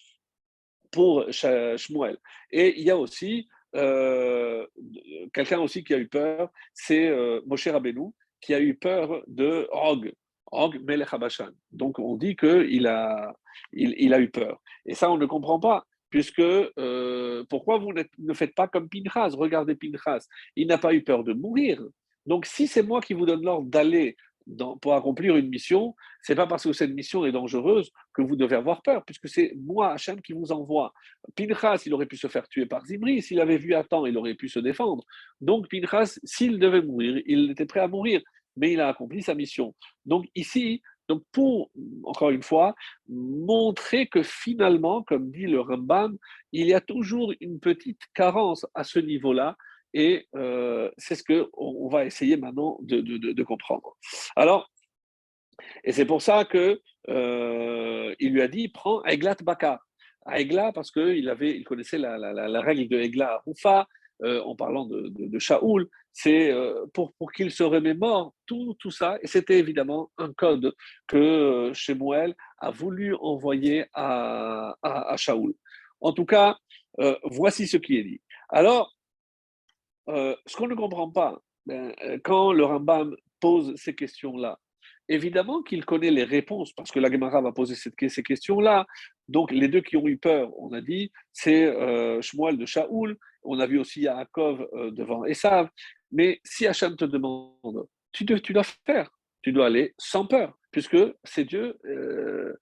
pour 0.90 1.24
Shmuel. 1.30 2.18
Et 2.50 2.78
il 2.78 2.84
y 2.84 2.90
a 2.90 2.96
aussi 2.96 3.48
euh, 3.76 4.66
quelqu'un 5.32 5.61
aussi 5.61 5.84
qui 5.84 5.94
a 5.94 5.98
eu 5.98 6.08
peur, 6.08 6.50
c'est 6.74 7.08
euh, 7.08 7.40
Moshe 7.46 7.68
Rabbeinu, 7.68 8.11
qui 8.40 8.54
a 8.54 8.61
eu 8.61 8.74
peur 8.74 9.22
de 9.26 9.68
Og. 9.72 10.12
Og 10.53 10.74
Donc 11.70 11.98
on 11.98 12.16
dit 12.16 12.36
qu'il 12.36 12.86
a, 12.86 13.32
il, 13.72 14.14
a 14.14 14.20
eu 14.20 14.30
peur. 14.30 14.61
Et 14.84 14.94
ça, 14.94 15.11
on 15.11 15.16
ne 15.16 15.26
comprend 15.26 15.61
pas, 15.61 15.86
puisque 16.11 16.40
euh, 16.40 17.44
pourquoi 17.48 17.78
vous 17.78 17.92
ne 18.18 18.34
faites 18.34 18.55
pas 18.55 18.66
comme 18.66 18.88
Pinchas? 18.88 19.30
Regardez 19.36 19.76
Pinchas, 19.76 20.26
il 20.57 20.66
n'a 20.66 20.78
pas 20.78 20.92
eu 20.92 21.03
peur 21.03 21.22
de 21.22 21.32
mourir. 21.32 21.80
Donc 22.26 22.46
si 22.46 22.66
c'est 22.66 22.82
moi 22.82 23.01
qui 23.01 23.14
vous 23.14 23.26
donne 23.26 23.42
l'ordre 23.42 23.68
d'aller 23.68 24.16
pour 24.80 24.94
accomplir 24.94 25.36
une 25.36 25.48
mission, 25.48 25.94
c'est 26.22 26.34
pas 26.34 26.46
parce 26.46 26.64
que 26.64 26.72
cette 26.72 26.90
mission 26.90 27.24
est 27.24 27.30
dangereuse 27.30 27.92
que 28.12 28.22
vous 28.22 28.34
devez 28.34 28.57
avoir 28.57 28.82
peur, 28.82 29.05
puisque 29.05 29.28
c'est 29.28 29.55
moi, 29.57 29.92
Hachem, 29.92 30.20
qui 30.20 30.32
vous 30.32 30.51
envoie. 30.51 30.92
Pinchas, 31.36 31.82
il 31.86 31.94
aurait 31.94 32.07
pu 32.07 32.16
se 32.16 32.26
faire 32.26 32.48
tuer 32.48 32.66
par 32.66 32.84
Zimri, 32.84 33.22
s'il 33.22 33.40
avait 33.40 33.59
vu 33.59 33.74
à 33.74 33.84
temps, 33.84 34.07
il 34.07 34.16
aurait 34.18 34.34
pu 34.34 34.48
se 34.48 34.59
défendre. 34.59 35.05
Donc 35.40 35.68
Pinchas, 35.68 36.18
s'il 36.24 36.59
devait 36.59 36.82
mourir, 36.82 37.22
il 37.26 37.53
était 37.53 37.66
prêt 37.66 37.80
à 37.80 37.88
mourir 37.88 38.20
mais 38.57 38.72
il 38.72 38.80
a 38.80 38.88
accompli 38.88 39.22
sa 39.22 39.34
mission. 39.34 39.74
Donc 40.05 40.26
ici, 40.34 40.82
donc 41.09 41.22
pour, 41.32 41.70
encore 42.05 42.30
une 42.30 42.42
fois, 42.42 42.74
montrer 43.09 44.07
que 44.07 44.22
finalement, 44.22 45.03
comme 45.03 45.30
dit 45.30 45.46
le 45.46 45.61
Rambam, 45.61 46.16
il 46.53 46.66
y 46.66 46.74
a 46.74 46.80
toujours 46.80 47.32
une 47.40 47.59
petite 47.59 48.01
carence 48.14 48.64
à 48.74 48.84
ce 48.84 49.01
niveau-là, 49.01 49.57
et 49.92 50.28
euh, 50.36 50.88
c'est 50.98 51.16
ce 51.16 51.24
qu'on 51.24 51.48
on 51.55 51.88
va 51.88 52.05
essayer 52.05 52.36
maintenant 52.36 52.78
de, 52.82 53.42
comprendre. 53.42 53.96
Alors, 54.36 54.70
et 55.82 55.92
c'est 55.92 56.07
pour 56.07 56.22
ça 56.22 56.44
que 56.44 56.80
euh, 57.09 58.14
il 58.20 58.32
lui 58.32 58.42
a 58.42 58.48
dit, 58.48 58.68
prends 58.68 59.05
Eglat 59.05 59.36
Baka. 59.42 59.80
Aigla, 60.32 60.70
parce 60.72 60.90
qu'il 60.90 61.34
il 61.40 61.64
connaissait 61.64 61.98
la, 61.98 62.18
la, 62.18 62.61
règle 62.61 62.88
de 62.88 62.98
Egla 62.98 63.32
à 63.32 63.42
Rufa, 63.46 63.88
euh, 64.22 64.42
en 64.42 64.54
parlant 64.54 64.84
de, 64.84 65.08
de, 65.08 65.38
Shaoul, 65.38 65.88
c'est 66.12 66.50
euh, 66.52 66.86
pour, 66.92 67.14
qu'il 67.32 67.50
se 67.50 67.62
remémore 67.62 68.34
tout, 68.46 68.76
tout 68.78 68.90
ça. 68.90 69.18
Et 69.22 69.26
c'était 69.26 69.58
évidemment 69.58 70.10
un 70.18 70.32
code 70.32 70.74
que 71.06 71.16
euh, 71.16 71.74
Shemuel 71.74 72.34
a 72.58 72.70
voulu 72.70 73.14
envoyer 73.14 73.86
à, 73.94 74.76
à, 74.82 75.16
Shaoul. 75.16 75.54
En 76.00 76.12
tout 76.12 76.26
cas, 76.26 76.58
voici 77.24 77.66
ce 77.66 77.76
qui 77.76 77.96
est 77.96 78.04
dit. 78.04 78.20
Alors, 78.48 78.94
ce 80.08 80.56
qu'on 80.56 80.66
ne 80.66 80.74
comprend 80.74 81.10
pas, 81.10 81.38
ben, 81.66 81.94
quand 82.24 82.52
le 82.52 82.64
Rambam 82.64 83.16
pose 83.38 83.74
ces 83.76 83.94
questions-là, 83.94 84.58
évidemment 85.11 85.62
qu'il 85.62 85.84
connaît 85.84 86.11
les 86.11 86.24
réponses, 86.24 86.72
parce 86.72 86.90
que 86.90 87.00
la 87.00 87.11
Gemara 87.11 87.42
va 87.42 87.52
poser 87.52 87.74
ces 87.74 88.22
questions-là. 88.22 88.86
Donc, 89.28 89.50
les 89.50 89.68
deux 89.68 89.80
qui 89.80 89.96
ont 89.96 90.06
eu 90.06 90.16
peur, 90.16 90.50
on 90.58 90.72
a 90.72 90.80
dit, 90.80 91.11
c'est 91.32 91.66
euh, 91.66 92.22
Shmuel 92.22 92.56
de 92.56 92.64
Shaoul, 92.64 93.18
on 93.42 93.58
a 93.58 93.66
vu 93.66 93.78
aussi 93.78 94.02
Yaakov 94.02 94.68
euh, 94.72 94.90
devant 94.92 95.24
Esav. 95.24 95.68
Mais 96.12 96.40
si 96.44 96.66
Hachem 96.66 96.96
te 96.96 97.04
demande, 97.04 97.86
tu, 98.12 98.24
dois 98.24 98.62
faire, 98.86 99.11
tu 99.42 99.52
dois 99.52 99.66
aller 99.66 99.94
sans 99.98 100.26
peur, 100.26 100.56
puisque 100.70 100.98
c'est 101.24 101.44
Dieu, 101.44 101.76
euh, 101.86 102.54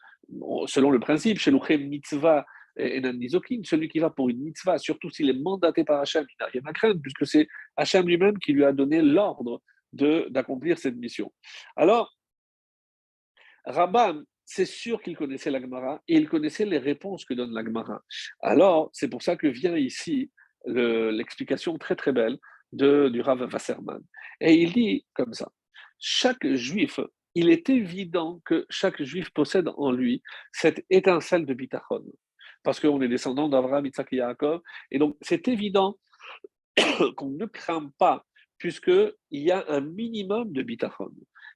selon 0.67 0.91
le 0.91 1.01
principe, 1.01 1.39
chez 1.39 1.53
mitzvah 1.79 2.47
et 2.77 3.01
Nizokin, 3.01 3.61
celui 3.65 3.89
qui 3.89 3.99
va 3.99 4.09
pour 4.09 4.31
une 4.31 4.41
mitzvah, 4.41 4.79
surtout 4.79 5.11
s'il 5.11 5.29
est 5.29 5.39
mandaté 5.39 5.85
par 5.85 6.01
Hachem, 6.01 6.25
il 6.29 6.37
n'a 6.41 6.47
rien 6.47 6.63
à 6.65 6.73
craindre, 6.73 7.01
puisque 7.03 7.27
c'est 7.27 7.49
Hachem 7.77 8.07
lui-même 8.07 8.39
qui 8.39 8.53
lui 8.53 8.65
a 8.65 8.73
donné 8.73 9.03
l'ordre 9.03 9.61
d'accomplir 9.93 10.79
cette 10.79 10.97
mission. 10.97 11.33
Alors, 11.77 12.18
Rabban, 13.69 14.23
c'est 14.45 14.67
sûr 14.67 15.03
qu'il 15.03 15.17
connaissait 15.17 15.51
l'Agmara 15.51 16.03
et 16.09 16.17
il 16.17 16.29
connaissait 16.29 16.65
les 16.65 16.79
réponses 16.79 17.25
que 17.25 17.35
donne 17.35 17.53
l'Agmara. 17.53 18.03
Alors, 18.41 18.91
c'est 18.93 19.09
pour 19.09 19.23
ça 19.23 19.37
que 19.37 19.47
vient 19.47 19.77
ici 19.77 20.31
l'explication 20.65 21.79
très 21.79 21.97
très 21.97 22.13
belle 22.13 22.39
de, 22.73 23.09
du 23.09 23.21
Rav 23.21 23.41
Wasserman. 23.53 24.03
Et 24.41 24.55
il 24.55 24.73
dit 24.73 25.07
comme 25.15 25.35
ça 25.35 25.51
chaque 25.99 26.47
juif, 26.55 27.01
il 27.35 27.51
est 27.51 27.69
évident 27.69 28.41
que 28.45 28.67
chaque 28.71 29.03
juif 29.03 29.31
possède 29.31 29.69
en 29.77 29.93
lui 29.93 30.23
cette 30.53 30.85
étincelle 30.91 31.45
de 31.45 31.55
bitachon. 31.55 32.05
Parce 32.63 32.81
qu'on 32.81 33.01
est 33.03 33.09
descendant 33.09 33.49
d'Abraham, 33.49 33.87
Isaac 33.87 34.09
et 34.13 34.17
Yaakov. 34.17 34.61
Et 34.91 34.99
donc, 34.99 35.17
c'est 35.21 35.49
évident 35.49 35.99
qu'on 37.17 37.31
ne 37.31 37.47
craint 37.47 37.91
pas, 37.99 38.25
puisqu'il 38.59 39.15
y 39.31 39.51
a 39.51 39.65
un 39.69 39.81
minimum 39.81 40.53
de 40.53 40.63
bitachon. 40.63 41.13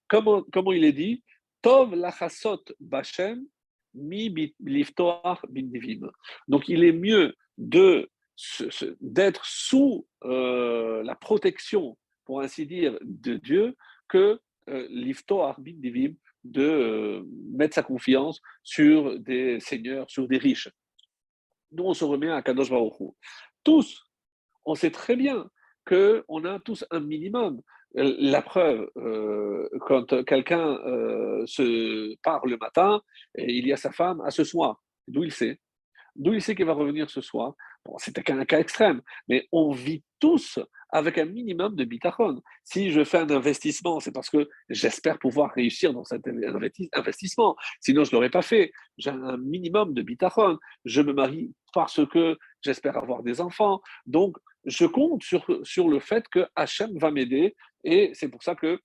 Comment, 0.09 0.45
comment 0.53 0.73
il 0.73 0.85
est 0.85 0.93
dit? 0.93 1.23
Tov 1.63 1.95
lachasot 1.95 2.65
mi 3.95 4.31
bindivim. 4.31 6.11
Donc 6.49 6.69
il 6.69 6.85
est 6.85 6.93
mieux 6.93 7.35
de 7.59 8.09
d'être 9.01 9.45
sous 9.45 10.07
euh, 10.25 11.03
la 11.05 11.15
protection, 11.15 11.97
pour 12.25 12.41
ainsi 12.41 12.67
dire, 12.67 12.99
de 13.03 13.35
Dieu 13.35 13.77
que 14.09 14.41
euh, 14.69 14.87
liftoar 14.91 15.61
bindivim, 15.61 16.15
de 16.45 16.63
euh, 16.63 17.23
mettre 17.53 17.75
sa 17.75 17.83
confiance 17.83 18.41
sur 18.63 19.19
des 19.21 19.61
seigneurs, 19.61 20.11
sur 20.11 20.27
des 20.27 20.39
riches. 20.39 20.71
Nous, 21.71 21.85
on 21.85 21.95
se 21.95 22.05
remet 22.05 22.31
à 22.31 22.43
Kadosh 22.43 22.71
Baruch 22.71 23.15
Tous, 23.63 24.03
on 24.65 24.75
sait 24.75 24.91
très 24.91 25.15
bien 25.15 25.49
qu'on 25.87 26.45
a 26.45 26.59
tous 26.61 26.85
un 26.91 27.01
minimum. 27.01 27.61
La 27.95 28.41
preuve, 28.41 28.91
euh, 28.97 29.69
quand 29.87 30.25
quelqu'un 30.25 30.79
euh, 30.87 31.45
se 31.47 32.15
part 32.23 32.47
le 32.47 32.57
matin 32.57 33.03
et 33.37 33.53
il 33.53 33.67
y 33.67 33.73
a 33.73 33.77
sa 33.77 33.93
femme 33.93 34.21
à 34.23 34.31
ce 34.31 34.45
soir, 34.45 34.83
d'où 35.09 35.25
il 35.25 35.33
sait? 35.33 35.61
D'où 36.17 36.33
il 36.33 36.43
sait 36.43 36.55
qu'il 36.55 36.67
va 36.67 36.73
revenir 36.73 37.11
ce 37.11 37.21
soir? 37.21 37.55
Bon, 37.85 37.97
c'est 37.99 38.19
un 38.31 38.45
cas 38.45 38.61
extrême, 38.61 39.03
mais 39.29 39.49
on 39.51 39.73
vit 39.73 40.05
tous 40.21 40.59
avec 40.91 41.19
un 41.19 41.25
minimum 41.25 41.75
de 41.75 41.85
bitachon. 41.85 42.41
Si 42.65 42.91
je 42.91 43.03
fais 43.03 43.19
un 43.19 43.31
investissement, 43.31 43.99
c'est 43.99 44.13
parce 44.13 44.31
que 44.31 44.49
j'espère 44.69 45.19
pouvoir 45.19 45.51
réussir 45.53 45.93
dans 45.93 46.05
cet 46.05 46.23
investissement. 46.93 47.57
Sinon, 47.81 48.05
je 48.05 48.11
ne 48.11 48.17
l'aurais 48.17 48.31
pas 48.31 48.43
fait. 48.43 48.73
J'ai 48.99 49.11
un 49.11 49.39
minimum 49.39 49.95
de 49.95 50.03
bitachon. 50.03 50.59
Je 50.85 51.01
me 51.01 51.13
marie 51.13 51.55
parce 51.73 52.07
que 52.07 52.39
j'espère 52.61 52.97
avoir 52.99 53.23
des 53.23 53.41
enfants. 53.41 53.81
Donc, 54.07 54.37
je 54.65 54.87
compte 54.87 55.23
sur, 55.23 55.45
sur 55.65 55.89
le 55.89 55.99
fait 55.99 56.27
que 56.29 56.47
Hachem 56.55 56.97
va 56.99 57.11
m'aider 57.11 57.57
et 57.85 58.13
c'est 58.15 58.29
pour 58.29 58.43
ça 58.43 58.55
que 58.55 58.81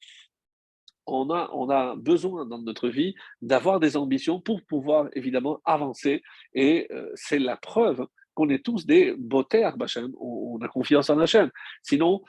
on 1.08 1.30
a, 1.30 1.50
on 1.54 1.70
a 1.70 1.96
besoin 1.96 2.46
dans 2.46 2.60
notre 2.60 2.90
vie 2.90 3.16
d'avoir 3.42 3.80
des 3.80 3.96
ambitions 3.96 4.42
pour 4.42 4.62
pouvoir 4.66 5.08
évidemment 5.14 5.62
avancer. 5.64 6.22
Et 6.54 6.88
euh, 6.92 7.10
c'est 7.16 7.40
la 7.40 7.56
preuve 7.56 8.06
qu'on 8.34 8.50
est 8.50 8.64
tous 8.64 8.86
des 8.86 9.16
botter, 9.18 9.68
on, 10.20 10.58
on 10.60 10.62
a 10.62 10.68
confiance 10.68 11.10
en 11.10 11.18
Hachem. 11.20 11.50
Sinon, 11.82 12.24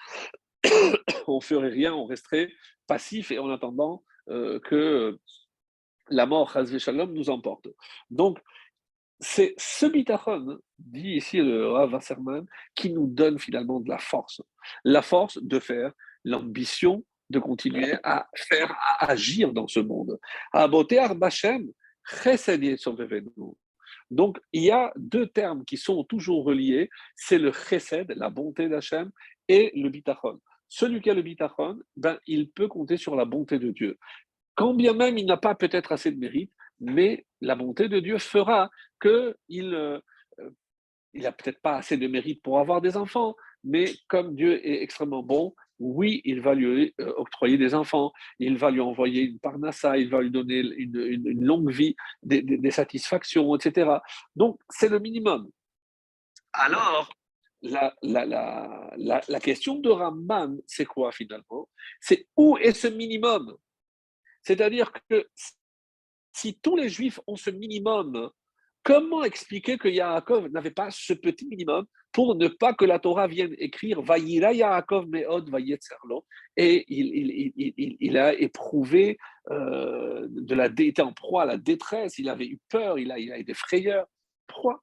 on 1.27 1.41
ferait 1.41 1.71
rien, 1.71 1.93
on 1.93 2.07
resterait 2.07 2.51
passif 2.87 3.31
et 3.31 3.39
en 3.39 3.51
attendant 3.51 4.05
euh, 4.31 4.61
que 4.61 5.19
la 6.09 6.27
mort, 6.27 6.57
Shalom, 6.79 7.13
nous 7.13 7.31
emporte. 7.31 7.69
Donc, 8.11 8.39
c'est 9.21 9.55
ce 9.57 9.87
bitachon, 9.87 10.59
dit 10.79 11.15
ici 11.17 11.39
le 11.39 11.69
Rav 11.71 11.93
Wasserman, 11.93 12.47
qui 12.75 12.91
nous 12.91 13.07
donne 13.07 13.39
finalement 13.39 13.81
de 13.81 13.89
la 13.89 13.99
force. 13.99 14.43
La 14.85 15.03
force 15.03 15.43
de 15.43 15.59
faire 15.59 15.93
l'ambition 16.25 17.05
de 17.31 17.39
continuer 17.39 17.95
à 18.05 18.29
faire, 18.35 18.73
à 18.73 19.11
agir 19.11 19.53
dans 19.53 19.69
ce 19.69 19.81
monde. 19.81 20.19
Donc, 24.11 24.39
il 24.53 24.63
y 24.63 24.71
a 24.71 24.93
deux 24.97 25.27
termes 25.27 25.65
qui 25.65 25.77
sont 25.77 26.05
toujours 26.05 26.45
reliés, 26.45 26.89
c'est 27.15 27.39
le 27.39 27.53
chesed, 27.53 28.11
la 28.17 28.31
bonté 28.31 28.69
d'Hachem, 28.69 29.11
et 29.49 29.73
le 29.75 29.91
bitachon. 29.91 30.41
Celui 30.69 31.01
qui 31.01 31.11
a 31.11 31.15
le 31.15 31.23
bitachon, 31.23 31.79
ben, 31.97 32.19
il 32.27 32.51
peut 32.51 32.69
compter 32.69 32.97
sur 32.97 33.17
la 33.17 33.25
bonté 33.25 33.59
de 33.59 33.71
Dieu. 33.71 33.99
Quand 34.55 34.75
bien 34.75 34.93
même 34.93 35.19
il 35.19 35.27
n'a 35.27 35.37
pas 35.37 35.55
peut-être 35.55 35.93
assez 35.93 36.11
de 36.11 36.19
mérite, 36.19 36.53
mais 36.81 37.27
la 37.41 37.55
bonté 37.55 37.89
de 37.89 38.01
Dieu 38.01 38.19
fera 38.19 38.71
qu'il 39.01 39.75
euh, 39.75 40.01
il 41.15 41.23
n'a 41.23 41.33
peut-être 41.33 41.61
pas 41.61 41.77
assez 41.77 41.97
de 41.97 42.07
mérite 42.07 42.43
pour 42.43 42.59
avoir 42.59 42.81
des 42.81 42.97
enfants, 42.97 43.35
mais 43.65 43.93
comme 44.09 44.35
Dieu 44.35 44.65
est 44.67 44.83
extrêmement 44.83 45.23
bon, 45.23 45.55
oui, 45.79 46.21
il 46.25 46.41
va 46.41 46.55
lui 46.55 46.95
euh, 47.01 47.13
octroyer 47.17 47.57
des 47.57 47.75
enfants, 47.75 48.13
il 48.39 48.57
va 48.57 48.71
lui 48.71 48.81
envoyer 48.81 49.23
une 49.23 49.39
parnassa, 49.39 49.97
il 49.97 50.11
va 50.11 50.21
lui 50.21 50.31
donner 50.31 50.59
une, 50.59 51.45
longue 51.45 51.71
vie, 51.71 51.95
des, 52.23 52.71
satisfactions, 52.71 53.55
etc. 53.57 53.91
Donc, 54.35 54.61
c'est 54.71 54.89
le 54.89 54.99
minimum. 54.99 55.49
Alors, 56.53 57.13
la, 57.63 57.95
la, 58.03 59.41
question 59.41 59.77
de 59.77 59.91
Ramban, 59.91 60.57
c'est 60.67 60.87
quoi 60.87 61.13
finalement? 61.13 61.69
C'est 62.01 62.27
où 62.37 62.57
est 62.59 62.73
ce 62.73 62.89
minimum? 62.89 63.57
C'est-à-dire 64.43 64.93
que 65.09 65.29
si 66.39 66.59
tous 66.61 66.77
les 66.77 66.89
juifs 66.89 67.19
ont 67.27 67.37
ce 67.37 67.51
minimum, 67.51 68.31
comment 68.85 69.25
expliquer 69.25 69.77
que 69.77 69.89
Yaakov 69.89 70.49
n'avait 70.51 70.71
pas 70.71 70.89
ce 70.91 71.13
petit 71.13 71.47
minimum 71.47 71.85
pour 72.13 72.37
ne 72.37 72.47
pas 72.47 72.75
que 72.75 72.85
la 72.85 73.01
Torah 73.01 73.27
vienne 73.27 73.55
écrire 73.59 74.01
Vayira 74.03 74.53
Yaakov 74.53 75.09
Meod 75.09 75.51
Vayetzerlo 75.51 76.25
et 76.57 76.85
il, 76.89 78.17
a 78.17 78.35
éprouvé 78.35 79.19
euh, 79.51 80.27
de 80.31 80.55
la 80.55 80.67
était 80.67 81.03
en 81.03 81.13
proie 81.13 81.43
à 81.43 81.47
la 81.47 81.57
détresse, 81.57 82.19
il 82.19 82.29
avait 82.29 82.47
eu 82.47 82.59
peur, 82.69 82.99
il 82.99 83.11
a, 83.11 83.19
il 83.19 83.33
a 83.33 83.39
été 83.39 83.53
frayeur. 83.55 84.07
Pourquoi? 84.47 84.83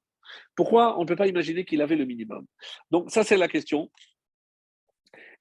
Pourquoi 0.54 0.98
on 0.98 1.02
ne 1.02 1.06
peut 1.06 1.16
pas 1.16 1.26
imaginer 1.26 1.64
qu'il 1.64 1.80
avait 1.80 1.96
le 1.96 2.04
minimum? 2.04 2.46
Donc 2.90 3.10
ça 3.10 3.24
c'est 3.24 3.38
la 3.38 3.48
question. 3.48 3.90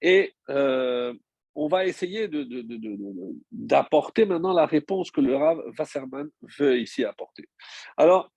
Et 0.02 0.34
euh, 0.50 1.14
on 1.56 1.68
va 1.68 1.86
essayer 1.86 2.30
d'apporter 3.52 4.26
maintenant 4.26 4.54
la 4.54 4.66
réponse 4.66 5.10
que 5.10 5.22
le 5.22 5.36
Rav 5.36 5.62
Wasserman 5.78 6.30
veut 6.60 6.80
ici 6.80 7.06
apporter. 7.06 7.48
Alors, 7.98 8.32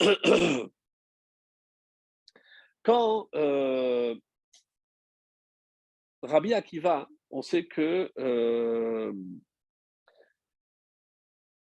quand 2.82 3.28
euh, 3.34 4.14
Rabbi 6.22 6.54
Akiva, 6.54 7.08
on 7.30 7.42
sait 7.42 7.66
que 7.66 8.10
euh, 8.18 9.12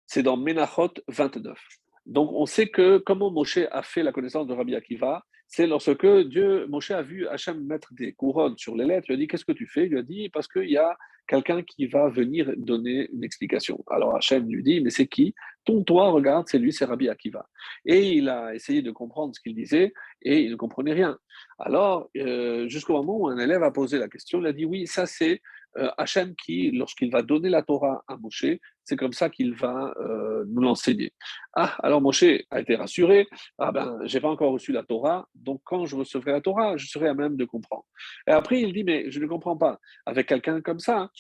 c'est 0.07 0.23
dans 0.23 0.37
Menachot 0.37 0.95
29. 1.09 1.59
Donc 2.07 2.31
on 2.33 2.47
sait 2.47 2.69
que 2.69 2.99
comment 2.99 3.31
Moshe 3.31 3.59
a 3.71 3.83
fait 3.83 4.03
la 4.03 4.13
connaissance 4.13 4.47
de 4.47 4.55
Rabbi 4.55 4.75
Akiva, 4.75 5.25
c'est 5.53 5.67
lorsque 5.67 6.07
Dieu, 6.07 6.67
Moshe 6.69 6.93
a 6.93 7.03
vu 7.03 7.27
Hachem 7.27 7.61
mettre 7.67 7.93
des 7.93 8.13
couronnes 8.13 8.57
sur 8.57 8.77
les 8.77 8.85
lettres, 8.85 9.07
il 9.09 9.15
lui 9.15 9.15
a 9.15 9.19
dit 9.25 9.27
Qu'est-ce 9.27 9.45
que 9.45 9.51
tu 9.51 9.67
fais? 9.67 9.87
Il 9.87 9.91
lui 9.91 9.99
a 9.99 10.03
dit 10.03 10.29
Parce 10.29 10.47
qu'il 10.47 10.71
y 10.71 10.77
a 10.77 10.97
quelqu'un 11.27 11.65
qui 11.65 11.87
va 11.89 12.09
venir 12.09 12.53
donner 12.57 13.11
une 13.13 13.25
explication. 13.25 13.85
Alors 13.89 14.15
Hachem 14.15 14.49
lui 14.49 14.63
dit 14.63 14.81
Mais 14.81 14.91
c'est 14.91 15.09
qui? 15.09 15.35
Ton 15.65 15.83
toi, 15.83 16.11
regarde, 16.11 16.47
c'est 16.49 16.59
lui, 16.59 16.73
c'est 16.73 16.85
Rabbi 16.85 17.09
Akiva. 17.09 17.49
Et 17.85 18.13
il 18.13 18.29
a 18.29 18.55
essayé 18.55 18.81
de 18.81 18.93
comprendre 18.93 19.35
ce 19.35 19.41
qu'il 19.41 19.57
disait 19.57 19.93
et 20.23 20.41
il 20.41 20.53
ne 20.53 20.57
comprenait 20.57 20.93
rien. 20.93 21.19
Alors, 21.59 22.09
euh, 22.17 22.69
jusqu'au 22.69 22.93
moment 22.93 23.19
où 23.19 23.29
un 23.29 23.39
élève 23.39 23.65
a 23.65 23.73
posé 23.73 23.99
la 23.99 24.09
question, 24.09 24.41
il 24.41 24.47
a 24.47 24.53
dit 24.53 24.65
Oui, 24.65 24.87
ça 24.87 25.07
c'est 25.07 25.43
euh, 25.79 25.91
Hachem 25.99 26.35
qui, 26.37 26.71
lorsqu'il 26.73 27.11
va 27.11 27.23
donner 27.23 27.49
la 27.49 27.63
Torah 27.63 28.03
à 28.09 28.17
Moshe, 28.17 28.47
c'est 28.85 28.97
comme 28.97 29.13
ça 29.13 29.31
qu'il 29.31 29.55
va 29.55 29.95
euh, 30.01 30.45
nous 30.49 30.63
l'enseigner. 30.63 31.13
Ah, 31.55 31.77
alors 31.83 32.01
Moshe 32.01 32.25
a 32.51 32.61
été 32.61 32.75
rassuré, 32.75 33.29
ah 33.59 33.73
ben, 33.73 33.99
j'ai 34.05 34.21
pas 34.21 34.29
encore 34.29 34.53
reçu 34.53 34.73
la 34.73 34.83
Torah, 34.83 35.29
donc 35.35 35.61
quand 35.65 35.87
je 35.87 35.97
recevrai 35.97 36.33
la 36.33 36.41
Torah, 36.41 36.77
je 36.77 36.87
serai 36.87 37.09
à 37.09 37.15
même 37.15 37.37
de 37.37 37.45
comprendre. 37.45 37.85
Et 38.27 38.33
après, 38.33 38.61
il 38.61 38.73
dit, 38.73 38.85
mais 38.85 39.11
je 39.11 39.21
ne 39.21 39.27
comprends 39.27 39.57
pas, 39.57 39.79
avec 40.07 40.29
quelqu'un 40.29 40.61
comme 40.61 40.81
ça, 40.81 41.11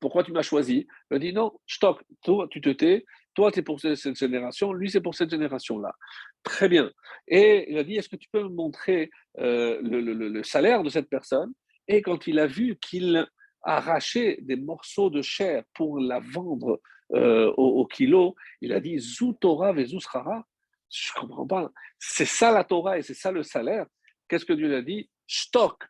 pourquoi 0.00 0.22
tu 0.22 0.32
m'as 0.32 0.42
choisi? 0.42 0.86
Il 1.10 1.18
dit, 1.18 1.32
non, 1.32 1.52
stop, 1.66 2.02
toi, 2.22 2.46
tu 2.50 2.60
te 2.60 2.68
tais, 2.70 3.04
toi, 3.34 3.52
tu 3.52 3.60
es 3.60 3.62
pour 3.62 3.80
cette 3.80 4.16
génération, 4.16 4.72
lui, 4.72 4.90
c'est 4.90 5.00
pour 5.00 5.14
cette 5.14 5.30
génération-là. 5.30 5.94
Très 6.42 6.68
bien. 6.68 6.90
Et 7.28 7.70
il 7.70 7.78
a 7.78 7.84
dit, 7.84 7.96
est-ce 7.96 8.08
que 8.08 8.16
tu 8.16 8.28
peux 8.30 8.42
me 8.42 8.48
montrer 8.48 9.10
euh, 9.38 9.78
le, 9.82 10.42
salaire 10.42 10.82
de 10.82 10.90
cette 10.90 11.08
personne? 11.08 11.52
Et 11.88 12.02
quand 12.02 12.26
il 12.26 12.38
a 12.38 12.46
vu 12.46 12.76
qu'il 12.80 13.26
arracher 13.66 14.38
des 14.42 14.56
morceaux 14.56 15.10
de 15.10 15.20
chair 15.20 15.64
pour 15.74 15.98
la 15.98 16.20
vendre 16.20 16.80
euh, 17.14 17.52
au, 17.56 17.86
kilo, 17.86 18.34
il 18.60 18.72
a 18.72 18.80
dit 18.80 18.98
Zou 18.98 19.34
Torah 19.34 19.72
Vezusrara. 19.72 20.46
Je 20.90 21.10
ne 21.16 21.20
comprends 21.20 21.46
pas. 21.46 21.72
C'est 21.98 22.26
ça 22.26 22.52
la 22.52 22.64
Torah 22.64 22.98
et 22.98 23.02
c'est 23.02 23.14
ça 23.14 23.30
le 23.30 23.42
salaire. 23.42 23.86
Qu'est-ce 24.28 24.44
que 24.44 24.52
Dieu 24.52 24.74
a 24.74 24.82
dit? 24.82 25.10
Stock, 25.26 25.84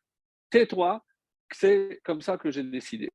tais-toi, 0.50 1.04
c'est 1.52 2.00
comme 2.04 2.20
ça 2.20 2.38
que 2.38 2.50
j'ai 2.50 2.62
décidé. 2.62 3.10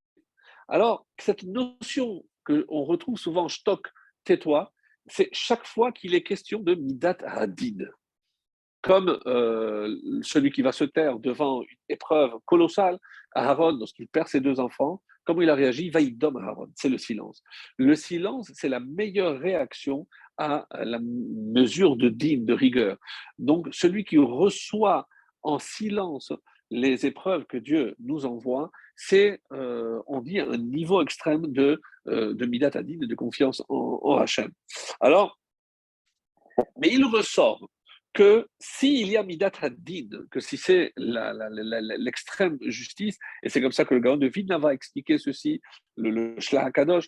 Alors, 0.67 1.05
cette 1.17 1.43
notion 1.43 2.23
qu'on 2.45 2.83
retrouve 2.83 3.17
souvent, 3.17 3.49
stock, 3.49 3.87
tais-toi, 4.23 4.71
c'est 5.07 5.29
chaque 5.31 5.65
fois 5.65 5.91
qu'il 5.91 6.15
est 6.15 6.23
question 6.23 6.59
de 6.59 6.75
Midat 6.75 7.17
Hadid 7.25 7.91
comme 8.81 9.19
euh, 9.27 9.95
celui 10.21 10.51
qui 10.51 10.61
va 10.61 10.71
se 10.71 10.83
taire 10.83 11.19
devant 11.19 11.61
une 11.61 11.77
épreuve 11.89 12.31
colossale, 12.45 12.97
Aaron, 13.33 13.77
lorsqu'il 13.77 14.07
perd 14.07 14.27
ses 14.27 14.41
deux 14.41 14.59
enfants, 14.59 15.01
comment 15.23 15.41
il 15.41 15.49
a 15.49 15.55
réagi? 15.55 15.89
Vaïdom 15.89 16.35
Aaron, 16.37 16.69
c'est 16.75 16.89
le 16.89 16.97
silence. 16.97 17.43
Le 17.77 17.95
silence, 17.95 18.51
c'est 18.53 18.69
la 18.69 18.79
meilleure 18.79 19.39
réaction 19.39 20.07
à 20.37 20.65
la 20.73 20.99
mesure 20.99 21.95
de 21.95 22.09
digne, 22.09 22.45
de 22.45 22.53
rigueur. 22.53 22.97
Donc, 23.37 23.67
celui 23.71 24.03
qui 24.03 24.17
reçoit 24.17 25.07
en 25.43 25.59
silence 25.59 26.33
les 26.71 27.05
épreuves 27.05 27.45
que 27.45 27.57
Dieu 27.57 27.95
nous 27.99 28.25
envoie, 28.25 28.71
c'est, 28.95 29.41
euh, 29.51 30.01
on 30.07 30.21
dit, 30.21 30.39
un 30.39 30.57
niveau 30.57 31.01
extrême 31.01 31.47
de, 31.51 31.81
euh, 32.07 32.33
de 32.33 32.45
midat 32.45 32.69
de 32.69 33.15
confiance 33.15 33.61
en, 33.69 33.99
en 34.01 34.17
Hachem. 34.17 34.51
Alors, 34.99 35.37
mais 36.79 36.89
il 36.89 37.05
ressort 37.05 37.69
que 38.13 38.47
s'il 38.59 39.09
y 39.09 39.17
a 39.17 39.23
Midat 39.23 39.51
Haddin, 39.61 40.25
que 40.29 40.39
si 40.39 40.57
c'est 40.57 40.91
l'extrême 40.97 42.57
justice, 42.61 43.17
et 43.43 43.49
c'est 43.49 43.61
comme 43.61 43.71
ça 43.71 43.85
que 43.85 43.93
le 43.93 44.01
Gaon 44.01 44.17
de 44.17 44.27
Vidna 44.27 44.57
va 44.57 44.73
expliquer 44.73 45.17
ceci, 45.17 45.61
le, 45.95 46.09
le 46.09 46.71
Kadosh, 46.71 47.07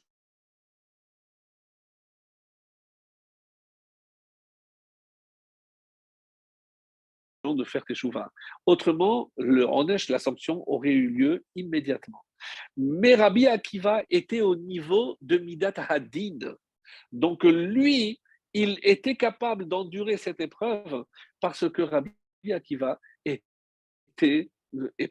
de 7.51 7.63
faire 7.65 7.83
teshuva. 7.83 8.31
Autrement, 8.65 9.31
le 9.37 9.65
Onesh, 9.65 10.07
la 10.07 10.17
aurait 10.47 10.93
eu 10.93 11.09
lieu 11.09 11.45
immédiatement. 11.55 12.23
Mais 12.77 13.15
Rabbi 13.15 13.47
Akiva 13.47 14.03
était 14.09 14.41
au 14.41 14.55
niveau 14.55 15.17
de 15.21 15.37
Midat 15.37 15.73
Haddin. 15.75 16.55
Donc 17.11 17.43
lui, 17.43 18.21
il 18.53 18.79
était 18.83 19.15
capable 19.15 19.67
d'endurer 19.67 20.17
cette 20.17 20.39
épreuve 20.39 21.05
parce 21.39 21.69
que 21.69 21.81
Rabbi 21.81 22.11
Akiva 22.51 22.99
était 23.25 24.49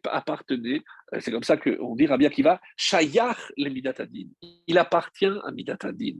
appartenait, 0.06 0.82
c'est 1.20 1.30
comme 1.30 1.42
ça 1.42 1.56
qu'on 1.56 1.94
dit 1.94 2.06
Rabbi 2.06 2.26
Akiva, 2.26 2.60
Shayach 2.76 3.52
le 3.56 3.70
Midatadin. 3.70 4.28
Il 4.66 4.78
appartient 4.78 5.26
à 5.26 5.50
Midatadin. 5.52 6.18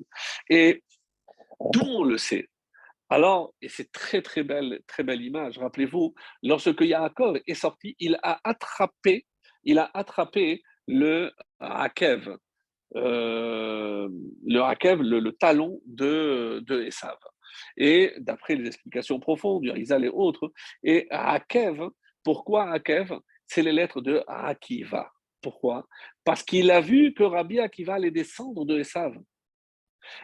Et 0.48 0.82
d'où 1.72 1.82
on 1.82 2.04
le 2.04 2.18
sait 2.18 2.48
Alors, 3.08 3.54
et 3.60 3.68
c'est 3.68 3.90
très 3.92 4.22
très 4.22 4.42
belle, 4.42 4.80
très 4.86 5.02
belle 5.02 5.22
image, 5.22 5.58
rappelez-vous, 5.58 6.14
lorsque 6.42 6.80
Yaakov 6.80 7.40
est 7.46 7.54
sorti, 7.54 7.96
il 7.98 8.18
a 8.22 8.40
attrapé, 8.44 9.26
il 9.64 9.78
a 9.78 9.90
attrapé 9.94 10.62
le 10.86 11.32
Akev, 11.60 12.36
euh, 12.96 14.08
le 14.46 14.60
Hakev, 14.60 15.02
le, 15.02 15.32
talon 15.32 15.80
de, 15.86 16.62
de 16.66 16.82
Esav. 16.82 17.16
Et 17.76 18.14
d'après 18.18 18.54
les 18.54 18.66
explications 18.66 19.20
profondes 19.20 19.62
du 19.62 19.70
et 19.70 20.08
autres, 20.08 20.52
et 20.82 21.06
Hakev, 21.10 21.88
pourquoi 22.24 22.70
Hakev 22.70 23.12
C'est 23.46 23.62
les 23.62 23.72
lettres 23.72 24.00
de 24.00 24.22
Akiva. 24.26 25.10
Pourquoi? 25.40 25.88
Parce 26.24 26.42
qu'il 26.42 26.70
a 26.70 26.80
vu 26.80 27.14
que 27.14 27.24
Rabbi 27.24 27.58
Akiva 27.58 27.94
allait 27.94 28.12
descendre 28.12 28.64
de 28.64 28.78
Esav. 28.78 29.18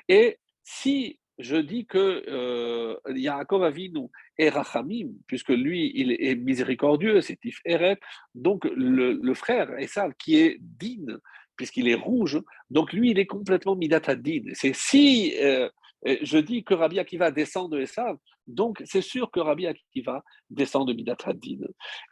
Et 0.08 0.38
si 0.62 1.18
je 1.38 1.56
dis 1.56 1.86
que 1.86 2.24
euh, 2.28 2.96
Yaakov 3.14 3.62
Avinu 3.62 4.08
est 4.36 4.48
Rachamim, 4.48 5.10
puisque 5.26 5.50
lui, 5.50 5.92
il 5.94 6.12
est 6.12 6.34
miséricordieux, 6.34 7.20
c'est 7.20 7.36
Tiferet, 7.36 7.98
donc 8.34 8.64
le, 8.64 9.12
le 9.12 9.34
frère 9.34 9.76
Esav, 9.78 10.14
qui 10.18 10.36
est 10.36 10.58
Din, 10.60 11.18
puisqu'il 11.58 11.88
est 11.88 11.94
rouge. 11.94 12.40
Donc 12.70 12.94
lui, 12.94 13.10
il 13.10 13.18
est 13.18 13.26
complètement 13.26 13.76
midatadin. 13.76 14.44
C'est 14.54 14.74
si 14.74 15.36
euh, 15.42 15.68
je 16.04 16.38
dis 16.38 16.64
que 16.64 16.72
Rabbi 16.72 16.98
Akiva 16.98 17.30
descend 17.30 17.70
de 17.70 17.80
Esav, 17.80 18.16
donc 18.46 18.80
c'est 18.86 19.02
sûr 19.02 19.30
que 19.30 19.40
Rabbi 19.40 19.66
Akiva 19.66 20.24
descend 20.48 20.88
de 20.88 20.94
midatadin. 20.94 21.66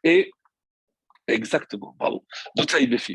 Et 0.04 0.30
exactement, 1.26 1.96
bravo. 1.98 2.26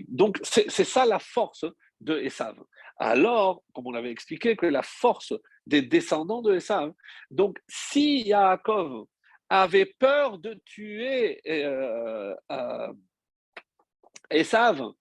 Donc 0.08 0.40
c'est 0.44 0.84
ça 0.84 1.06
la 1.06 1.20
force 1.20 1.66
de 2.00 2.18
Esav. 2.20 2.56
Alors, 2.98 3.64
comme 3.74 3.88
on 3.88 3.94
avait 3.94 4.12
expliqué, 4.12 4.56
que 4.56 4.66
la 4.66 4.82
force 4.82 5.34
des 5.66 5.82
descendants 5.82 6.42
de 6.42 6.56
Esav. 6.56 6.94
Donc, 7.30 7.60
si 7.68 8.22
Yaakov 8.24 9.06
avait 9.50 9.94
peur 10.00 10.38
de 10.38 10.60
tuer 10.66 11.42
euh, 11.48 12.36
euh, 12.52 12.94
Esav, 14.30 14.92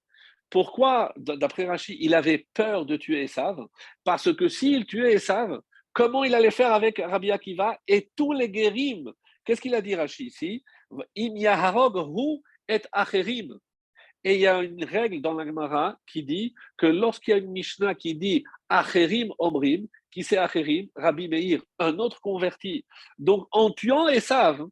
pourquoi, 0.51 1.12
d'après 1.16 1.66
Rachid, 1.66 1.96
il 2.01 2.14
avait 2.14 2.46
peur 2.53 2.84
de 2.84 2.96
tuer 2.96 3.22
Esav? 3.22 3.64
Parce 4.05 4.34
que 4.34 4.48
s'il 4.48 4.84
tuait 4.84 5.14
Esav, 5.14 5.61
comment 5.92 6.24
il 6.24 6.34
allait 6.34 6.51
faire 6.51 6.72
avec 6.72 6.98
Rabbi 6.98 7.30
Akiva 7.30 7.78
et 7.86 8.11
tous 8.16 8.32
les 8.32 8.51
guérims 8.51 9.12
Qu'est-ce 9.44 9.61
qu'il 9.61 9.74
a 9.74 9.80
dit 9.80 9.94
Rachid 9.94 10.26
ici? 10.26 10.64
Im 11.16 11.36
yaharog 11.36 11.96
hu 11.96 12.42
et 12.68 12.82
acherim. 12.92 13.59
Et 14.22 14.34
il 14.34 14.40
y 14.40 14.46
a 14.46 14.62
une 14.62 14.84
règle 14.84 15.22
dans 15.22 15.32
l'Agmara 15.32 15.96
qui 16.07 16.22
dit 16.22 16.55
que 16.76 16.86
lorsqu'il 16.86 17.32
y 17.32 17.34
a 17.34 17.38
une 17.38 17.51
Mishnah 17.51 17.94
qui 17.94 18.14
dit 18.14 18.44
Acherim 18.68 19.32
Omrim, 19.38 19.86
qui 20.11 20.22
c'est 20.24 20.36
Acherim, 20.36 20.88
Rabbi 20.94 21.28
Meir, 21.28 21.62
un 21.78 21.98
autre 21.98 22.20
converti. 22.20 22.84
Donc 23.18 23.46
en 23.51 23.70
tuant 23.70 24.09
Esav, 24.09 24.66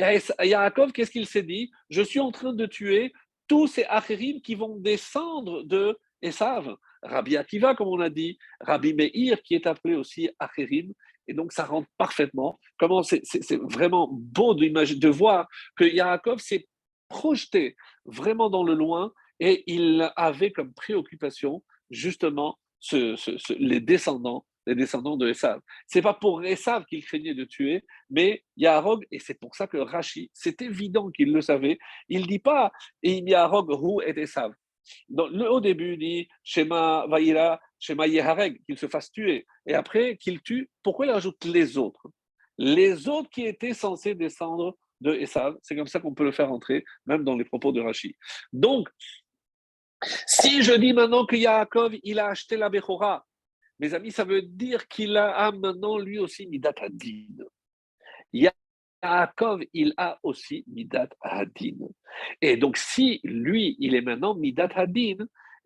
Yaakov, 0.00 0.92
qu'est-ce 0.92 1.10
qu'il 1.10 1.26
s'est 1.26 1.42
dit? 1.42 1.70
Je 1.88 2.02
suis 2.02 2.20
en 2.20 2.32
train 2.32 2.52
de 2.52 2.66
tuer 2.66 3.12
tous 3.48 3.66
ces 3.66 3.84
Acherim 3.84 4.40
qui 4.40 4.54
vont 4.54 4.76
descendre 4.76 5.62
de 5.64 5.98
Esav. 6.22 6.76
Rabbi 7.02 7.36
Akiva, 7.36 7.74
comme 7.74 7.88
on 7.88 8.00
a 8.00 8.10
dit, 8.10 8.38
Rabbi 8.60 8.92
Meir, 8.94 9.42
qui 9.42 9.54
est 9.54 9.66
appelé 9.66 9.94
aussi 9.94 10.30
Acherim. 10.38 10.92
Et 11.26 11.34
donc, 11.34 11.52
ça 11.52 11.64
rentre 11.64 11.88
parfaitement. 11.96 12.58
Comment 12.78 13.02
c'est 13.02 13.22
vraiment 13.62 14.08
beau 14.12 14.54
de 14.54 15.08
voir 15.08 15.46
que 15.76 15.84
Yaakov 15.84 16.38
s'est 16.38 16.66
projeté 17.08 17.76
vraiment 18.04 18.50
dans 18.50 18.62
le 18.62 18.74
loin 18.74 19.12
et 19.40 19.64
il 19.66 20.10
avait 20.16 20.52
comme 20.52 20.74
préoccupation 20.74 21.62
justement 21.90 22.58
les 22.92 23.80
descendants 23.80 24.44
les 24.68 24.74
descendants 24.74 25.16
de 25.16 25.28
Esav. 25.28 25.60
C'est 25.86 26.02
pas 26.02 26.14
pour 26.14 26.44
Esav 26.44 26.84
qu'il 26.84 27.04
craignait 27.04 27.34
de 27.34 27.44
tuer, 27.44 27.84
mais 28.10 28.44
Yarog, 28.56 29.04
et 29.10 29.18
c'est 29.18 29.34
pour 29.34 29.56
ça 29.56 29.66
que 29.66 29.78
Rashi, 29.78 30.30
c'est 30.34 30.60
évident 30.62 31.10
qu'il 31.10 31.32
le 31.32 31.40
savait, 31.40 31.78
il 32.08 32.26
dit 32.26 32.38
pas 32.38 32.70
Yarog 33.02 33.70
Hu 33.72 34.02
et 34.06 34.20
Esav. 34.20 34.52
au 35.10 35.60
début, 35.60 35.94
il 35.94 35.98
dit 35.98 36.28
Shema 36.42 37.06
Vaïra, 37.08 37.60
Shema 37.78 38.06
Yehareg, 38.06 38.62
qu'il 38.66 38.78
se 38.78 38.88
fasse 38.88 39.10
tuer. 39.10 39.46
Et 39.66 39.74
après, 39.74 40.16
qu'il 40.16 40.42
tue, 40.42 40.68
pourquoi 40.82 41.06
il 41.06 41.12
ajoute 41.12 41.44
les 41.44 41.78
autres? 41.78 42.08
Les 42.58 43.08
autres 43.08 43.30
qui 43.30 43.46
étaient 43.46 43.74
censés 43.74 44.14
descendre 44.14 44.76
de 45.00 45.14
Esav. 45.14 45.56
C'est 45.62 45.76
comme 45.76 45.86
ça 45.86 46.00
qu'on 46.00 46.14
peut 46.14 46.24
le 46.24 46.32
faire 46.32 46.52
entrer, 46.52 46.84
même 47.06 47.24
dans 47.24 47.36
les 47.36 47.44
propos 47.44 47.72
de 47.72 47.80
Rashi. 47.80 48.16
Donc, 48.52 48.88
si 50.26 50.62
je 50.62 50.72
dis 50.72 50.92
maintenant 50.92 51.24
que 51.24 51.36
Yaakov, 51.36 51.94
il 52.02 52.18
a 52.18 52.26
acheté 52.28 52.56
la 52.56 52.68
Bechora, 52.68 53.24
mes 53.78 53.94
amis, 53.94 54.10
ça 54.10 54.24
veut 54.24 54.42
dire 54.42 54.88
qu'il 54.88 55.16
a 55.16 55.52
maintenant 55.52 55.98
lui 55.98 56.18
aussi 56.18 56.46
Midat 56.46 56.74
Hadin. 56.80 57.44
Yaakov, 58.32 59.62
il 59.72 59.94
a 59.96 60.18
aussi 60.22 60.64
Midat 60.66 61.08
Hadin. 61.22 61.76
Et 62.40 62.56
donc, 62.56 62.76
si 62.76 63.20
lui, 63.22 63.76
il 63.78 63.94
est 63.94 64.00
maintenant 64.00 64.34
Midat 64.34 64.68
Hadin, 64.74 65.16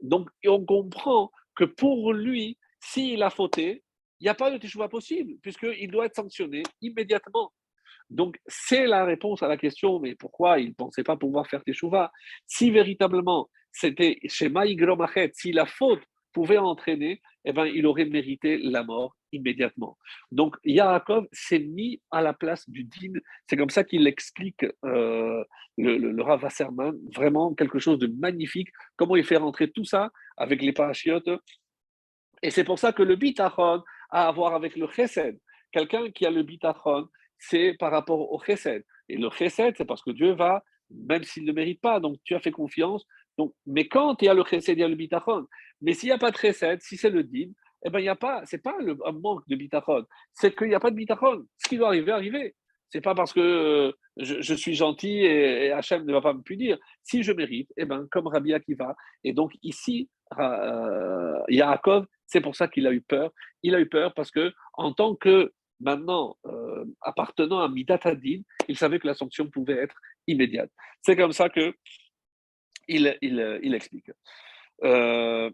donc 0.01 0.29
on 0.47 0.65
comprend 0.65 1.31
que 1.55 1.65
pour 1.65 2.13
lui, 2.13 2.59
s'il 2.81 3.23
a 3.23 3.31
fauté, 3.31 3.83
il 4.21 4.25
n'y 4.25 4.29
a 4.29 4.35
pas 4.35 4.51
de 4.51 4.59
teshuva 4.59 4.89
possible, 4.89 5.35
puisqu'il 5.43 5.91
doit 5.91 6.07
être 6.07 6.17
sanctionné 6.17 6.63
immédiatement. 6.81 7.53
Donc, 8.11 8.39
c'est 8.47 8.87
la 8.87 9.05
réponse 9.05 9.43
à 9.43 9.49
la 9.49 9.57
question, 9.57 9.99
mais 9.99 10.15
pourquoi 10.15 10.59
il 10.59 10.69
ne 10.69 10.75
pensait 10.75 11.03
pas 11.03 11.17
pouvoir 11.17 11.47
faire 11.47 11.65
teshuva 11.65 12.13
Si 12.47 12.71
véritablement 12.71 13.49
c'était 13.73 14.19
chez 14.27 14.49
Maïgromachet, 14.49 15.31
si 15.35 15.53
la 15.53 15.67
faute 15.67 16.03
pouvait 16.33 16.59
entraîner, 16.59 17.23
eh 17.45 17.53
ben, 17.53 17.66
il 17.66 17.86
aurait 17.86 18.05
mérité 18.05 18.59
la 18.59 18.84
mort 18.84 19.16
immédiatement. 19.32 19.99
Donc, 20.30 20.57
Yaakov 20.64 21.26
s'est 21.32 21.59
mis 21.59 22.01
à 22.11 22.22
la 22.22 22.32
place 22.32 22.68
du 22.68 22.84
din. 22.84 23.18
C'est 23.49 23.57
comme 23.57 23.70
ça 23.70 23.84
qu'il 23.84 24.07
explique 24.07 24.64
euh, 24.84 25.43
le, 25.78 25.97
le, 25.97 26.22
Rav 26.22 26.43
Wasserman, 26.43 26.97
vraiment 27.14 27.55
quelque 27.55 27.78
chose 27.78 27.99
de 27.99 28.07
magnifique, 28.07 28.68
comment 28.97 29.16
il 29.16 29.24
fait 29.24 29.36
rentrer 29.36 29.70
tout 29.70 29.84
ça 29.84 30.11
avec 30.36 30.62
les 30.62 30.72
parachiotes. 30.72 31.30
Et 32.43 32.51
c'est 32.51 32.64
pour 32.64 32.78
ça 32.78 32.93
que 32.93 33.03
le 33.03 33.16
bitachon 33.16 33.82
a 34.11 34.28
à 34.28 34.32
voir 34.32 34.55
avec 34.55 34.76
le 34.76 34.88
chesed. 34.88 35.38
Quelqu'un 35.72 36.11
qui 36.11 36.26
a 36.26 36.30
le 36.30 36.43
bitachon, 36.43 37.09
c'est 37.38 37.74
par 37.78 37.90
rapport 37.90 38.32
au 38.32 38.40
chesed. 38.45 38.84
Et 39.09 39.16
le 39.16 39.30
chesed, 39.30 39.74
c'est 39.76 39.84
parce 39.84 40.03
que 40.03 40.11
Dieu 40.11 40.32
va, 40.32 40.62
même 40.90 41.24
s'il 41.24 41.45
ne 41.45 41.53
mérite 41.53 41.80
pas, 41.80 42.01
donc 42.01 42.18
tu 42.24 42.34
as 42.34 42.40
fait 42.40 42.51
confiance. 42.51 43.07
Donc, 43.39 43.55
mais 43.66 43.89
quand 43.89 44.20
il 44.22 44.26
y 44.26 44.28
a 44.28 44.35
le 44.35 44.45
chesed, 44.45 44.76
il 44.76 44.80
y 44.80 44.85
a 44.85 44.89
le 44.89 44.95
bitachon. 44.95 45.47
Mais 45.80 45.95
s'il 45.95 46.09
n'y 46.09 46.12
a 46.12 46.18
pas 46.18 46.30
de 46.30 46.37
chesed, 46.37 46.80
si 46.80 46.97
c'est 46.97 47.11
le 47.11 47.24
din, 47.24 47.51
eh 47.85 47.91
ben, 47.91 48.07
a 48.09 48.14
pas, 48.14 48.43
un 48.64 49.12
manque 49.12 49.47
de 49.49 49.57
bitachon, 49.57 50.05
c'est 50.33 50.55
qu'il 50.57 50.68
n'y 50.68 50.74
a 50.74 50.80
pas 50.80 50.91
de 50.91 50.97
bitachon. 50.97 51.45
Ce 51.59 51.68
qui 51.68 51.76
doit 51.76 51.89
arriver, 51.89 52.12
arriver. 52.12 52.55
C'est 52.91 53.01
pas 53.01 53.14
parce 53.14 53.33
que 53.33 53.41
euh, 53.41 53.93
je, 54.18 54.55
suis 54.55 54.74
gentil 54.74 55.24
et, 55.24 55.72
Hachem 55.72 56.05
ne 56.05 56.12
va 56.12 56.20
pas 56.20 56.35
me 56.35 56.43
punir. 56.43 56.78
Si 57.03 57.22
je 57.22 57.33
mérite, 57.33 57.72
eh 57.78 57.87
ben, 57.87 58.07
comme 58.11 58.26
Rabbi 58.26 58.53
Akiva. 58.53 58.95
Et 59.24 59.33
donc 59.33 59.53
ici, 59.62 60.11
euh, 60.39 61.39
Yaakov, 61.49 62.07
c'est 62.26 62.43
pour 62.43 62.55
ça 62.55 62.68
qu'il 62.68 62.87
a 62.87 62.93
eu 62.93 63.01
peur. 63.01 63.30
Il 63.62 63.74
a 63.74 63.80
eu 63.80 63.89
peur 63.89 64.12
parce 64.14 64.30
que 64.30 64.53
en 64.74 64.93
tant 64.93 65.14
que 65.14 65.53
maintenant 65.80 66.37
euh, 66.47 66.85
appartenant 67.01 67.61
à 67.61 67.68
Midat 67.68 68.01
Hadin, 68.05 68.43
il 68.68 68.76
savait 68.76 68.99
que 68.99 69.07
la 69.07 69.14
sanction 69.14 69.49
pouvait 69.49 69.78
être 69.78 69.97
immédiate. 70.26 70.70
C'est 71.01 71.16
comme 71.16 71.33
ça 71.33 71.49
que 71.49 71.74
il, 72.89 73.74
explique. 73.74 74.11
Euh, 74.85 75.51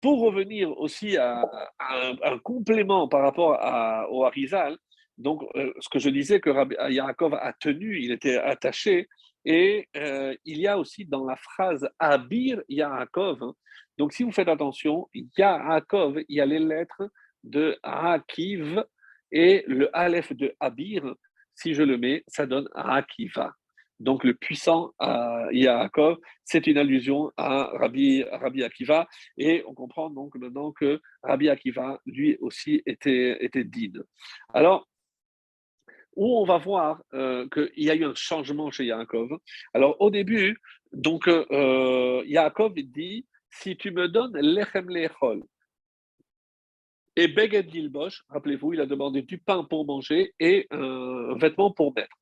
pour 0.00 0.20
revenir 0.20 0.76
aussi 0.78 1.16
à, 1.16 1.42
un, 1.78 2.38
complément 2.38 3.08
par 3.08 3.22
rapport 3.22 3.54
à, 3.60 4.10
au 4.10 4.24
Harizal, 4.24 4.76
donc 5.16 5.42
euh, 5.54 5.72
ce 5.80 5.88
que 5.88 5.98
je 5.98 6.10
disais 6.10 6.40
que 6.40 6.50
Yaakov 6.90 7.34
a 7.34 7.52
tenu, 7.54 8.00
il 8.00 8.12
était 8.12 8.36
attaché, 8.36 9.08
et 9.44 9.88
il 10.44 10.58
y 10.58 10.66
a 10.66 10.78
aussi 10.78 11.04
dans 11.04 11.24
la 11.24 11.36
phrase 11.36 11.88
Abir 11.98 12.62
Yaakov, 12.68 13.42
hein. 13.42 13.54
donc 13.98 14.12
si 14.12 14.22
vous 14.22 14.32
faites 14.32 14.48
attention, 14.48 15.08
Yaakov, 15.36 16.22
il 16.28 16.36
y 16.36 16.40
a 16.40 16.46
les 16.46 16.58
lettres 16.58 17.10
de 17.44 17.78
Akiv 17.82 18.84
et 19.30 19.64
le 19.66 19.94
Aleph 19.96 20.32
de 20.32 20.54
Abir, 20.60 21.14
si 21.54 21.74
je 21.74 21.82
le 21.82 21.98
mets, 21.98 22.24
ça 22.26 22.46
donne 22.46 22.68
Akiva. 22.74 23.52
Donc 24.00 24.24
le 24.24 24.34
puissant 24.34 24.92
euh, 25.02 25.46
Yaakov, 25.52 26.18
c'est 26.44 26.66
une 26.66 26.78
allusion 26.78 27.30
à 27.36 27.70
Rabbi, 27.78 28.24
Akiva. 28.62 29.08
Et 29.38 29.62
on 29.66 29.74
comprend 29.74 30.10
donc 30.10 30.34
maintenant 30.34 30.72
que 30.72 31.00
Rabbi 31.22 31.48
Akiva, 31.48 32.00
lui 32.06 32.36
aussi, 32.40 32.82
était, 32.86 33.44
était 33.44 33.64
digne. 33.64 34.02
Alors, 34.52 34.88
où 36.16 36.38
on 36.38 36.44
va 36.44 36.58
voir 36.58 37.02
euh, 37.12 37.48
qu'il 37.48 37.84
y 37.84 37.90
a 37.90 37.94
eu 37.94 38.04
un 38.04 38.14
changement 38.14 38.70
chez 38.70 38.84
Yaakov? 38.84 39.38
Alors 39.72 40.00
au 40.00 40.10
début, 40.10 40.58
donc 40.92 41.26
euh, 41.28 42.22
Yaakov 42.26 42.74
dit, 42.74 43.26
si 43.50 43.76
tu 43.76 43.90
me 43.90 44.08
donnes 44.08 44.36
lechem 44.36 44.88
lechol, 44.88 45.42
et 47.16 47.28
Beged 47.28 47.72
Lilbosh, 47.72 48.24
rappelez-vous, 48.28 48.72
il 48.72 48.80
a 48.80 48.86
demandé 48.86 49.22
du 49.22 49.38
pain 49.38 49.62
pour 49.62 49.86
manger 49.86 50.34
et 50.40 50.66
un 50.72 51.36
vêtement 51.38 51.70
pour 51.70 51.94
mettre. 51.94 52.16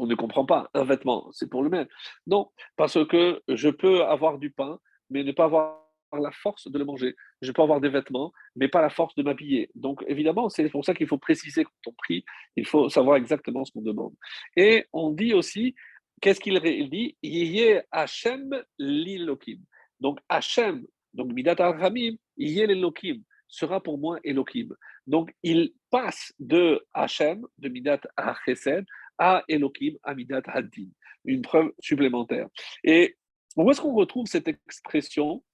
On 0.00 0.06
ne 0.06 0.14
comprend 0.14 0.46
pas, 0.46 0.70
un 0.72 0.84
vêtement, 0.84 1.28
c'est 1.32 1.50
pour 1.50 1.62
le 1.62 1.68
mettre. 1.68 1.94
Non, 2.26 2.50
parce 2.76 3.04
que 3.06 3.42
je 3.48 3.68
peux 3.68 4.02
avoir 4.02 4.38
du 4.38 4.50
pain, 4.50 4.80
mais 5.10 5.22
ne 5.24 5.32
pas 5.32 5.44
avoir 5.44 5.76
la 6.18 6.30
force 6.30 6.70
de 6.70 6.78
le 6.78 6.86
manger. 6.86 7.14
Je 7.42 7.52
peux 7.52 7.60
avoir 7.60 7.82
des 7.82 7.90
vêtements, 7.90 8.32
mais 8.56 8.68
pas 8.68 8.80
la 8.80 8.88
force 8.88 9.14
de 9.14 9.22
m'habiller. 9.22 9.70
Donc, 9.74 10.02
évidemment, 10.08 10.48
c'est 10.48 10.66
pour 10.70 10.86
ça 10.86 10.94
qu'il 10.94 11.06
faut 11.06 11.18
préciser 11.18 11.64
quand 11.64 11.90
on 11.90 11.92
prie, 11.92 12.24
il 12.56 12.66
faut 12.66 12.88
savoir 12.88 13.18
exactement 13.18 13.62
ce 13.66 13.72
qu'on 13.72 13.82
demande. 13.82 14.14
Et 14.56 14.86
on 14.94 15.10
dit 15.10 15.34
aussi, 15.34 15.74
qu'est-ce 16.22 16.40
qu'il 16.40 16.58
dit 16.88 17.18
Yé 17.22 17.82
Hachem 17.90 18.64
lilokim. 18.78 19.58
Donc, 20.00 20.18
Hachem, 20.30 20.86
donc 21.12 21.30
Midat 21.34 21.56
al-Ramim, 21.58 22.16
Yé 22.38 22.66
l'Elokim 22.66 23.22
sera 23.48 23.82
pour 23.82 23.98
moi 23.98 24.18
Elohim. 24.24 24.70
Donc, 25.06 25.34
il 25.42 25.74
passe 25.90 26.32
de 26.38 26.86
Hachem, 26.94 27.46
de 27.58 27.68
Midat 27.68 28.00
à 28.16 28.34
Chesed, 28.46 28.86
à 29.20 29.44
Elohim, 29.46 29.94
à 30.02 30.14
Midat 30.14 30.42
Haddin. 30.46 30.88
Une 31.26 31.42
preuve 31.42 31.70
supplémentaire. 31.78 32.48
Et 32.82 33.16
où 33.56 33.70
est-ce 33.70 33.80
qu'on 33.80 33.94
retrouve 33.94 34.26
cette 34.26 34.48
expression? 34.48 35.44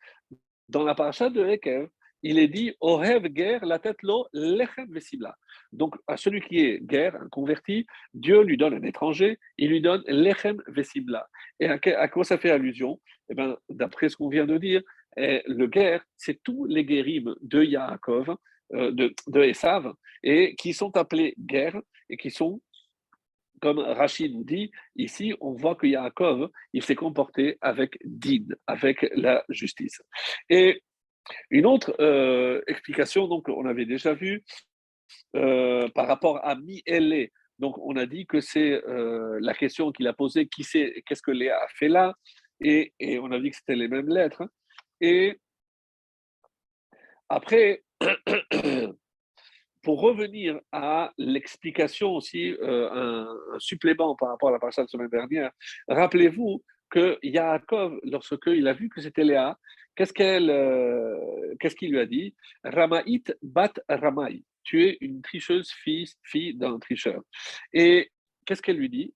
Dans 0.69 0.85
la 0.85 0.95
paracha 0.95 1.29
de 1.31 1.45
Ekev, 1.45 1.89
il 2.23 2.39
est 2.39 2.49
dit 2.49 2.75
Ohev 2.81 3.29
guerre 3.29 3.65
la 3.65 3.79
tête 3.79 4.03
lo 4.03 4.27
lechem 4.33 4.87
vesibla. 4.91 5.37
Donc, 5.73 5.97
à 6.07 6.17
celui 6.17 6.41
qui 6.41 6.59
est 6.61 6.81
guerre, 6.81 7.15
un 7.17 7.29
converti, 7.29 7.87
Dieu 8.15 8.43
lui 8.43 8.57
donne 8.57 8.75
un 8.75 8.83
étranger, 8.83 9.39
il 9.59 9.71
lui 9.71 9.81
donne 9.81 10.03
lechem 10.07 10.61
vesibla. 10.67 11.29
Et 11.61 11.67
à, 11.67 12.09
quoi 12.09 12.25
ça 12.25 12.39
fait 12.39 12.51
allusion? 12.51 13.01
Eh 13.29 13.35
bien, 13.35 13.57
d'après 13.69 14.09
ce 14.09 14.17
qu'on 14.17 14.29
vient 14.29 14.47
de 14.47 14.59
dire, 14.59 14.83
et 15.17 15.43
le 15.47 15.67
guerre, 15.67 16.05
c'est 16.17 16.43
tous 16.43 16.67
les 16.67 16.85
guérimes 16.85 17.35
de 17.43 17.63
Yaakov, 17.63 18.37
euh, 18.75 18.91
de, 18.91 19.15
de 19.29 19.43
Esav, 19.43 19.93
et 20.23 20.55
qui 20.57 20.73
sont 20.73 20.97
appelés 20.97 21.35
guerre 21.39 21.81
et 22.11 22.17
qui 22.17 22.31
sont 22.31 22.61
comme 23.61 23.79
Rachid 23.79 24.35
nous 24.35 24.45
dit, 24.45 24.71
ici, 24.97 25.35
on 25.41 25.53
voit 25.53 25.75
que 25.75 25.87
Yaakov, 25.87 26.51
il 26.73 26.83
s'est 26.83 26.95
comporté 26.95 27.59
avec 27.61 27.99
din, 28.05 28.47
avec 28.67 29.07
la 29.15 29.45
justice. 29.49 30.03
Et 30.49 30.83
une 31.51 31.67
autre 31.67 31.95
euh, 32.01 32.61
explication, 32.67 33.27
donc, 33.29 33.49
on 33.49 33.67
avait 33.67 33.87
déjà 33.87 34.15
vu, 34.15 34.45
euh, 35.37 35.89
par 35.89 36.07
rapport 36.07 36.45
à 36.45 36.57
Mi-Elé, 36.57 37.33
donc 37.59 37.79
on 37.79 37.97
a 37.97 38.07
dit 38.07 38.27
que 38.27 38.41
c'est 38.41 38.73
euh, 38.87 39.39
la 39.41 39.55
question 39.55 39.93
qu'il 39.93 40.07
a 40.07 40.13
posée, 40.13 40.47
qui 40.47 40.63
c'est, 40.63 41.03
qu'est-ce 41.07 41.23
que 41.23 41.31
Léa 41.31 41.57
a 41.57 41.69
fait 41.69 41.89
là, 41.89 42.15
et, 42.61 42.93
et 43.01 43.19
on 43.19 43.31
a 43.33 43.39
dit 43.39 43.51
que 43.51 43.57
c'était 43.57 43.77
les 43.77 43.89
mêmes 43.89 44.09
lettres. 44.09 44.45
Et 45.01 45.41
après, 47.29 47.83
pour 49.87 50.01
revenir 50.01 50.59
à 50.73 51.13
l'explication 51.17 52.11
aussi, 52.11 52.57
euh, 52.61 52.91
un, 52.91 53.59
supplément 53.61 54.17
par 54.17 54.31
rapport 54.31 54.49
à 54.49 54.53
la 54.53 54.59
partie 54.59 54.81
de 54.81 54.83
la 54.83 54.89
semaine 54.89 55.09
dernière, 55.09 55.53
rappelez-vous 55.87 56.61
que 56.91 57.17
Yaakov, 57.23 58.01
lorsqu'il 58.03 58.67
a 58.67 58.73
vu 58.73 58.89
que 58.89 59.01
c'était 59.01 59.23
Léa, 59.23 59.57
qu'est-ce 59.95 60.13
qu'elle, 60.13 60.51
euh, 60.51 61.55
qu'est-ce 61.61 61.77
qu'il 61.77 61.93
lui 61.93 62.01
a 62.01 62.07
dit? 62.07 62.35
Ramaït 62.65 63.33
bat 63.43 63.75
Ramaï. 63.89 64.43
Tu 64.65 64.89
es 64.89 64.99
une 65.01 65.23
tricheuse 65.23 65.71
fille, 65.71 66.11
fille 66.25 66.55
d'un 66.55 66.81
tricheur. 66.81 67.23
Et 67.73 68.11
qu'est-ce 68.45 68.63
qu'elle 68.63 68.79
lui 68.79 68.89
dit? 68.89 69.15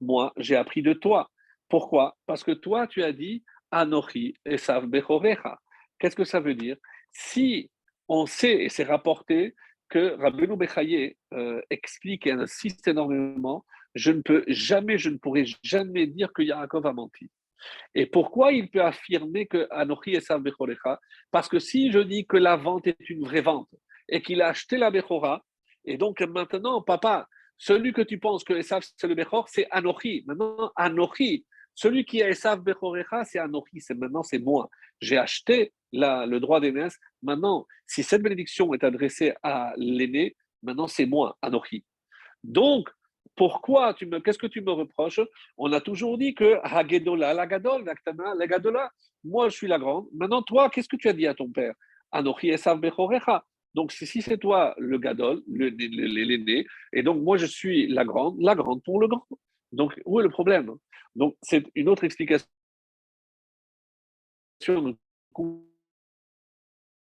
Moi, 0.00 0.32
j'ai 0.38 0.56
appris 0.56 0.80
de 0.80 0.94
toi. 0.94 1.30
Pourquoi? 1.68 2.16
Parce 2.24 2.42
que 2.42 2.52
toi, 2.52 2.86
tu 2.86 3.02
as 3.02 3.12
dit 3.12 3.44
Anochi 3.70 4.34
Esav 4.46 4.86
Bechorecha. 4.86 5.60
Qu'est-ce 5.98 6.16
que 6.16 6.24
ça 6.24 6.40
veut 6.40 6.54
dire? 6.54 6.78
Si 7.12 7.68
on 8.12 8.26
sait, 8.26 8.64
et 8.64 8.68
c'est 8.68 8.84
rapporté, 8.84 9.54
que 9.88 10.20
Rabbeinu 10.20 10.56
Bechaye 10.56 11.16
euh, 11.32 11.62
explique 11.70 12.26
et 12.26 12.32
insiste 12.32 12.86
énormément, 12.86 13.64
je 13.94 14.10
ne 14.10 14.20
peux 14.20 14.44
jamais, 14.48 14.98
je 14.98 15.08
ne 15.08 15.16
pourrai 15.16 15.46
jamais 15.62 16.06
dire 16.06 16.30
que 16.32 16.42
Yaakov 16.42 16.86
a 16.86 16.92
menti. 16.92 17.30
Et 17.94 18.04
pourquoi 18.04 18.52
il 18.52 18.68
peut 18.68 18.82
affirmer 18.82 19.46
que 19.46 19.66
Anochi 19.70 20.14
Esav 20.14 20.42
Bechorecha? 20.42 21.00
Parce 21.30 21.48
que 21.48 21.58
si 21.58 21.90
je 21.90 22.00
dis 22.00 22.26
que 22.26 22.36
la 22.36 22.56
vente 22.56 22.86
est 22.86 23.08
une 23.08 23.24
vraie 23.24 23.40
vente 23.40 23.74
et 24.10 24.20
qu'il 24.20 24.42
a 24.42 24.48
acheté 24.48 24.76
la 24.76 24.90
Bechora, 24.90 25.42
et 25.86 25.96
donc 25.96 26.20
maintenant, 26.20 26.82
papa, 26.82 27.26
celui 27.56 27.94
que 27.94 28.02
tu 28.02 28.18
penses 28.18 28.44
que 28.44 28.52
Esav 28.52 28.82
c'est 28.96 29.08
le 29.08 29.14
Bechor, 29.14 29.48
c'est 29.48 29.68
Anochi. 29.70 30.22
Maintenant, 30.26 30.70
Anochi, 30.76 31.46
celui 31.74 32.04
qui 32.04 32.22
a 32.22 32.28
Esav 32.28 32.60
Bechorecha, 32.60 33.24
c'est 33.24 33.38
Anochi, 33.38 33.80
c'est 33.80 33.94
maintenant 33.94 34.22
c'est 34.22 34.38
moi. 34.38 34.68
J'ai 35.00 35.16
acheté 35.18 35.72
le 35.92 36.38
droit 36.38 36.60
d'aînesse. 36.60 36.98
Maintenant, 37.22 37.66
si 37.86 38.02
cette 38.02 38.22
bénédiction 38.22 38.72
est 38.74 38.84
adressée 38.84 39.34
à 39.42 39.72
l'aîné, 39.76 40.36
maintenant 40.62 40.86
c'est 40.86 41.06
moi, 41.06 41.36
Anochi. 41.42 41.84
Donc, 42.44 42.88
pourquoi 43.36 43.94
tu 43.94 44.06
me, 44.06 44.20
qu'est-ce 44.20 44.38
que 44.38 44.46
tu 44.46 44.60
me 44.60 44.70
reproches? 44.72 45.20
On 45.56 45.72
a 45.72 45.80
toujours 45.80 46.18
dit 46.18 46.34
que 46.34 46.58
Hagedola, 46.62 47.32
la 47.32 47.46
Gadol, 47.46 47.84
la 47.84 48.46
Gadola, 48.46 48.90
moi 49.24 49.48
je 49.48 49.56
suis 49.56 49.68
la 49.68 49.78
grande. 49.78 50.06
Maintenant, 50.12 50.42
toi, 50.42 50.68
qu'est-ce 50.68 50.88
que 50.88 50.96
tu 50.96 51.08
as 51.08 51.14
dit 51.14 51.26
à 51.26 51.34
ton 51.34 51.48
père? 51.48 51.74
Anochi 52.10 52.48
Esav 52.50 52.78
Bechorecha. 52.78 53.44
Donc, 53.74 53.90
si 53.92 54.20
c'est 54.20 54.36
toi 54.36 54.74
le 54.76 54.98
Gadol, 54.98 55.42
l'aîné, 55.48 56.66
et 56.92 57.02
donc 57.02 57.22
moi 57.22 57.38
je 57.38 57.46
suis 57.46 57.86
la 57.86 58.04
grande, 58.04 58.36
la 58.38 58.54
grande 58.54 58.82
pour 58.82 59.00
le 59.00 59.08
grand. 59.08 59.26
Donc, 59.72 59.98
où 60.04 60.20
est 60.20 60.22
le 60.22 60.28
problème? 60.28 60.74
Donc, 61.14 61.36
c'est 61.42 61.64
une 61.74 61.88
autre 61.88 62.04
explication 62.04 62.46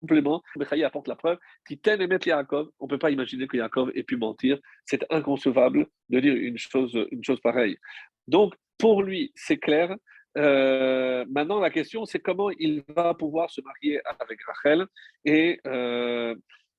complément, 0.01 0.43
Bechaï 0.57 0.85
apporte 0.85 1.09
la 1.09 1.17
preuve, 1.17 1.39
Titen 1.67 2.01
et 2.01 2.27
Yaakov, 2.27 2.71
on 2.79 2.87
ne 2.87 2.91
peut 2.91 2.99
pas 2.99 3.11
imaginer 3.11 3.47
que 3.47 3.57
Yaakov 3.57 3.91
ait 3.95 4.03
pu 4.05 4.17
mentir. 4.17 4.59
C'est 4.85 5.05
inconcevable 5.11 5.89
de 6.09 6.21
dire 6.21 6.35
une 6.35 6.59
chose, 6.59 6.97
une 7.11 7.25
chose 7.25 7.41
pareille. 7.41 7.77
Donc, 8.27 8.55
pour 8.79 9.03
lui, 9.03 9.33
c'est 9.35 9.59
clair. 9.59 9.97
Euh, 10.37 11.25
maintenant, 11.29 11.59
la 11.59 11.71
question, 11.71 12.05
c'est 12.05 12.21
comment 12.21 12.51
il 12.51 12.85
va 12.89 13.15
pouvoir 13.15 13.51
se 13.51 13.61
marier 13.61 14.01
avec 14.21 14.41
Rachel. 14.43 14.87
Et, 15.25 15.61
euh, 15.67 16.35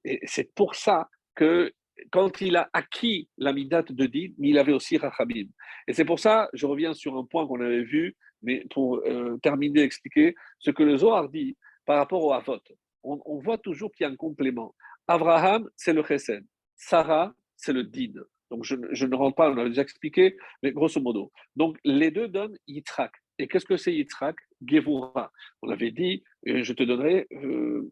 et 0.06 0.20
c'est 0.26 0.54
pour 0.56 0.76
ça 0.76 1.10
que 1.36 1.74
quand 2.12 2.42
il 2.42 2.56
a 2.56 2.70
acquis 2.74 3.30
la 3.38 3.54
midate 3.54 3.92
de 3.92 4.06
Din, 4.06 4.34
il 4.40 4.58
avait 4.58 4.74
aussi 4.74 4.98
Rachamim. 4.98 5.48
Et 5.88 5.94
c'est 5.94 6.06
pour 6.06 6.20
ça, 6.20 6.50
je 6.54 6.66
reviens 6.66 6.94
sur 6.94 7.18
un 7.18 7.26
point 7.26 7.48
qu'on 7.48 7.62
avait 7.62 7.84
vu, 7.84 8.16
mais 8.42 8.66
pour 8.72 8.98
euh, 9.06 9.38
terminer, 9.42 9.82
expliquer 9.82 10.36
ce 10.60 10.72
que 10.72 10.84
le 10.84 10.98
Zohar 10.98 11.30
dit 11.30 11.58
par 11.86 11.98
rapport 11.98 12.24
au 12.24 12.34
Havot 12.34 12.60
on, 13.04 13.40
voit 13.40 13.58
toujours 13.58 13.92
qu'il 13.92 14.06
y 14.06 14.10
a 14.10 14.12
un 14.12 14.16
complément. 14.16 14.76
Abraham, 15.08 15.70
c'est 15.76 15.94
le 15.94 16.04
chesed. 16.04 16.46
Sarah, 16.76 17.34
c'est 17.56 17.74
le 17.74 17.84
din. 17.84 18.14
Donc, 18.52 18.64
je, 18.64 18.76
ne 18.76 19.16
rentre 19.16 19.36
pas, 19.36 19.52
on 19.52 19.58
a 19.58 19.66
déjà 19.70 19.84
expliqué, 19.84 20.36
mais 20.64 20.72
grosso 20.72 21.00
modo. 21.00 21.32
Donc, 21.56 21.78
les 21.84 22.12
deux 22.12 22.28
donnent 22.28 22.58
Yitzhak. 22.68 23.12
Et 23.38 23.48
qu'est-ce 23.48 23.66
que 23.66 23.78
c'est 23.78 23.94
Yitzhak? 23.94 24.36
Gevura. 24.66 25.32
On 25.62 25.70
avait 25.70 25.92
dit, 25.92 26.24
euh, 26.48 26.64
je 26.64 26.74
te 26.74 26.84
donnerai 26.84 27.28
euh, 27.32 27.90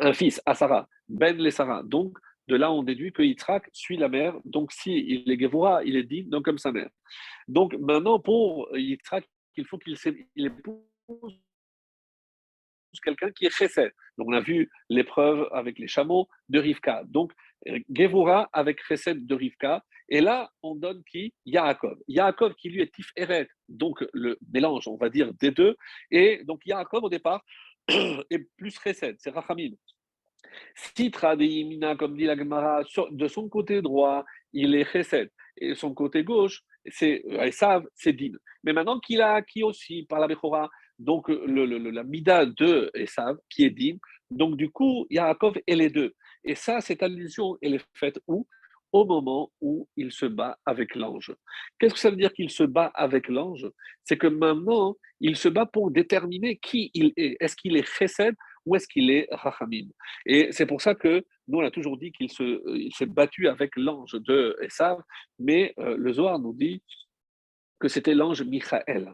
un 0.00 0.12
fils 0.12 0.42
à 0.46 0.54
Sarah, 0.54 0.88
Ben 1.08 1.36
les 1.36 1.50
Sarah. 1.50 1.82
Donc, 1.84 2.18
de 2.48 2.56
là, 2.56 2.72
on 2.72 2.82
déduit 2.82 3.12
que 3.12 3.22
Yitzhak 3.22 3.68
suit 3.72 3.96
la 3.96 4.08
mère. 4.08 4.34
Donc, 4.44 4.72
si 4.72 4.98
il 4.98 5.30
est 5.30 5.40
Gevura, 5.40 5.84
il 5.84 5.96
est 5.96 6.02
din, 6.02 6.24
donc 6.26 6.44
comme 6.44 6.58
sa 6.58 6.72
mère. 6.72 6.90
Donc, 7.48 7.74
maintenant, 7.74 8.18
pour 8.18 8.68
Yitzhak, 8.76 9.28
il 9.56 9.66
faut 9.66 9.78
qu'il 9.78 9.96
épouse 10.36 11.40
quelqu'un 13.02 13.30
qui 13.30 13.46
est 13.46 13.50
chesed. 13.50 13.92
Donc 14.18 14.28
on 14.28 14.32
a 14.32 14.40
vu 14.40 14.70
l'épreuve 14.88 15.48
avec 15.52 15.78
les 15.78 15.88
chameaux 15.88 16.28
de 16.48 16.58
Rivka. 16.58 17.02
Donc 17.06 17.32
Gevura 17.94 18.48
avec 18.52 18.82
chesed 18.82 19.26
de 19.26 19.34
Rivka. 19.34 19.84
Et 20.08 20.20
là, 20.20 20.50
on 20.62 20.74
donne 20.74 21.02
qui? 21.04 21.32
Yaakov. 21.46 21.98
Yaakov 22.08 22.54
qui 22.54 22.68
lui 22.68 22.82
est 22.82 22.92
Tiferet, 22.92 23.48
donc 23.68 24.04
le 24.12 24.36
mélange, 24.52 24.86
on 24.88 24.96
va 24.96 25.08
dire, 25.08 25.32
des 25.34 25.50
deux. 25.50 25.76
Et 26.10 26.42
donc 26.44 26.60
Yaakov 26.66 27.04
au 27.04 27.08
départ 27.08 27.42
est 27.88 28.50
plus 28.56 28.78
chesed, 28.78 29.16
c'est 29.18 29.30
Rachamim. 29.30 29.72
Sitra 30.74 31.36
de 31.36 31.44
Yimina, 31.44 31.96
comme 31.96 32.16
dit 32.16 32.24
la 32.24 32.36
Gemara, 32.36 32.82
de 33.10 33.28
son 33.28 33.48
côté 33.48 33.82
droit, 33.82 34.24
il 34.52 34.74
est 34.74 34.84
chesed. 34.84 35.30
Et 35.56 35.74
son 35.74 35.94
côté 35.94 36.24
gauche, 36.24 36.62
c'est 36.86 37.22
Esav, 37.40 37.86
c'est 37.94 38.12
Din. 38.12 38.32
Mais 38.64 38.72
maintenant 38.72 38.98
qu'il 39.00 39.20
a 39.20 39.34
acquis 39.34 39.62
aussi 39.62 40.04
par 40.08 40.20
la 40.20 40.26
Bechora 40.26 40.70
donc 40.98 41.28
le, 41.28 41.64
la 41.90 42.04
mida 42.04 42.46
de 42.46 42.90
Esav, 42.94 43.36
qui 43.50 43.64
est 43.64 43.70
digne. 43.70 43.98
Donc 44.30 44.56
du 44.56 44.70
coup, 44.70 45.06
Yaakov 45.10 45.58
est 45.66 45.74
les 45.74 45.90
deux. 45.90 46.12
Et 46.44 46.54
ça, 46.54 46.80
cette 46.80 47.02
allusion, 47.02 47.56
elle 47.60 47.74
est 47.74 47.86
faite 47.94 48.20
où? 48.26 48.46
Au 48.92 49.06
moment 49.06 49.50
où 49.62 49.88
il 49.96 50.12
se 50.12 50.26
bat 50.26 50.58
avec 50.66 50.94
l'ange. 50.94 51.34
Qu'est-ce 51.78 51.94
que 51.94 52.00
ça 52.00 52.10
veut 52.10 52.16
dire 52.16 52.32
qu'il 52.34 52.50
se 52.50 52.62
bat 52.62 52.90
avec 52.94 53.28
l'ange? 53.28 53.66
C'est 54.04 54.18
que 54.18 54.26
maintenant, 54.26 54.96
il 55.18 55.36
se 55.36 55.48
bat 55.48 55.64
pour 55.64 55.90
déterminer 55.90 56.58
qui 56.58 56.90
il 56.92 57.12
est. 57.16 57.38
Est-ce 57.40 57.56
qu'il 57.56 57.74
est 57.76 57.86
chesed 57.86 58.34
ou 58.66 58.76
est-ce 58.76 58.86
qu'il 58.86 59.10
est 59.10 59.28
rachamim? 59.30 59.88
Et 60.26 60.50
c'est 60.52 60.66
pour 60.66 60.80
ça 60.80 60.94
que 60.94 61.24
nous, 61.48 61.58
on 61.58 61.64
a 61.64 61.70
toujours 61.70 61.98
dit 61.98 62.12
qu'il 62.12 62.30
s'est 62.30 63.06
battu 63.06 63.48
avec 63.48 63.76
l'ange 63.76 64.12
de 64.12 64.56
Esav, 64.62 64.98
mais 65.38 65.74
euh, 65.78 65.96
le 65.96 66.12
Zohar 66.12 66.38
nous 66.38 66.52
dit 66.52 66.82
que 67.78 67.88
c'était 67.88 68.14
l'ange 68.14 68.42
Michael. 68.42 69.12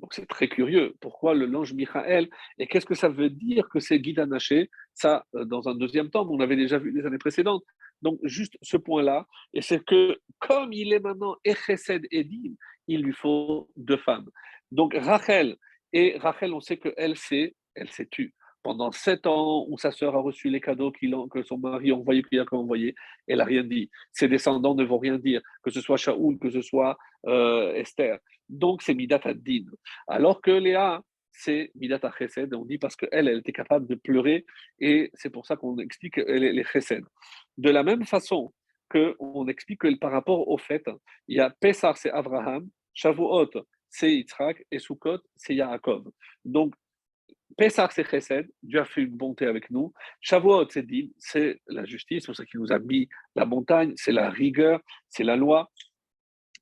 Donc 0.00 0.14
c'est 0.14 0.26
très 0.26 0.48
curieux. 0.48 0.94
Pourquoi 1.00 1.34
le 1.34 1.46
l'ange 1.46 1.74
Michael? 1.74 2.28
Et 2.58 2.66
qu'est-ce 2.66 2.86
que 2.86 2.94
ça 2.94 3.08
veut 3.08 3.30
dire 3.30 3.68
que 3.68 3.80
c'est 3.80 3.98
Guy 3.98 4.14
Naché 4.14 4.70
Ça, 4.94 5.26
euh, 5.34 5.44
dans 5.44 5.68
un 5.68 5.74
deuxième 5.74 6.10
temps, 6.10 6.26
on 6.28 6.40
avait 6.40 6.56
déjà 6.56 6.78
vu 6.78 6.90
les 6.90 7.06
années 7.06 7.18
précédentes. 7.18 7.64
Donc 8.02 8.18
juste 8.22 8.56
ce 8.62 8.78
point-là, 8.78 9.26
et 9.52 9.60
c'est 9.60 9.84
que 9.84 10.18
comme 10.38 10.72
il 10.72 10.92
est 10.92 11.00
maintenant 11.00 11.36
Echesed 11.44 12.06
Edim, 12.10 12.54
il 12.88 13.02
lui 13.02 13.12
faut 13.12 13.70
deux 13.76 13.98
femmes. 13.98 14.28
Donc 14.72 14.94
Rachel, 14.94 15.56
et 15.92 16.16
Rachel, 16.18 16.54
on 16.54 16.60
sait 16.60 16.78
qu'elle 16.78 17.16
s'est, 17.16 17.54
elle 17.74 17.90
s'est 17.90 18.06
tue. 18.06 18.34
Pendant 18.62 18.92
sept 18.92 19.26
ans 19.26 19.66
où 19.68 19.78
sa 19.78 19.90
sœur 19.90 20.14
a 20.14 20.20
reçu 20.20 20.50
les 20.50 20.60
cadeaux 20.60 20.92
que 20.92 21.42
son 21.42 21.58
mari 21.58 21.90
a 21.90 21.94
envoyés, 21.94 22.22
qu'il 22.22 22.38
a 22.38 22.44
envoyé, 22.52 22.94
elle 23.26 23.38
n'a 23.38 23.44
rien 23.44 23.64
dit. 23.64 23.90
Ses 24.12 24.28
descendants 24.28 24.74
ne 24.74 24.84
vont 24.84 24.98
rien 24.98 25.18
dire, 25.18 25.40
que 25.62 25.70
ce 25.70 25.80
soit 25.80 25.96
Shaoul, 25.96 26.38
que 26.38 26.50
ce 26.50 26.60
soit 26.60 26.98
euh, 27.26 27.72
Esther. 27.74 28.18
Donc, 28.48 28.82
c'est 28.82 28.94
Midat 28.94 29.20
Ad-Din. 29.24 29.64
Alors 30.08 30.42
que 30.42 30.50
Léa, 30.50 31.02
c'est 31.32 31.70
Midat 31.74 32.00
Chesed. 32.18 32.52
On 32.54 32.64
dit 32.64 32.78
parce 32.78 32.96
qu'elle, 32.96 33.28
elle 33.28 33.38
était 33.38 33.52
capable 33.52 33.86
de 33.86 33.94
pleurer 33.94 34.44
et 34.78 35.10
c'est 35.14 35.30
pour 35.30 35.46
ça 35.46 35.56
qu'on 35.56 35.78
explique 35.78 36.16
les 36.16 36.64
Chesed. 36.64 37.04
De 37.56 37.70
la 37.70 37.82
même 37.82 38.04
façon 38.04 38.52
qu'on 38.90 39.46
explique 39.48 39.80
que 39.80 39.94
par 39.96 40.12
rapport 40.12 40.48
au 40.48 40.58
fait, 40.58 40.84
il 41.28 41.36
y 41.36 41.40
a 41.40 41.50
Pessar, 41.50 41.96
c'est 41.96 42.10
Abraham, 42.10 42.68
Shavuot, 42.92 43.50
c'est 43.88 44.12
Yitzhak 44.12 44.64
et 44.70 44.78
Sukkot, 44.78 45.20
c'est 45.36 45.54
Yaakov. 45.54 46.10
Donc, 46.44 46.74
Pessar, 47.56 47.92
c'est 47.92 48.08
Chesed, 48.08 48.50
Dieu 48.62 48.80
a 48.80 48.84
fait 48.84 49.02
une 49.02 49.16
bonté 49.16 49.46
avec 49.46 49.70
nous. 49.70 49.92
Shavuot, 50.20 50.68
c'est 50.70 50.82
Din, 50.82 51.08
c'est 51.18 51.60
la 51.66 51.84
justice, 51.84 52.24
c'est 52.26 52.34
ça 52.34 52.44
qu'il 52.44 52.60
nous 52.60 52.72
a 52.72 52.78
mis 52.78 53.08
la 53.34 53.44
montagne, 53.44 53.92
c'est 53.96 54.12
la 54.12 54.30
rigueur, 54.30 54.80
c'est 55.08 55.24
la 55.24 55.36
loi. 55.36 55.70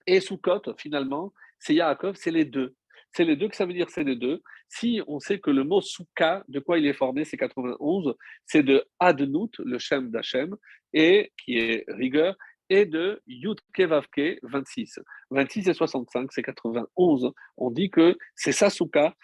Et 0.07 0.21
Sukkot, 0.21 0.63
finalement, 0.79 1.33
c'est 1.59 1.75
Yaakov, 1.75 2.17
c'est 2.17 2.31
les 2.31 2.45
deux. 2.45 2.75
C'est 3.13 3.25
les 3.25 3.37
deux 3.37 3.49
que 3.49 3.57
ça 3.57 3.67
veut 3.67 3.73
dire, 3.73 3.89
c'est 3.91 4.05
les 4.05 4.17
deux? 4.17 4.43
Si 4.69 5.01
on 5.07 5.19
sait 5.19 5.39
que 5.39 5.51
le 5.51 5.65
mot 5.65 5.81
souka, 5.81 6.45
de 6.49 6.61
quoi 6.61 6.79
il 6.79 6.87
est 6.87 6.93
formé, 6.93 7.25
c'est 7.25 7.39
91, 7.39 8.15
c'est 8.45 8.63
de 8.63 8.85
Adnout, 8.99 9.51
le 9.59 9.79
Shem 9.79 10.11
d'Hachem, 10.11 10.57
et 10.93 11.33
qui 11.43 11.59
est 11.59 11.85
rigueur, 11.89 12.37
et 12.69 12.85
de 12.85 13.23
Yud 13.27 13.59
Kevavke 13.73 14.39
26. 14.43 15.01
26 15.31 15.69
et 15.69 15.75
65, 15.75 16.31
c'est 16.33 16.43
91. 16.43 17.33
On 17.57 17.71
dit 17.71 17.91
que 17.91 18.17
c'est 18.35 18.53
sa 18.53 18.69
souka, 18.69 19.17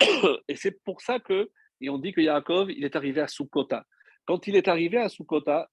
et 0.48 0.56
c'est 0.56 0.82
pour 0.84 1.00
ça 1.00 1.18
que, 1.18 1.50
et 1.80 1.88
on 1.88 1.98
dit 1.98 2.12
que 2.12 2.20
Yaakov, 2.20 2.70
il 2.70 2.84
est 2.84 2.96
arrivé 2.96 3.20
à 3.20 3.28
Sukkota. 3.28 3.84
Quand 4.24 4.46
il 4.46 4.56
est 4.56 4.68
arrivé 4.68 4.98
à 4.98 5.08
Sukkota, 5.08 5.68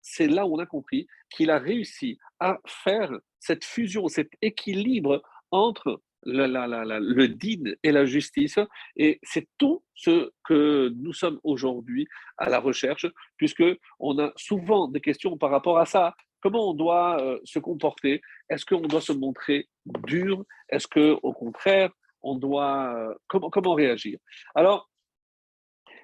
c'est 0.00 0.28
là 0.28 0.46
où 0.46 0.54
on 0.54 0.58
a 0.58 0.66
compris 0.66 1.06
qu'il 1.30 1.50
a 1.50 1.58
réussi 1.58 2.18
à 2.38 2.58
faire 2.66 3.10
cette 3.40 3.64
fusion, 3.64 4.08
cet 4.08 4.30
équilibre 4.42 5.22
entre 5.50 6.02
le 6.26 7.26
din 7.26 7.72
et 7.82 7.92
la 7.92 8.04
justice. 8.06 8.58
Et 8.96 9.18
c'est 9.22 9.48
tout 9.58 9.82
ce 9.94 10.30
que 10.44 10.92
nous 10.96 11.12
sommes 11.12 11.40
aujourd'hui 11.42 12.06
à 12.38 12.48
la 12.48 12.60
recherche, 12.60 13.06
puisque 13.36 13.64
on 13.98 14.18
a 14.18 14.32
souvent 14.36 14.88
des 14.88 15.00
questions 15.00 15.36
par 15.36 15.50
rapport 15.50 15.78
à 15.78 15.86
ça. 15.86 16.14
Comment 16.40 16.70
on 16.70 16.74
doit 16.74 17.22
euh, 17.22 17.38
se 17.44 17.58
comporter? 17.58 18.20
Est-ce 18.50 18.66
qu'on 18.66 18.82
doit 18.82 19.00
se 19.00 19.12
montrer 19.12 19.68
dur? 20.06 20.44
Est-ce 20.68 20.86
que, 20.86 21.16
au 21.22 21.32
contraire, 21.32 21.90
on 22.24 22.36
doit 22.36 22.94
euh, 22.94 23.14
comment, 23.28 23.74
réagir 23.74 24.18
Alors, 24.54 24.90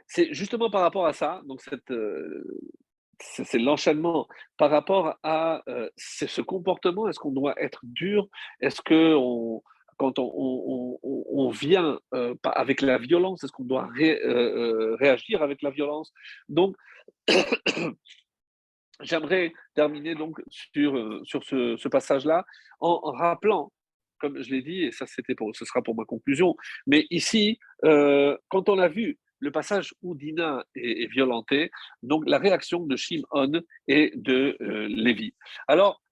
c'est 0.07 0.33
justement 0.33 0.71
par 0.71 0.83
rapport 0.83 1.07
à 1.07 1.13
ça, 1.13 1.41
donc 1.45 1.61
euh, 1.91 2.45
c'est 3.19 3.59
l'enchaînement 3.59 4.27
par 4.57 4.71
rapport 4.71 5.17
à 5.23 5.63
ce 5.97 6.41
comportement. 6.41 7.09
Est-ce 7.09 7.19
qu'on 7.19 7.33
doit 7.33 7.55
être 7.61 7.81
dur 7.85 8.27
Est-ce 8.61 8.81
que 8.81 9.15
on, 9.15 9.63
quand 10.01 10.19
on, 10.19 11.51
vient 11.51 11.99
euh, 12.15 12.35
avec 12.45 12.81
la 12.81 12.97
violence, 12.97 13.45
est-ce 13.45 13.53
qu'on 13.53 13.65
doit 13.65 13.87
euh, 14.01 14.17
euh, 14.25 14.97
réagir 14.97 15.43
avec 15.43 15.61
la 15.61 15.69
violence? 15.69 16.11
Donc, 16.49 16.75
j'aimerais 19.01 19.53
terminer 19.75 20.15
donc 20.15 20.41
sur, 20.49 21.21
sur 21.25 21.45
ce, 21.45 21.89
passage-là 21.89 22.47
en, 22.81 22.99
rappelant, 23.13 23.73
comme 24.21 24.43
je 24.43 24.51
l'ai 24.51 24.63
dit, 24.63 24.85
et 24.85 24.93
ça 24.93 25.07
c'était 25.07 25.35
pour, 25.35 25.55
ce 25.55 25.65
sera 25.65 25.83
pour 25.83 25.95
ma 25.95 26.05
conclusion, 26.05 26.55
mais 26.87 27.07
ici, 27.11 27.59
quand 27.83 28.69
on 28.69 28.79
a 28.79 28.89
vu 28.89 29.19
le 29.39 29.51
passage 29.51 29.95
où 30.03 30.15
Dina 30.15 30.65
est, 30.75 31.11
violentée, 31.11 31.71
donc 32.03 32.25
la 32.27 32.39
réaction 32.39 32.85
de 32.85 32.97
Shimon 32.97 33.63
et 33.89 34.13
de 34.15 34.57
Lévi. 34.89 35.35
Alors, 35.67 36.03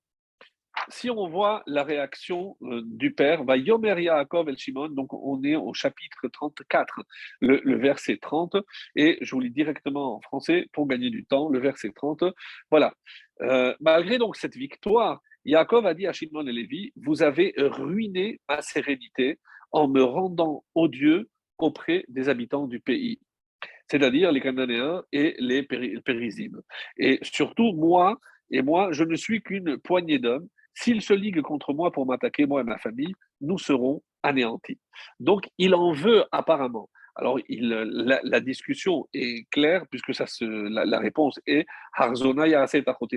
si 0.88 1.10
on 1.10 1.28
voit 1.28 1.62
la 1.66 1.82
réaction 1.82 2.56
euh, 2.62 2.82
du 2.84 3.12
père, 3.12 3.44
va 3.44 3.56
Yomer 3.56 4.00
Yaakov 4.00 4.48
el 4.48 4.58
Shimon, 4.58 4.88
donc 4.88 5.12
on 5.12 5.42
est 5.42 5.56
au 5.56 5.74
chapitre 5.74 6.28
34, 6.28 7.02
le, 7.40 7.76
verset 7.76 8.18
30, 8.18 8.56
et 8.96 9.18
je 9.20 9.30
vous 9.32 9.40
lis 9.40 9.50
directement 9.50 10.16
en 10.16 10.20
français 10.20 10.68
pour 10.72 10.86
gagner 10.86 11.10
du 11.10 11.24
temps, 11.24 11.48
le 11.48 11.58
verset 11.58 11.90
30. 11.94 12.24
Voilà. 12.70 12.94
Euh, 13.42 13.74
malgré 13.80 14.18
donc 14.18 14.36
cette 14.36 14.56
victoire, 14.56 15.20
Yaakov 15.44 15.86
a 15.86 15.94
dit 15.94 16.06
à 16.06 16.12
Shimon 16.12 16.46
et 16.46 16.52
Lévi 16.52 16.92
Vous 16.96 17.22
avez 17.22 17.54
ruiné 17.56 18.40
ma 18.48 18.62
sérénité 18.62 19.38
en 19.72 19.88
me 19.88 20.02
rendant 20.02 20.64
odieux 20.74 21.28
auprès 21.58 22.04
des 22.08 22.28
habitants 22.28 22.66
du 22.66 22.80
pays 22.80 23.18
c'est-à-dire 23.90 24.32
les 24.32 24.40
Cananéens 24.40 25.02
et 25.12 25.34
les 25.38 25.62
Périsim. 25.62 26.60
Et 26.98 27.18
surtout, 27.22 27.72
moi, 27.72 28.18
et 28.50 28.62
moi, 28.62 28.92
je 28.92 29.04
ne 29.04 29.16
suis 29.16 29.42
qu'une 29.42 29.78
poignée 29.78 30.18
d'hommes 30.18 30.48
S'il 30.74 31.02
se 31.02 31.14
ligue 31.14 31.40
contre 31.40 31.72
moi 31.72 31.90
pour 31.90 32.06
m'attaquer, 32.06 32.46
moi 32.46 32.60
et 32.60 32.64
ma 32.64 32.78
famille, 32.78 33.12
nous 33.40 33.58
serons 33.58 34.02
anéantis. 34.22 34.78
Donc, 35.20 35.48
il 35.58 35.74
en 35.74 35.92
veut 35.92 36.24
apparemment. 36.32 36.88
Alors, 37.18 37.40
il, 37.48 37.68
la, 37.68 38.40
discussion 38.40 39.08
est 39.12 39.50
claire, 39.50 39.86
puisque 39.88 40.14
ça 40.14 40.24
la, 40.40 40.98
réponse 41.00 41.40
est 41.46 41.66
Harzona 41.92 42.46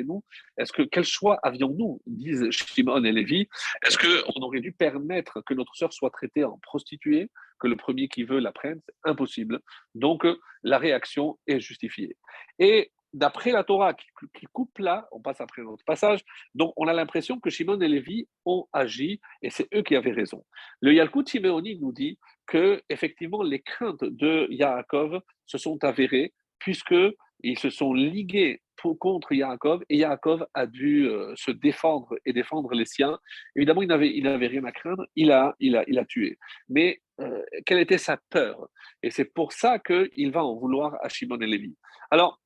nous. 0.03 0.23
Est-ce 0.57 0.73
que 0.73 0.81
quel 0.81 1.03
choix 1.03 1.39
avions-nous 1.43 2.01
disent 2.07 2.49
Shimon 2.49 3.03
et 3.03 3.11
Lévi? 3.11 3.47
Est-ce 3.85 3.99
qu'on 3.99 4.41
aurait 4.41 4.59
dû 4.59 4.71
permettre 4.71 5.41
que 5.41 5.53
notre 5.53 5.75
sœur 5.75 5.93
soit 5.93 6.09
traitée 6.09 6.43
en 6.43 6.57
prostituée, 6.63 7.29
que 7.59 7.67
le 7.67 7.75
premier 7.75 8.07
qui 8.07 8.23
veut 8.23 8.39
la 8.39 8.51
prenne 8.51 8.81
C'est 8.87 9.09
impossible? 9.11 9.59
Donc, 9.93 10.25
la 10.63 10.79
réaction 10.79 11.37
est 11.45 11.59
justifiée. 11.59 12.17
Et 12.57 12.91
d'après 13.13 13.51
la 13.51 13.63
Torah 13.63 13.93
qui, 13.93 14.45
coupe 14.51 14.79
là, 14.79 15.07
on 15.11 15.21
passe 15.21 15.41
après 15.41 15.61
notre 15.61 15.83
passage, 15.85 16.21
donc 16.55 16.73
on 16.77 16.87
a 16.87 16.93
l'impression 16.93 17.39
que 17.39 17.49
Shimon 17.49 17.79
et 17.81 17.87
Lévi 17.87 18.27
ont 18.45 18.67
agi 18.73 19.19
et 19.41 19.49
c'est 19.49 19.67
eux 19.75 19.83
qui 19.83 19.95
avaient 19.95 20.11
raison. 20.11 20.43
Le 20.79 20.93
Yalkut 20.93 21.27
Simeoni 21.27 21.77
nous 21.79 21.91
dit 21.91 22.17
que 22.51 22.81
effectivement 22.89 23.43
les 23.43 23.61
craintes 23.61 24.03
de 24.03 24.47
Yaakov 24.49 25.21
se 25.45 25.57
sont 25.57 25.81
avérées 25.85 26.33
puisque 26.59 27.01
ils 27.43 27.57
se 27.57 27.69
sont 27.69 27.93
ligués 27.93 28.61
contre 28.99 29.33
Yaakov 29.33 29.83
et 29.89 29.97
Yaakov 29.97 30.45
a 30.53 30.65
dû 30.65 31.07
euh, 31.07 31.33
se 31.35 31.51
défendre 31.51 32.15
et 32.25 32.33
défendre 32.33 32.73
les 32.73 32.85
siens. 32.85 33.19
Évidemment, 33.55 33.81
il 33.83 33.87
n'avait, 33.87 34.09
il 34.09 34.27
rien 34.27 34.63
à 34.63 34.71
craindre, 34.71 35.05
il 35.15 35.31
a, 35.31 35.55
il 35.59 35.75
a, 35.77 35.83
il 35.87 35.99
a 35.99 36.05
tué. 36.05 36.37
Mais 36.67 36.99
euh, 37.19 37.43
quelle 37.65 37.79
était 37.79 37.99
sa 37.99 38.17
peur? 38.29 38.67
Et 39.03 39.11
c'est 39.11 39.25
pour 39.25 39.53
ça 39.53 39.79
qu'il 39.79 40.31
va 40.31 40.43
en 40.43 40.55
vouloir 40.55 40.97
à 41.01 41.09
Shimon 41.09 41.39
et 41.41 41.47
Lévi. 41.47 41.75
Alors, 42.09 42.41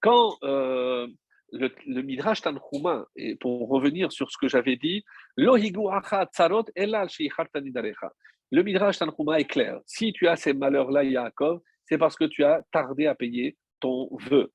quand 0.00 0.38
euh, 0.44 1.08
le, 1.52 2.02
Midrash 2.02 2.42
Tanchuma, 2.42 3.06
et 3.16 3.34
pour 3.36 3.68
revenir 3.68 4.12
sur 4.12 4.30
ce 4.30 4.38
que 4.38 4.48
j'avais 4.48 4.76
dit, 4.76 5.04
le 8.50 8.62
Midrash 8.62 8.98
Tanchuma 8.98 9.40
est 9.40 9.44
clair. 9.44 9.80
Si 9.86 10.12
tu 10.12 10.26
as 10.28 10.36
ces 10.36 10.52
malheurs-là, 10.52 11.04
Yaakov, 11.04 11.60
c'est 11.84 11.98
parce 11.98 12.16
que 12.16 12.24
tu 12.24 12.44
as 12.44 12.62
tardé 12.72 13.06
à 13.06 13.14
payer 13.14 13.56
ton 13.80 14.08
vœu. 14.12 14.52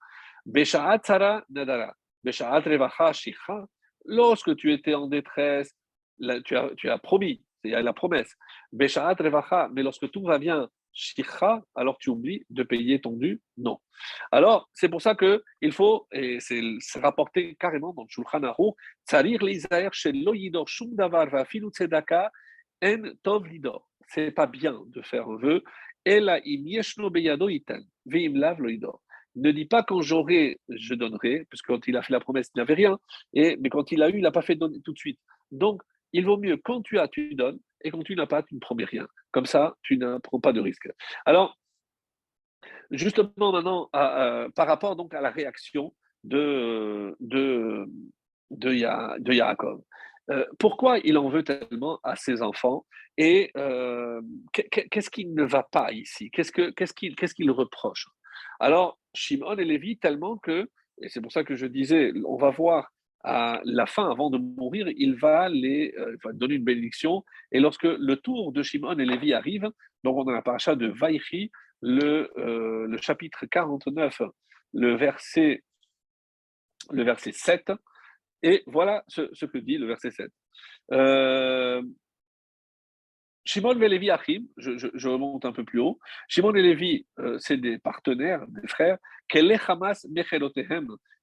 Lorsque 4.06 4.56
tu 4.56 4.74
étais 4.74 4.94
en 4.94 5.08
détresse, 5.08 5.76
tu 6.46 6.56
as, 6.58 6.98
promis, 7.00 7.44
il 7.64 7.72
y 7.72 7.76
a 7.76 7.82
la 7.82 7.94
promesse. 7.94 8.36
Mais 8.72 8.88
lorsque 9.84 10.12
tout 10.12 10.24
va 10.24 10.38
bien, 10.38 10.70
alors 11.76 11.98
tu 11.98 12.10
oublies 12.10 12.46
de 12.50 12.64
payer 12.64 13.02
ton 13.02 13.18
dû? 13.18 13.42
Non. 13.58 13.80
Alors, 14.32 14.70
c'est 14.74 14.88
pour 14.88 15.02
ça 15.02 15.16
que 15.16 15.44
il 15.62 15.74
faut, 15.74 16.08
et 16.12 16.40
c'est 16.40 16.62
carrément 17.60 17.94
dans 17.94 18.04
le 18.04 18.08
Shulchan 18.10 18.44
Aruch, 18.44 18.76
Tsarir 19.06 19.44
l'Isaïr 19.44 19.94
chez 19.94 20.14
Loyidor 20.14 20.68
Shum 20.68 20.96
Davar 20.96 21.28
va 21.30 21.46
En 22.84 23.02
Tov 23.24 23.48
Lidor. 23.48 23.88
C'est 24.08 24.32
pas 24.32 24.48
bien 24.48 24.82
de 24.88 25.02
faire 25.02 25.28
un 25.28 25.38
vœu. 25.38 25.64
Ne 29.36 29.52
dis 29.52 29.66
pas 29.66 29.84
quand 29.84 30.02
j'aurai, 30.02 30.60
je 30.70 30.94
donnerai, 30.94 31.46
parce 31.50 31.62
que 31.62 31.74
quand 31.74 31.88
il 31.88 31.98
a 31.98 32.02
fait 32.04 32.14
la 32.14 32.20
promesse, 32.20 32.50
il 32.56 32.60
n'avait 32.60 32.76
rien, 32.76 33.00
mais 33.34 33.70
quand 33.70 33.92
il 33.92 34.04
a 34.04 34.10
eu, 34.10 34.18
il 34.18 34.22
n'a 34.22 34.32
pas 34.32 34.44
fait 34.44 34.56
donner 34.56 34.80
tout 34.82 34.94
de 34.94 34.98
suite. 34.98 35.20
Donc, 35.52 35.82
il 36.14 36.26
vaut 36.26 36.38
mieux 36.38 36.58
quand 36.58 36.82
tu 36.82 37.00
as, 37.00 37.08
tu 37.08 37.34
donnes, 37.34 37.60
et 37.82 37.92
quand 37.92 38.04
tu 38.04 38.16
n'as 38.16 38.28
pas, 38.28 38.44
tu 38.44 38.56
ne 38.56 38.60
promets 38.60 38.86
rien. 38.86 39.08
Comme 39.32 39.46
ça, 39.46 39.76
tu 39.82 39.98
ne 39.98 40.20
prends 40.20 40.40
pas 40.40 40.54
de 40.54 40.62
risque. 40.62 40.88
Alors, 41.26 41.58
justement 42.92 43.52
maintenant, 43.52 43.90
par 43.92 44.68
rapport 44.68 44.96
donc 44.96 45.14
à 45.14 45.22
la 45.22 45.32
réaction 45.32 45.94
de, 46.24 47.16
de, 47.20 47.86
de, 48.52 48.74
Yaakov. 48.74 49.82
Euh, 50.32 50.46
pourquoi 50.58 50.98
il 51.00 51.18
en 51.18 51.30
veut 51.30 51.44
tellement 51.44 52.00
à 52.04 52.16
ses 52.16 52.42
enfants 52.42 52.86
et 53.18 53.52
euh, 53.58 54.22
qu'est-ce 54.52 55.10
qui 55.10 55.26
ne 55.28 55.44
va 55.44 55.64
pas 55.64 55.92
ici? 55.92 56.32
Qu'est-ce 56.32 57.34
qu'il 57.34 57.52
reproche? 57.52 58.08
Alors, 58.60 59.00
Shimon 59.14 59.56
et 59.58 59.64
Lévi, 59.64 59.98
tellement 59.98 60.38
que, 60.38 60.70
et 61.02 61.10
c'est 61.10 61.22
pour 61.22 61.32
ça 61.32 61.44
que 61.44 61.56
je 61.56 61.68
disais, 61.68 62.12
on 62.26 62.38
va 62.38 62.50
voir 62.50 62.92
à 63.24 63.62
la 63.64 63.86
fin, 63.86 64.10
avant 64.10 64.30
de 64.30 64.38
mourir, 64.38 64.88
il 64.98 65.16
va 65.16 65.50
les 65.50 65.94
euh, 65.98 66.16
donner 66.34 66.56
une 66.56 66.64
bénédiction. 66.64 67.24
Et 67.52 67.60
lorsque 67.60 67.84
le 67.84 68.16
tour 68.18 68.52
de 68.52 68.62
Shimon 68.62 68.98
et 69.00 69.06
Lévi 69.06 69.34
arrive, 69.34 69.70
donc 70.04 70.18
on 70.18 70.28
a 70.28 70.34
la 70.34 70.42
paracha 70.42 70.76
de 70.76 70.88
Vaïchi, 70.88 71.52
le, 71.82 72.32
le 72.36 72.98
chapitre 72.98 73.46
49, 73.46 74.22
le 74.74 74.96
verset, 74.96 75.64
le 76.92 77.04
verset 77.04 77.32
7. 77.32 77.72
Et 78.46 78.62
voilà 78.68 79.04
ce, 79.08 79.46
que 79.46 79.58
dit 79.58 79.80
le 79.80 79.88
verset 79.88 80.12
7. 80.12 80.30
Euh, 80.92 81.82
Shimon 83.44 83.82
et 83.82 83.90
Lévi 83.90 84.12
Achim, 84.12 84.46
je, 84.56 85.08
remonte 85.08 85.46
un 85.46 85.52
peu 85.52 85.64
plus 85.64 85.80
haut. 85.80 85.98
Shimon 86.28 86.54
et 86.54 86.62
Lévi, 86.62 87.08
c'est 87.40 87.58
des 87.58 87.80
partenaires, 87.80 88.46
des 88.48 88.68
frères. 88.68 88.98
Hamas 89.68 90.06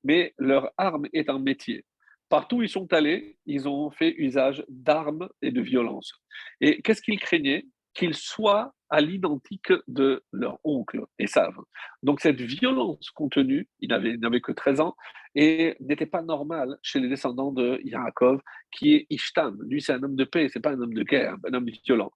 mais 0.05 0.35
leur 0.37 0.73
arme 0.77 1.07
est 1.13 1.31
un 1.31 1.39
métier. 1.39 1.85
Partout 2.29 2.57
où 2.57 2.63
ils 2.63 2.69
sont 2.69 2.93
allés, 2.93 3.37
ils 3.47 3.69
ont 3.69 3.91
fait 3.93 4.15
usage 4.17 4.65
d'armes 4.69 5.29
et 5.43 5.53
de 5.53 5.61
violence. 5.61 6.13
Et 6.61 6.83
qu'est-ce 6.83 7.03
qu'ils 7.03 7.21
craignaient? 7.21 7.67
Qu'ils 7.95 8.15
soient 8.15 8.75
à 8.89 9.01
l'identique 9.01 9.73
de 9.89 10.23
leur 10.33 10.59
oncle 10.65 11.01
et 11.19 11.27
savent. 11.27 11.61
Donc 12.03 12.21
cette 12.21 12.41
violence 12.41 13.11
contenue, 13.11 13.69
il 13.81 13.89
n'avait 13.89 14.41
que 14.41 14.53
13 14.53 14.81
ans, 14.81 14.97
et 15.35 15.77
n'était 15.81 16.07
pas 16.07 16.23
normale 16.23 16.77
chez 16.83 17.01
les 17.01 17.09
descendants 17.09 17.53
de 17.53 17.81
Yaakov, 17.85 18.41
qui 18.71 18.95
est 18.95 19.07
Ishtam. 19.09 19.59
Lui, 19.63 19.81
c'est 19.81 19.95
un 19.95 20.03
homme 20.03 20.17
de 20.17 20.25
paix, 20.25 20.49
c'est 20.53 20.61
pas 20.61 20.73
un 20.73 20.81
homme 20.81 20.93
de 20.93 21.03
guerre, 21.05 21.37
un 21.49 21.55
homme 21.55 21.71
violent. 21.85 22.13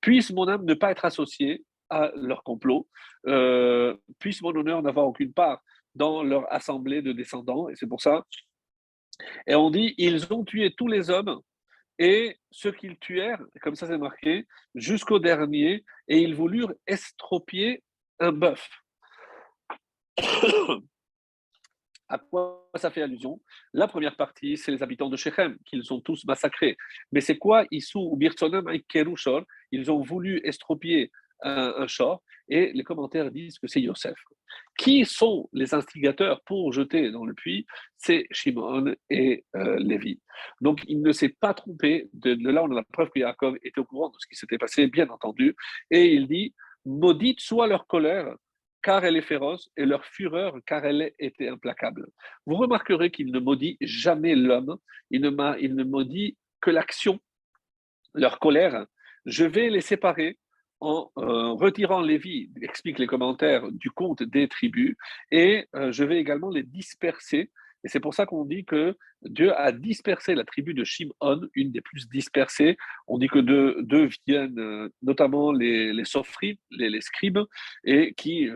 Puisse 0.00 0.32
mon 0.32 0.48
âme 0.48 0.64
ne 0.64 0.74
pas 0.74 0.90
être 0.90 1.04
associée 1.04 1.64
à 1.90 2.10
leur 2.16 2.42
complot, 2.42 2.88
euh, 3.28 3.96
puisse 4.18 4.42
mon 4.42 4.50
honneur 4.50 4.82
n'avoir 4.82 5.06
aucune 5.06 5.32
part 5.32 5.62
dans 5.94 6.24
leur 6.24 6.52
assemblée 6.52 7.02
de 7.02 7.12
descendants, 7.12 7.68
et 7.68 7.76
c'est 7.76 7.86
pour 7.86 8.00
ça 8.00 8.26
Et 9.46 9.54
on 9.54 9.70
dit, 9.70 9.94
ils 9.96 10.32
ont 10.32 10.44
tué 10.44 10.74
tous 10.76 10.88
les 10.88 11.08
hommes 11.08 11.40
et 11.98 12.38
ceux 12.50 12.72
qu'ils 12.72 12.98
tuèrent, 12.98 13.42
comme 13.62 13.74
ça 13.74 13.86
c'est 13.86 13.98
marqué, 13.98 14.46
jusqu'au 14.74 15.18
dernier, 15.18 15.84
et 16.08 16.18
ils 16.18 16.34
voulurent 16.34 16.74
estropier 16.86 17.82
un 18.18 18.32
bœuf. 18.32 18.68
À 22.08 22.18
quoi 22.18 22.70
ça 22.76 22.88
fait 22.92 23.02
allusion? 23.02 23.40
La 23.72 23.88
première 23.88 24.14
partie, 24.14 24.56
c'est 24.56 24.70
les 24.70 24.80
habitants 24.80 25.08
de 25.08 25.16
Shechem, 25.16 25.58
qu'ils 25.64 25.92
ont 25.92 26.00
tous 26.00 26.24
massacrés. 26.24 26.76
Mais 27.10 27.20
c'est 27.20 27.36
quoi? 27.36 27.64
Issou 27.72 28.16
et 28.20 28.84
Ils 29.72 29.90
ont 29.90 30.02
voulu 30.02 30.40
estropier 30.44 31.10
un, 31.42 31.74
un 31.78 31.86
short, 31.88 32.22
et 32.48 32.72
les 32.72 32.84
commentaires 32.84 33.32
disent 33.32 33.58
que 33.58 33.66
c'est 33.66 33.80
Yosef. 33.80 34.14
Qui 34.76 35.04
sont 35.04 35.48
les 35.52 35.74
instigateurs 35.74 36.42
pour 36.42 36.72
jeter 36.72 37.10
dans 37.10 37.24
le 37.24 37.34
puits? 37.34 37.66
C'est 37.96 38.26
Shimon 38.30 38.94
et 39.08 39.44
euh, 39.56 39.78
Lévi. 39.78 40.20
Donc 40.60 40.82
il 40.86 41.00
ne 41.02 41.12
s'est 41.12 41.34
pas 41.40 41.54
trompé. 41.54 42.10
De, 42.12 42.36
là, 42.50 42.62
on 42.62 42.70
a 42.70 42.74
la 42.74 42.82
preuve 42.82 43.08
que 43.10 43.20
Yaakov 43.20 43.56
était 43.62 43.80
au 43.80 43.84
courant 43.84 44.10
de 44.10 44.16
ce 44.18 44.26
qui 44.26 44.36
s'était 44.36 44.58
passé, 44.58 44.86
bien 44.86 45.08
entendu. 45.08 45.56
Et 45.90 46.12
il 46.12 46.26
dit 46.28 46.54
Maudite 46.84 47.40
soit 47.40 47.66
leur 47.66 47.86
colère, 47.86 48.34
car 48.82 49.04
elle 49.04 49.16
est 49.16 49.22
féroce, 49.22 49.70
et 49.76 49.84
leur 49.84 50.04
fureur, 50.04 50.56
car 50.66 50.84
elle 50.84 51.12
était 51.18 51.48
implacable. 51.48 52.06
Vous 52.46 52.54
remarquerez 52.54 53.10
qu'il 53.10 53.32
ne 53.32 53.40
maudit 53.40 53.76
jamais 53.80 54.36
l'homme, 54.36 54.76
il 55.10 55.20
ne 55.22 55.84
maudit 55.84 56.36
que 56.60 56.70
l'action, 56.70 57.18
leur 58.14 58.38
colère. 58.38 58.86
Je 59.24 59.44
vais 59.44 59.70
les 59.70 59.80
séparer 59.80 60.38
en 60.86 61.10
euh, 61.18 61.50
retirant 61.50 62.00
Lévi, 62.00 62.48
explique 62.62 63.00
les 63.00 63.08
commentaires 63.08 63.72
du 63.72 63.90
compte 63.90 64.22
des 64.22 64.46
tribus, 64.46 64.94
et 65.32 65.66
euh, 65.74 65.90
je 65.90 66.04
vais 66.04 66.18
également 66.18 66.48
les 66.48 66.62
disperser. 66.62 67.50
Et 67.82 67.88
c'est 67.88 67.98
pour 67.98 68.14
ça 68.14 68.24
qu'on 68.24 68.44
dit 68.44 68.64
que 68.64 68.96
Dieu 69.22 69.52
a 69.58 69.72
dispersé 69.72 70.36
la 70.36 70.44
tribu 70.44 70.74
de 70.74 70.84
Shimon, 70.84 71.40
une 71.54 71.72
des 71.72 71.80
plus 71.80 72.08
dispersées. 72.08 72.76
On 73.08 73.18
dit 73.18 73.26
que 73.26 73.40
d'eux 73.40 74.08
viennent 74.28 74.58
euh, 74.60 74.88
notamment 75.02 75.50
les, 75.50 75.92
les 75.92 76.04
sophri, 76.04 76.60
les, 76.70 77.00
scribes, 77.00 77.40
et 77.82 78.14
qui 78.14 78.48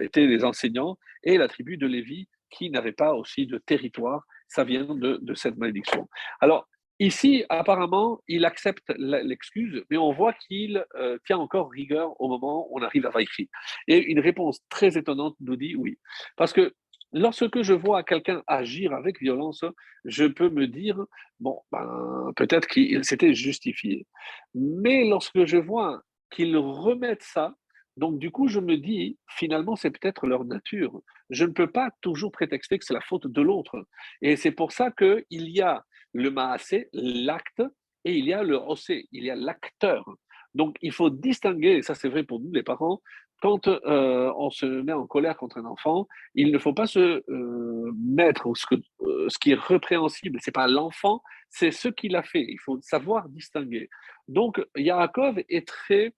étaient 0.00 0.26
les 0.26 0.44
enseignants, 0.44 0.96
et 1.24 1.38
la 1.38 1.48
tribu 1.48 1.76
de 1.76 1.88
Lévi, 1.88 2.28
qui 2.50 2.70
n'avait 2.70 2.92
pas 2.92 3.14
aussi 3.14 3.46
de 3.46 3.58
territoire. 3.58 4.24
Ça 4.46 4.62
vient 4.62 4.84
de, 4.84 5.18
de 5.20 5.34
cette 5.34 5.56
malédiction. 5.56 6.08
Alors, 6.40 6.68
Ici, 7.00 7.44
apparemment, 7.48 8.20
il 8.28 8.44
accepte 8.44 8.92
l'excuse, 8.96 9.84
mais 9.90 9.96
on 9.96 10.12
voit 10.12 10.32
qu'il 10.32 10.84
euh, 10.94 11.18
tient 11.26 11.38
encore 11.38 11.70
rigueur 11.70 12.20
au 12.20 12.28
moment 12.28 12.68
où 12.70 12.78
on 12.78 12.82
arrive 12.82 13.06
à 13.06 13.10
Vaïchi. 13.10 13.50
Et 13.88 13.98
une 13.98 14.20
réponse 14.20 14.60
très 14.68 14.96
étonnante 14.96 15.34
nous 15.40 15.56
dit 15.56 15.74
oui. 15.74 15.98
Parce 16.36 16.52
que 16.52 16.72
lorsque 17.12 17.62
je 17.62 17.72
vois 17.72 18.04
quelqu'un 18.04 18.42
agir 18.46 18.92
avec 18.92 19.20
violence, 19.20 19.64
je 20.04 20.24
peux 20.24 20.50
me 20.50 20.68
dire, 20.68 21.04
bon, 21.40 21.60
ben, 21.72 22.32
peut-être 22.36 22.68
qu'il 22.68 23.04
s'était 23.04 23.34
justifié. 23.34 24.06
Mais 24.54 25.08
lorsque 25.08 25.46
je 25.46 25.56
vois 25.56 26.02
qu'ils 26.30 26.56
remettent 26.56 27.22
ça, 27.22 27.56
donc 27.96 28.18
du 28.18 28.30
coup, 28.30 28.48
je 28.48 28.60
me 28.60 28.76
dis, 28.76 29.18
finalement, 29.28 29.76
c'est 29.76 29.90
peut-être 29.90 30.26
leur 30.26 30.44
nature. 30.44 31.00
Je 31.30 31.44
ne 31.44 31.52
peux 31.52 31.70
pas 31.70 31.90
toujours 32.00 32.32
prétexter 32.32 32.78
que 32.78 32.84
c'est 32.84 32.94
la 32.94 33.00
faute 33.00 33.26
de 33.26 33.40
l'autre. 33.40 33.86
Et 34.20 34.36
c'est 34.36 34.50
pour 34.50 34.72
ça 34.72 34.90
qu'il 34.90 35.24
y 35.30 35.60
a 35.60 35.84
le 36.14 36.30
maasé, 36.30 36.88
l'acte, 36.92 37.62
et 38.04 38.14
il 38.16 38.26
y 38.26 38.32
a 38.32 38.42
le 38.42 38.56
osé, 38.56 39.06
il 39.12 39.24
y 39.24 39.30
a 39.30 39.36
l'acteur. 39.36 40.04
Donc 40.54 40.76
il 40.82 40.92
faut 40.92 41.10
distinguer, 41.10 41.76
et 41.76 41.82
ça 41.82 41.94
c'est 41.94 42.08
vrai 42.08 42.22
pour 42.22 42.40
nous 42.40 42.52
les 42.52 42.62
parents, 42.62 43.00
quand 43.42 43.68
euh, 43.68 44.32
on 44.36 44.48
se 44.48 44.64
met 44.64 44.94
en 44.94 45.06
colère 45.06 45.36
contre 45.36 45.58
un 45.58 45.66
enfant, 45.66 46.08
il 46.34 46.50
ne 46.50 46.58
faut 46.58 46.72
pas 46.72 46.86
se 46.86 47.22
euh, 47.28 47.92
mettre 47.94 48.56
ce, 48.56 48.64
que, 48.64 48.76
euh, 49.02 49.28
ce 49.28 49.38
qui 49.38 49.50
est 49.50 49.60
répréhensible. 49.60 50.38
C'est 50.40 50.54
pas 50.54 50.66
l'enfant, 50.66 51.22
c'est 51.50 51.70
ce 51.70 51.88
qu'il 51.88 52.16
a 52.16 52.22
fait. 52.22 52.44
Il 52.48 52.58
faut 52.58 52.80
savoir 52.80 53.28
distinguer. 53.28 53.90
Donc 54.28 54.64
Yaakov 54.76 55.42
est 55.50 55.68
très 55.68 56.14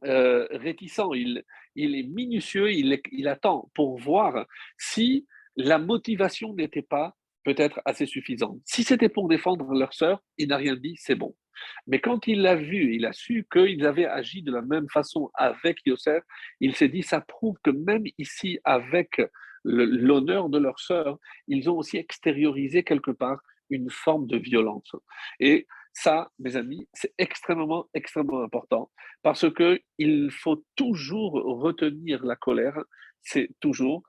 réticent. 0.00 1.12
Il, 1.14 1.44
il 1.74 1.96
est 1.96 2.04
minutieux. 2.04 2.72
Il, 2.72 2.98
il 3.10 3.28
attend 3.28 3.70
pour 3.74 3.98
voir 3.98 4.46
si 4.78 5.26
la 5.56 5.78
motivation 5.78 6.54
n'était 6.54 6.80
pas 6.80 7.14
peut-être 7.44 7.80
assez 7.84 8.06
suffisante. 8.06 8.60
Si 8.64 8.84
c'était 8.84 9.08
pour 9.08 9.28
défendre 9.28 9.72
leur 9.72 9.92
sœur, 9.94 10.22
il 10.38 10.48
n'a 10.48 10.56
rien 10.56 10.76
dit, 10.76 10.94
c'est 10.96 11.14
bon. 11.14 11.34
Mais 11.86 12.00
quand 12.00 12.26
il 12.26 12.42
l'a 12.42 12.56
vu, 12.56 12.94
il 12.94 13.06
a 13.06 13.12
su 13.12 13.46
qu'ils 13.52 13.86
avaient 13.86 14.06
agi 14.06 14.42
de 14.42 14.52
la 14.52 14.62
même 14.62 14.88
façon 14.88 15.30
avec 15.34 15.78
Yosef, 15.86 16.24
il 16.60 16.74
s'est 16.74 16.88
dit, 16.88 17.02
ça 17.02 17.20
prouve 17.20 17.56
que 17.62 17.70
même 17.70 18.04
ici, 18.18 18.58
avec 18.64 19.20
l'honneur 19.64 20.48
de 20.48 20.58
leur 20.58 20.78
sœur, 20.80 21.18
ils 21.46 21.70
ont 21.70 21.76
aussi 21.76 21.96
extériorisé 21.96 22.82
quelque 22.82 23.10
part 23.10 23.40
une 23.70 23.90
forme 23.90 24.26
de 24.26 24.36
violence. 24.36 24.92
Et 25.40 25.66
ça, 25.92 26.30
mes 26.38 26.56
amis, 26.56 26.88
c'est 26.92 27.12
extrêmement, 27.18 27.86
extrêmement 27.94 28.42
important 28.42 28.90
parce 29.22 29.50
que 29.52 29.80
il 29.98 30.30
faut 30.30 30.64
toujours 30.74 31.32
retenir 31.32 32.24
la 32.24 32.36
colère, 32.36 32.78
c'est 33.22 33.50
toujours. 33.60 34.02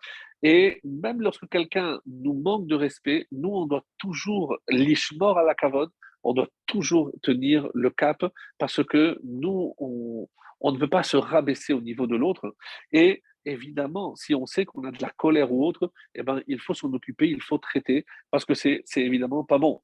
Et 0.44 0.82
même 0.84 1.22
lorsque 1.22 1.48
quelqu'un 1.48 2.02
nous 2.06 2.34
manque 2.34 2.68
de 2.68 2.76
respect, 2.76 3.28
nous, 3.32 3.50
on 3.50 3.66
doit 3.66 3.86
toujours 3.98 4.58
l'ishmor 4.70 5.38
à 5.38 5.44
la 5.44 5.56
cavode, 5.56 5.89
on 6.24 6.34
doit 6.34 6.50
toujours 6.68 7.12
tenir 7.22 7.70
le 7.74 7.89
cap 7.89 8.26
parce 8.58 8.84
que 8.84 9.18
nous, 9.24 9.74
on, 9.78 10.28
ne 10.72 10.78
veut 10.78 10.89
pas 10.89 11.04
se 11.04 11.16
rabaisser 11.16 11.72
au 11.72 11.82
niveau 11.82 12.08
de 12.08 12.18
l'autre. 12.18 12.56
Et 12.91 13.24
évidemment, 13.46 14.16
si 14.16 14.36
on 14.36 14.46
sait 14.46 14.66
qu'on 14.66 14.84
a 14.84 14.91
de 14.91 15.02
la 15.02 15.10
colère 15.12 15.52
ou 15.52 15.66
autre, 15.66 15.91
eh 16.14 16.24
ben, 16.24 16.41
il 16.48 16.60
faut 16.60 16.74
s'en 16.74 16.91
occuper, 16.94 17.30
il 17.30 17.41
faut 17.41 17.58
traiter 17.58 18.06
parce 18.30 18.44
que 18.44 18.54
c'est 18.54 18.84
évidemment 18.98 19.46
pas 19.46 19.58
bon. 19.58 19.82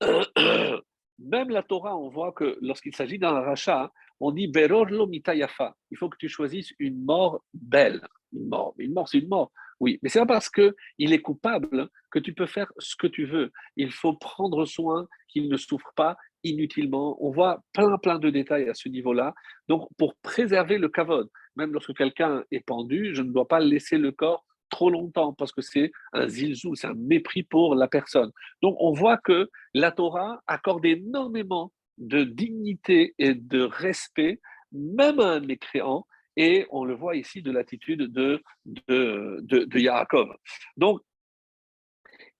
Même 1.18 1.50
la 1.50 1.62
Torah, 1.62 1.96
on 1.96 2.08
voit 2.08 2.32
que 2.32 2.58
lorsqu'il 2.60 2.94
s'agit 2.94 3.18
d'un 3.18 3.40
rachat, 3.40 3.90
on 4.20 4.32
dit 4.32 4.48
Beror 4.48 4.86
lo 4.86 5.06
mitayafa. 5.06 5.74
Il 5.90 5.96
faut 5.96 6.08
que 6.08 6.18
tu 6.18 6.28
choisisses 6.28 6.72
une 6.78 7.04
mort 7.04 7.42
belle 7.54 8.06
une 8.32 8.48
mort. 8.48 8.74
Une 8.78 8.92
mort, 8.92 9.08
c'est 9.08 9.18
une 9.18 9.28
mort. 9.28 9.52
Oui, 9.80 9.98
mais 10.02 10.08
c'est 10.08 10.20
pas 10.20 10.26
parce 10.26 10.48
que 10.48 10.74
il 10.98 11.12
est 11.12 11.20
coupable 11.20 11.88
que 12.10 12.18
tu 12.18 12.32
peux 12.32 12.46
faire 12.46 12.72
ce 12.78 12.96
que 12.96 13.06
tu 13.06 13.26
veux. 13.26 13.52
Il 13.76 13.92
faut 13.92 14.14
prendre 14.14 14.64
soin 14.64 15.06
qu'il 15.28 15.48
ne 15.48 15.56
souffre 15.56 15.92
pas 15.96 16.16
inutilement. 16.44 17.16
On 17.20 17.30
voit 17.30 17.62
plein, 17.72 17.98
plein 17.98 18.18
de 18.18 18.30
détails 18.30 18.68
à 18.68 18.74
ce 18.74 18.88
niveau-là. 18.88 19.34
Donc, 19.68 19.88
pour 19.98 20.14
préserver 20.16 20.78
le 20.78 20.88
kavod, 20.88 21.28
même 21.56 21.72
lorsque 21.72 21.94
quelqu'un 21.94 22.44
est 22.50 22.64
pendu, 22.64 23.14
je 23.14 23.22
ne 23.22 23.32
dois 23.32 23.48
pas 23.48 23.60
laisser 23.60 23.98
le 23.98 24.12
corps 24.12 24.44
trop 24.76 24.90
longtemps 24.90 25.32
parce 25.32 25.52
que 25.52 25.62
c'est 25.62 25.90
un 26.12 26.28
zilzou, 26.28 26.74
c'est 26.74 26.86
un 26.86 27.00
mépris 27.12 27.42
pour 27.42 27.74
la 27.74 27.88
personne. 27.88 28.30
Donc, 28.60 28.76
on 28.78 28.92
voit 28.92 29.16
que 29.16 29.48
la 29.72 29.90
Torah 29.90 30.42
accorde 30.46 30.84
énormément 30.84 31.72
de 31.96 32.24
dignité 32.24 33.14
et 33.18 33.32
de 33.32 33.62
respect, 33.62 34.38
même 34.72 35.18
à 35.18 35.28
un 35.36 35.40
mécréant, 35.40 36.06
et 36.36 36.66
on 36.68 36.84
le 36.84 36.94
voit 36.94 37.16
ici 37.16 37.40
de 37.40 37.50
l'attitude 37.50 38.02
de, 38.12 38.42
de, 38.66 39.40
de, 39.40 39.78
Yaakov. 39.78 40.28
Donc, 40.76 41.00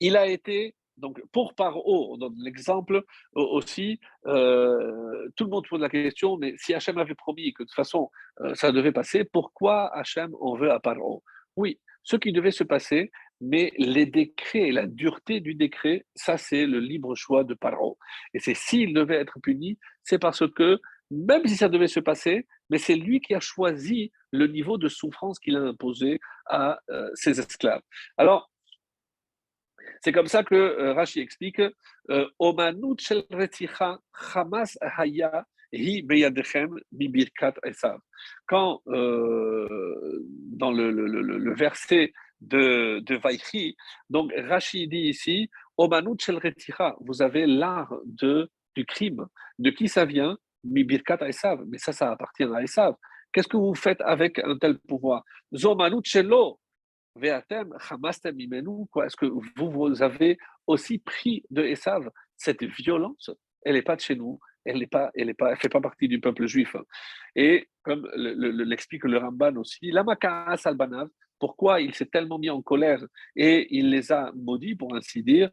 il 0.01 0.15
a 0.19 0.27
été, 0.27 0.75
donc 0.99 1.19
pour 1.33 1.55
Paro, 1.55 2.13
on 2.13 2.19
donne 2.19 2.37
l'exemple 2.45 3.03
aussi, 3.33 3.99
euh, 4.27 5.27
tout 5.37 5.45
le 5.45 5.51
monde 5.51 5.67
pose 5.67 5.81
la 5.81 5.89
question, 5.89 6.37
mais 6.37 6.55
si 6.59 6.75
Hachem 6.75 6.99
avait 6.99 7.15
promis 7.15 7.55
que 7.55 7.63
de 7.63 7.69
toute 7.69 7.75
façon 7.75 8.11
euh, 8.43 8.55
ça 8.55 8.73
devait 8.73 8.93
passer, 8.93 9.25
pourquoi 9.25 9.91
Hachem 9.97 10.35
en 10.39 10.55
veut 10.55 10.71
à 10.71 10.81
Paro 10.81 11.23
Oui, 11.57 11.81
ce 12.07 12.17
qui 12.17 12.33
devait 12.33 12.53
se 12.53 12.63
passer, 12.63 13.11
mais 13.41 13.73
les 13.79 14.07
décrets, 14.07 14.71
la 14.71 14.87
dureté 14.87 15.41
du 15.41 15.55
décret, 15.55 16.07
ça 16.15 16.39
c'est 16.39 16.65
le 16.65 16.79
libre 16.79 17.17
choix 17.17 17.43
de 17.43 17.53
Paro. 17.53 17.99
Et 18.33 18.39
c'est 18.39 18.55
s'il 18.55 18.95
devait 18.95 19.17
être 19.17 19.41
puni, 19.43 19.77
c'est 20.05 20.21
parce 20.21 20.49
que 20.53 20.81
même 21.11 21.45
si 21.47 21.57
ça 21.57 21.69
devait 21.69 21.89
se 21.89 21.99
passer, 21.99 22.47
mais 22.71 22.79
c'est 22.79 22.95
lui 22.95 23.21
qui 23.21 23.35
a 23.35 23.41
choisi 23.41 24.13
le 24.31 24.47
niveau 24.47 24.79
de 24.79 24.89
souffrance 24.89 25.41
qu'il 25.41 25.57
a 25.57 25.61
imposé 25.61 26.21
à 26.47 26.79
euh, 26.91 27.11
ses 27.15 27.41
esclaves. 27.41 27.83
Alors, 28.17 28.51
c'est 30.03 30.13
comme 30.13 30.29
ça 30.29 30.45
que 30.45 30.55
euh, 30.55 30.95
Rashi 30.95 31.21
explique 31.21 31.61
euh, 32.11 32.29
haya 34.81 35.47
Quand, 38.47 38.83
dans 38.87 40.73
le, 40.73 41.55
verset 41.55 42.13
de, 42.41 43.01
de 43.01 43.17
Vaïchi, 43.17 43.77
donc 44.11 44.33
Rashi 44.37 44.89
dit 44.89 45.09
ici, 45.09 45.51
vous 45.79 47.23
avez 47.23 47.47
l'art 47.47 47.95
de, 48.05 48.51
du 48.75 48.85
crime. 48.85 49.27
De 49.59 49.71
qui 49.71 49.89
ça 49.89 50.05
vient? 50.05 50.37
Birkat 50.65 51.19
Esav, 51.29 51.65
mais 51.67 51.79
ça, 51.79 51.93
ça 51.93 52.11
appartient 52.11 52.45
à 52.45 52.63
Esav. 52.63 52.95
Qu'est-ce 53.33 53.49
que 53.49 53.57
vous 53.57 53.75
faites 53.75 54.01
avec 54.01 54.39
un 54.39 54.57
tel 54.59 54.79
pouvoir? 54.79 55.25
Est-ce 55.53 55.97
que 59.17 59.27
vous, 59.27 59.71
vous 59.71 60.03
avez 60.03 60.39
aussi 60.67 60.99
pris 60.99 61.45
de 61.51 61.63
Esav? 61.63 62.11
Cette 62.37 62.65
violence 62.65 63.31
Elle 63.63 63.75
n'est 63.75 63.83
pas 63.83 63.97
de 63.97 64.01
chez 64.01 64.17
nous, 64.17 64.39
elle 64.67 64.79
ne 64.79 64.87
pas, 64.87 65.11
elle 65.15 65.35
pas, 65.35 65.57
fait 65.57 65.69
pas 65.69 65.81
partie 65.81 66.09
du 66.09 66.21
peuple 66.21 66.47
juif. 66.47 66.77
Et 67.35 67.69
comme 67.83 68.09
l'explique 68.15 69.05
le, 69.05 69.19
Ramban 69.19 69.57
aussi, 69.57 69.91
l'amaka 69.91 70.57
albanav, 70.65 71.09
pourquoi 71.39 71.81
il 71.81 71.95
s'est 71.95 72.07
tellement 72.07 72.39
mis 72.39 72.51
en 72.51 72.63
colère 72.63 73.05
et 73.35 73.67
il 73.71 73.91
les 73.91 74.11
a 74.13 74.33
maudits, 74.35 74.75
pour 74.75 74.95
ainsi 74.95 75.23
dire. 75.23 75.51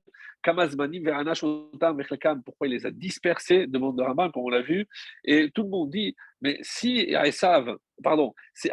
Pourquoi 2.44 2.68
il 2.68 2.72
les 2.72 2.86
a 2.86 2.92
dispersés, 2.92 3.68
demande 3.68 3.98
de 3.98 4.04
Rabbin, 4.04 4.30
comme 4.32 4.44
on 4.44 4.50
l'a 4.50 4.62
vu. 4.62 4.88
Et 5.24 5.50
tout 5.52 5.64
le 5.64 5.70
monde 5.70 5.90
dit, 5.90 6.16
mais 6.42 6.60
si 6.62 7.14
pardon, 8.04 8.34
c'est 8.54 8.72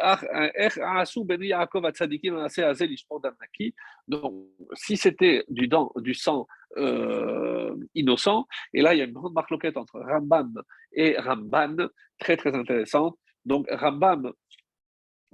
donc 4.07 4.33
si 4.73 4.97
c'était 4.97 5.43
du, 5.47 5.69
du 5.97 6.13
sang 6.13 6.47
euh, 6.77 7.75
innocent, 7.95 8.45
et 8.73 8.81
là 8.81 8.93
il 8.93 8.97
y 8.97 9.01
a 9.01 9.05
une 9.05 9.13
grande 9.13 9.33
marloquette 9.33 9.77
entre 9.77 9.99
Rambam 9.99 10.61
et 10.91 11.17
Ramban, 11.17 11.87
très 12.19 12.37
très 12.37 12.53
intéressante. 12.55 13.17
Donc 13.45 13.67
Rambam 13.71 14.31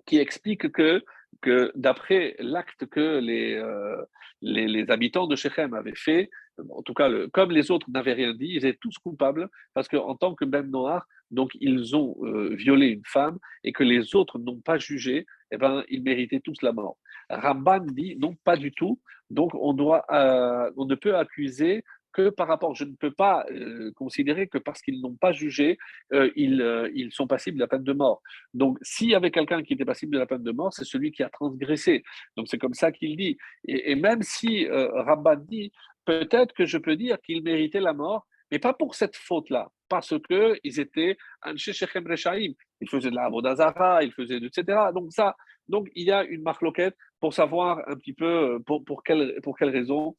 qui 0.06 0.18
explique 0.18 0.72
que 0.72 1.04
que 1.42 1.72
d'après 1.76 2.36
l'acte 2.40 2.86
que 2.88 3.20
les, 3.20 3.56
euh, 3.56 4.04
les, 4.42 4.68
les, 4.68 4.90
habitants 4.90 5.28
de 5.28 5.36
Shechem 5.36 5.74
avaient 5.74 5.96
fait, 5.96 6.30
en 6.70 6.82
tout 6.82 6.94
cas, 6.94 7.10
comme 7.34 7.52
les 7.52 7.70
autres 7.70 7.90
n'avaient 7.90 8.14
rien 8.14 8.34
dit, 8.34 8.48
ils 8.48 8.66
étaient 8.66 8.78
tous 8.82 8.98
coupables 8.98 9.50
parce 9.74 9.88
qu'en 9.88 10.16
tant 10.16 10.34
que 10.34 10.46
Ben 10.46 10.70
Noir, 10.70 11.06
donc 11.30 11.52
ils 11.60 11.96
ont 11.96 12.16
euh, 12.24 12.56
violé 12.56 12.88
une 12.88 13.06
femme 13.06 13.38
et 13.64 13.74
que 13.74 13.84
les 13.84 14.16
autres 14.16 14.40
n'ont 14.40 14.60
pas 14.60 14.78
jugé, 14.78 15.26
eh 15.52 15.58
ben, 15.58 15.84
ils 15.90 16.02
méritaient 16.02 16.40
tous 16.40 16.62
la 16.62 16.72
mort. 16.72 16.98
Ramban 17.30 17.82
dit 17.82 18.16
non, 18.18 18.36
pas 18.44 18.56
du 18.56 18.72
tout. 18.72 19.00
Donc 19.30 19.52
on, 19.56 19.74
doit, 19.74 20.06
euh, 20.12 20.72
on 20.78 20.86
ne 20.86 20.96
peut 20.96 21.18
accuser 21.18 21.84
par 22.30 22.48
rapport, 22.48 22.76
je 22.76 22.84
ne 22.84 22.94
peux 22.96 23.12
pas 23.12 23.46
euh, 23.52 23.92
considérer 23.96 24.48
que 24.48 24.58
parce 24.58 24.82
qu'ils 24.82 25.02
n'ont 25.02 25.16
pas 25.16 25.32
jugé, 25.32 25.78
euh, 26.14 26.30
ils, 26.36 26.62
euh, 26.62 26.90
ils, 26.94 27.12
sont 27.12 27.28
passibles 27.28 27.58
de 27.58 27.64
la 27.64 27.68
peine 27.68 27.84
de 27.84 27.94
mort. 27.94 28.22
Donc, 28.54 28.78
s'il 28.82 29.10
y 29.10 29.16
avait 29.16 29.32
quelqu'un 29.32 29.64
qui 29.64 29.74
était 29.74 29.86
passible 29.86 30.14
de 30.14 30.20
la 30.20 30.26
peine 30.26 30.44
de 30.44 30.52
mort, 30.52 30.74
c'est 30.74 30.86
celui 30.86 31.12
qui 31.12 31.24
a 31.24 31.30
transgressé. 31.30 32.04
Donc, 32.36 32.48
c'est 32.50 32.58
comme 32.58 32.74
ça 32.74 32.92
qu'il 32.92 33.18
dit. 33.18 33.38
Et, 33.68 33.96
même 33.96 34.22
si 34.22 34.68
Rabban 34.70 35.38
dit, 35.38 35.72
peut-être 36.06 36.54
que 36.54 36.66
je 36.66 36.78
peux 36.78 36.96
dire 36.96 37.18
qu'il 37.22 37.44
méritait 37.44 37.80
la 37.80 37.94
mort, 37.94 38.28
mais 38.52 38.60
pas 38.60 38.74
pour 38.74 38.96
cette 38.96 39.16
faute-là, 39.16 39.70
parce 39.90 40.14
qu'ils 40.28 40.80
étaient 40.80 41.18
Anche 41.46 41.72
Shechem 41.72 42.08
Rechaim. 42.08 42.54
Ils 42.80 42.90
faisaient 42.90 43.10
de 43.10 43.16
la 43.16 43.26
Avodazara, 43.26 44.04
ils 44.04 44.14
faisaient, 44.14 44.38
etc. 44.38 44.80
Donc, 44.94 45.12
ça, 45.12 45.36
donc, 45.68 45.90
il 45.96 46.06
y 46.06 46.12
a 46.12 46.24
une 46.24 46.42
marque 46.42 46.62
loquette 46.62 46.96
pour 47.20 47.34
savoir 47.34 47.80
un 47.88 47.96
petit 47.96 48.14
peu 48.14 48.60
pour, 48.66 48.84
pour, 48.86 49.04
quelle, 49.04 49.40
pour 49.44 49.58
quelle 49.58 49.70
raison 49.70 50.16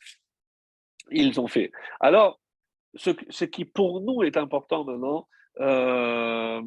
ils 1.11 1.41
ont 1.41 1.47
fait. 1.47 1.73
Alors, 2.01 2.41
ce, 2.95 3.45
qui 3.45 3.65
pour 3.65 4.01
nous 4.01 4.23
est 4.23 4.37
important 4.37 4.85
maintenant, 4.85 5.29
euh, 5.61 6.63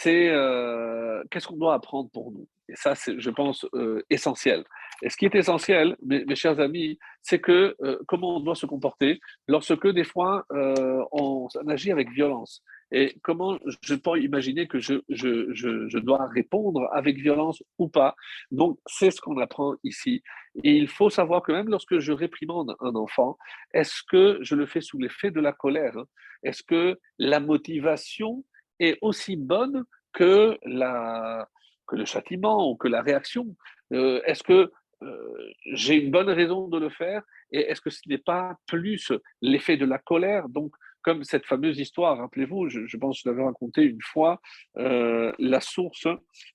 c'est 0.00 0.28
euh, 0.28 1.22
qu'est-ce 1.30 1.46
qu'on 1.48 1.56
doit 1.56 1.74
apprendre 1.74 2.08
pour 2.10 2.30
nous? 2.30 2.46
Et 2.68 2.76
ça, 2.76 2.94
c'est, 2.94 3.18
je 3.18 3.30
pense, 3.30 3.66
euh, 3.74 4.02
essentiel. 4.10 4.64
Et 5.02 5.08
ce 5.10 5.16
qui 5.16 5.24
est 5.24 5.34
essentiel, 5.34 5.96
mes, 6.02 6.36
chers 6.36 6.60
amis, 6.60 6.98
c'est 7.22 7.40
que 7.40 7.76
comment 8.06 8.36
on 8.36 8.40
doit 8.40 8.56
se 8.56 8.66
comporter 8.66 9.20
lorsque 9.46 9.88
des 9.88 10.04
fois 10.04 10.44
on, 10.50 11.48
on 11.54 11.68
agit 11.68 11.92
avec 11.92 12.10
violence? 12.10 12.62
Et 12.90 13.16
comment 13.22 13.58
je 13.82 13.94
peux 13.94 14.18
imaginer 14.18 14.66
que 14.66 14.78
je, 14.78 14.94
je, 15.08 15.52
je, 15.52 15.88
je, 15.88 15.98
dois 15.98 16.26
répondre 16.26 16.88
avec 16.92 17.18
violence 17.18 17.62
ou 17.78 17.88
pas? 17.88 18.14
Donc, 18.50 18.78
c'est 18.86 19.10
ce 19.10 19.20
qu'on 19.20 19.38
apprend 19.38 19.74
ici. 19.84 20.22
Et 20.64 20.72
il 20.72 20.88
faut 20.88 21.10
savoir 21.10 21.42
que 21.42 21.52
même 21.52 21.68
lorsque 21.68 21.98
je 21.98 22.12
réprimande 22.12 22.74
un 22.80 22.94
enfant, 22.94 23.36
est-ce 23.74 24.02
que 24.08 24.38
je 24.40 24.54
le 24.54 24.66
fais 24.66 24.80
sous 24.80 24.98
l'effet 24.98 25.30
de 25.30 25.40
la 25.40 25.52
colère? 25.52 25.96
Est-ce 26.42 26.62
que 26.62 26.98
la 27.18 27.40
motivation 27.40 28.44
est 28.80 28.98
aussi 29.00 29.36
bonne 29.36 29.84
que, 30.12 30.58
la, 30.64 31.48
que 31.86 31.96
le 31.96 32.04
châtiment 32.04 32.70
ou 32.70 32.76
que 32.76 32.88
la 32.88 33.02
réaction 33.02 33.56
euh, 33.92 34.20
Est-ce 34.24 34.42
que 34.42 34.72
euh, 35.02 35.52
j'ai 35.72 35.94
une 35.94 36.10
bonne 36.10 36.28
raison 36.28 36.68
de 36.68 36.78
le 36.78 36.88
faire 36.88 37.22
et 37.52 37.60
est-ce 37.60 37.80
que 37.80 37.90
ce 37.90 38.00
n'est 38.06 38.18
pas 38.18 38.56
plus 38.66 39.12
l'effet 39.40 39.76
de 39.76 39.86
la 39.86 39.98
colère? 39.98 40.48
Donc, 40.48 40.74
comme 41.02 41.24
cette 41.24 41.46
fameuse 41.46 41.78
histoire, 41.78 42.18
rappelez-vous, 42.18 42.68
je, 42.68 42.96
pense 42.96 43.18
que 43.18 43.22
je 43.24 43.30
l'avais 43.30 43.44
raconté 43.44 43.82
une 43.82 44.02
fois, 44.02 44.40
euh, 44.76 45.32
la 45.38 45.60
source, 45.60 46.06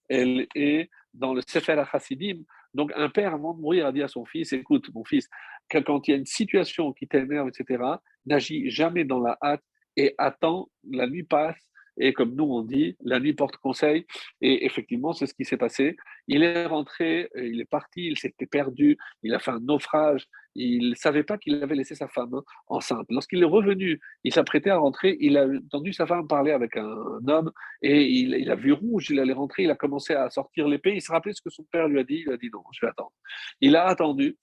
elle 0.09 0.47
est 0.53 0.89
dans 1.13 1.33
le 1.33 1.41
Sefer 1.47 1.73
HaChassidim. 1.73 2.43
Donc 2.73 2.91
un 2.95 3.09
père, 3.09 3.33
avant 3.33 3.53
de 3.53 3.61
mourir, 3.61 3.87
a 3.87 3.91
dit 3.91 4.03
à 4.03 4.07
son 4.07 4.25
fils, 4.25 4.51
écoute, 4.53 4.89
mon 4.93 5.03
fils, 5.03 5.29
quand 5.71 6.07
il 6.07 6.11
y 6.11 6.13
a 6.13 6.17
une 6.17 6.25
situation 6.25 6.91
qui 6.91 7.07
t'énerve, 7.07 7.47
etc., 7.47 7.83
n'agis 8.25 8.69
jamais 8.69 9.05
dans 9.05 9.19
la 9.19 9.37
hâte 9.41 9.63
et 9.95 10.13
attends, 10.17 10.69
la 10.89 11.07
nuit 11.07 11.23
passe, 11.23 11.69
et 11.97 12.13
comme 12.13 12.35
nous 12.35 12.45
on 12.45 12.61
dit, 12.61 12.95
la 13.03 13.19
nuit 13.19 13.33
porte 13.33 13.57
conseil. 13.57 14.05
Et 14.41 14.65
effectivement, 14.65 15.13
c'est 15.13 15.27
ce 15.27 15.33
qui 15.33 15.45
s'est 15.45 15.57
passé. 15.57 15.95
Il 16.27 16.43
est 16.43 16.65
rentré, 16.65 17.29
euh, 17.35 17.47
il 17.47 17.61
est 17.61 17.69
parti, 17.69 18.05
il 18.07 18.17
s'était 18.17 18.45
perdu, 18.45 18.97
il 19.21 19.33
a 19.33 19.39
fait 19.39 19.51
un 19.51 19.59
naufrage. 19.59 20.27
Il 20.55 20.91
ne 20.91 20.95
savait 20.95 21.23
pas 21.23 21.37
qu'il 21.37 21.61
avait 21.63 21.75
laissé 21.75 21.95
sa 21.95 22.07
femme 22.07 22.41
enceinte. 22.67 23.07
Lorsqu'il 23.09 23.41
est 23.41 23.45
revenu, 23.45 23.99
il 24.23 24.33
s'apprêtait 24.33 24.69
à 24.69 24.77
rentrer. 24.77 25.17
Il 25.19 25.37
a 25.37 25.47
entendu 25.47 25.93
sa 25.93 26.05
femme 26.05 26.27
parler 26.27 26.51
avec 26.51 26.77
un, 26.77 26.95
homme 27.27 27.51
et 27.81 28.03
il, 28.05 28.51
a 28.51 28.55
vu 28.55 28.71
rouge. 28.71 29.09
Il 29.09 29.19
allait 29.19 29.33
rentrer. 29.33 29.63
Il 29.63 29.71
a 29.71 29.75
commencé 29.75 30.13
à 30.13 30.29
sortir 30.29 30.67
l'épée. 30.67 30.93
Il 30.95 31.01
se 31.01 31.11
rappelait 31.11 31.33
ce 31.33 31.41
que 31.41 31.49
son 31.49 31.63
père 31.63 31.87
lui 31.87 31.99
a 31.99 32.03
dit. 32.03 32.23
Il 32.27 32.31
a 32.31 32.37
dit 32.37 32.49
non, 32.53 32.61
je 32.71 32.85
vais 32.85 32.89
attendre. 32.89 33.13
Il 33.61 33.75
a 33.75 33.85
attendu. 33.85 34.37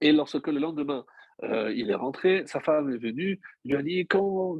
Et 0.00 0.12
lorsque 0.12 0.48
le 0.48 0.58
lendemain, 0.58 1.04
euh, 1.42 1.72
il 1.74 1.90
est 1.90 1.94
rentré, 1.94 2.44
sa 2.46 2.60
femme 2.60 2.92
est 2.92 2.98
venue, 2.98 3.40
lui 3.64 3.74
a 3.74 3.82
dit 3.82 4.06
quand, 4.06 4.56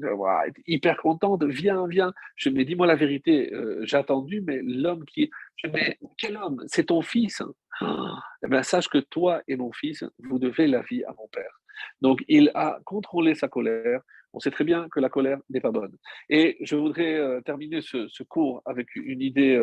hyper 0.67 0.97
contente, 0.97 1.45
viens, 1.45 1.87
viens. 1.87 2.13
Je 2.37 2.51
me 2.51 2.65
dis 2.65 2.75
moi 2.75 2.87
la 2.87 2.97
vérité, 2.97 3.53
euh, 3.53 3.81
j'ai 3.85 3.97
attendu, 3.97 4.41
mais 4.41 4.61
l'homme 4.63 5.05
qui, 5.05 5.31
mais 5.73 5.99
quel 6.19 6.37
homme? 6.37 6.63
C'est 6.67 6.87
ton 6.87 7.01
fils. 7.01 7.43
Hein. 7.81 8.17
eh 8.45 8.49
bien, 8.49 8.63
sache 8.63 8.89
que 8.89 8.99
toi 8.99 9.43
et 9.47 9.57
mon 9.57 9.73
fils, 9.73 10.05
vous 10.19 10.39
devez 10.39 10.67
la 10.67 10.83
vie 10.83 11.05
à 11.05 11.15
mon 11.17 11.29
père. 11.29 11.61
Donc 12.01 12.25
il 12.29 12.51
a 12.55 12.79
contrôlé 12.85 13.35
sa 13.35 13.49
colère. 13.49 14.01
On 14.33 14.41
sait 14.41 14.51
très 14.51 14.65
bien 14.65 14.89
que 14.89 14.99
la 14.99 15.09
colère 15.09 15.39
n'est 15.51 15.61
pas 15.61 15.71
bonne. 15.71 15.97
Et 16.29 16.57
je 16.61 16.75
voudrais 16.75 17.15
euh, 17.15 17.41
terminer 17.41 17.83
ce, 17.83 18.23
cours 18.25 18.63
avec 18.67 18.97
une 18.97 19.21
idée 19.21 19.63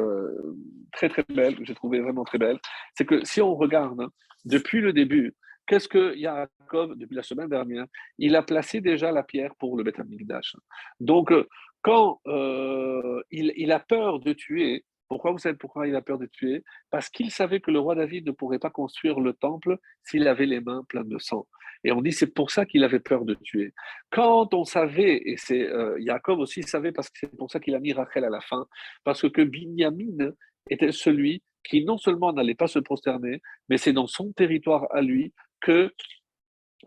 très 0.93 1.09
très 1.09 1.25
belle, 1.27 1.57
que 1.57 1.65
j'ai 1.65 1.75
trouvée 1.75 1.99
vraiment 1.99 2.23
très 2.23 2.37
belle. 2.37 2.57
C'est 2.95 3.05
que 3.05 3.25
si 3.25 3.41
on 3.41 3.53
regarde 3.53 3.99
hein, 3.99 4.09
depuis 4.45 4.79
le 4.79 4.93
début, 4.93 5.35
Qu'est-ce 5.71 5.87
que 5.87 6.17
Yaakov, 6.17 6.97
depuis 6.97 7.15
la 7.15 7.23
semaine 7.23 7.47
dernière, 7.47 7.85
il 8.17 8.35
a 8.35 8.43
placé 8.43 8.81
déjà 8.81 9.09
la 9.13 9.23
pierre 9.23 9.55
pour 9.55 9.77
le 9.77 9.85
Beth 9.85 10.01
Amikdash. 10.01 10.57
Donc, 10.99 11.31
euh, 11.31 11.47
quand 11.81 12.19
euh, 12.27 13.23
il, 13.31 13.71
a 13.71 13.79
peur 13.79 14.19
de 14.19 14.33
tuer, 14.33 14.83
pourquoi 15.07 15.31
vous 15.31 15.37
savez 15.37 15.55
pourquoi 15.55 15.87
il 15.87 15.95
a 15.95 16.01
peur 16.01 16.17
de 16.17 16.25
tuer? 16.25 16.65
Parce 16.89 17.07
qu'il 17.07 17.31
savait 17.31 17.61
que 17.61 17.71
le 17.71 17.79
roi 17.79 17.95
David 17.95 18.27
ne 18.27 18.31
pourrait 18.33 18.59
pas 18.59 18.69
construire 18.69 19.21
le 19.21 19.31
temple 19.31 19.77
s'il 20.03 20.27
avait 20.27 20.45
les 20.45 20.59
mains 20.59 20.83
pleines 20.89 21.07
de 21.07 21.19
sang. 21.19 21.47
Et 21.85 21.93
on 21.93 22.01
dit 22.01 22.11
c'est 22.11 22.33
pour 22.33 22.51
ça 22.51 22.65
qu'il 22.65 22.83
avait 22.83 22.99
peur 22.99 23.23
de 23.23 23.35
tuer. 23.35 23.73
Quand 24.09 24.53
on 24.53 24.65
savait, 24.65 25.21
et 25.23 25.37
c'est 25.37 25.69
euh, 25.69 25.97
Yaakov 26.01 26.39
aussi 26.39 26.63
savait 26.63 26.91
parce 26.91 27.07
que 27.07 27.17
c'est 27.17 27.37
pour 27.37 27.49
ça 27.49 27.61
qu'il 27.61 27.75
a 27.75 27.79
mis 27.79 27.93
Rachel 27.93 28.25
à 28.25 28.29
la 28.29 28.41
fin, 28.41 28.67
parce 29.05 29.21
que 29.29 29.41
Binyamin 29.41 30.33
était 30.69 30.91
celui 30.91 31.41
qui 31.63 31.85
non 31.85 31.97
seulement 31.97 32.33
n'allait 32.33 32.55
pas 32.55 32.67
se 32.67 32.79
prosterner, 32.79 33.41
mais 33.69 33.77
c'est 33.77 33.93
dans 33.93 34.07
son 34.07 34.33
territoire 34.33 34.87
à 34.91 35.01
lui 35.01 35.31
que 35.61 35.93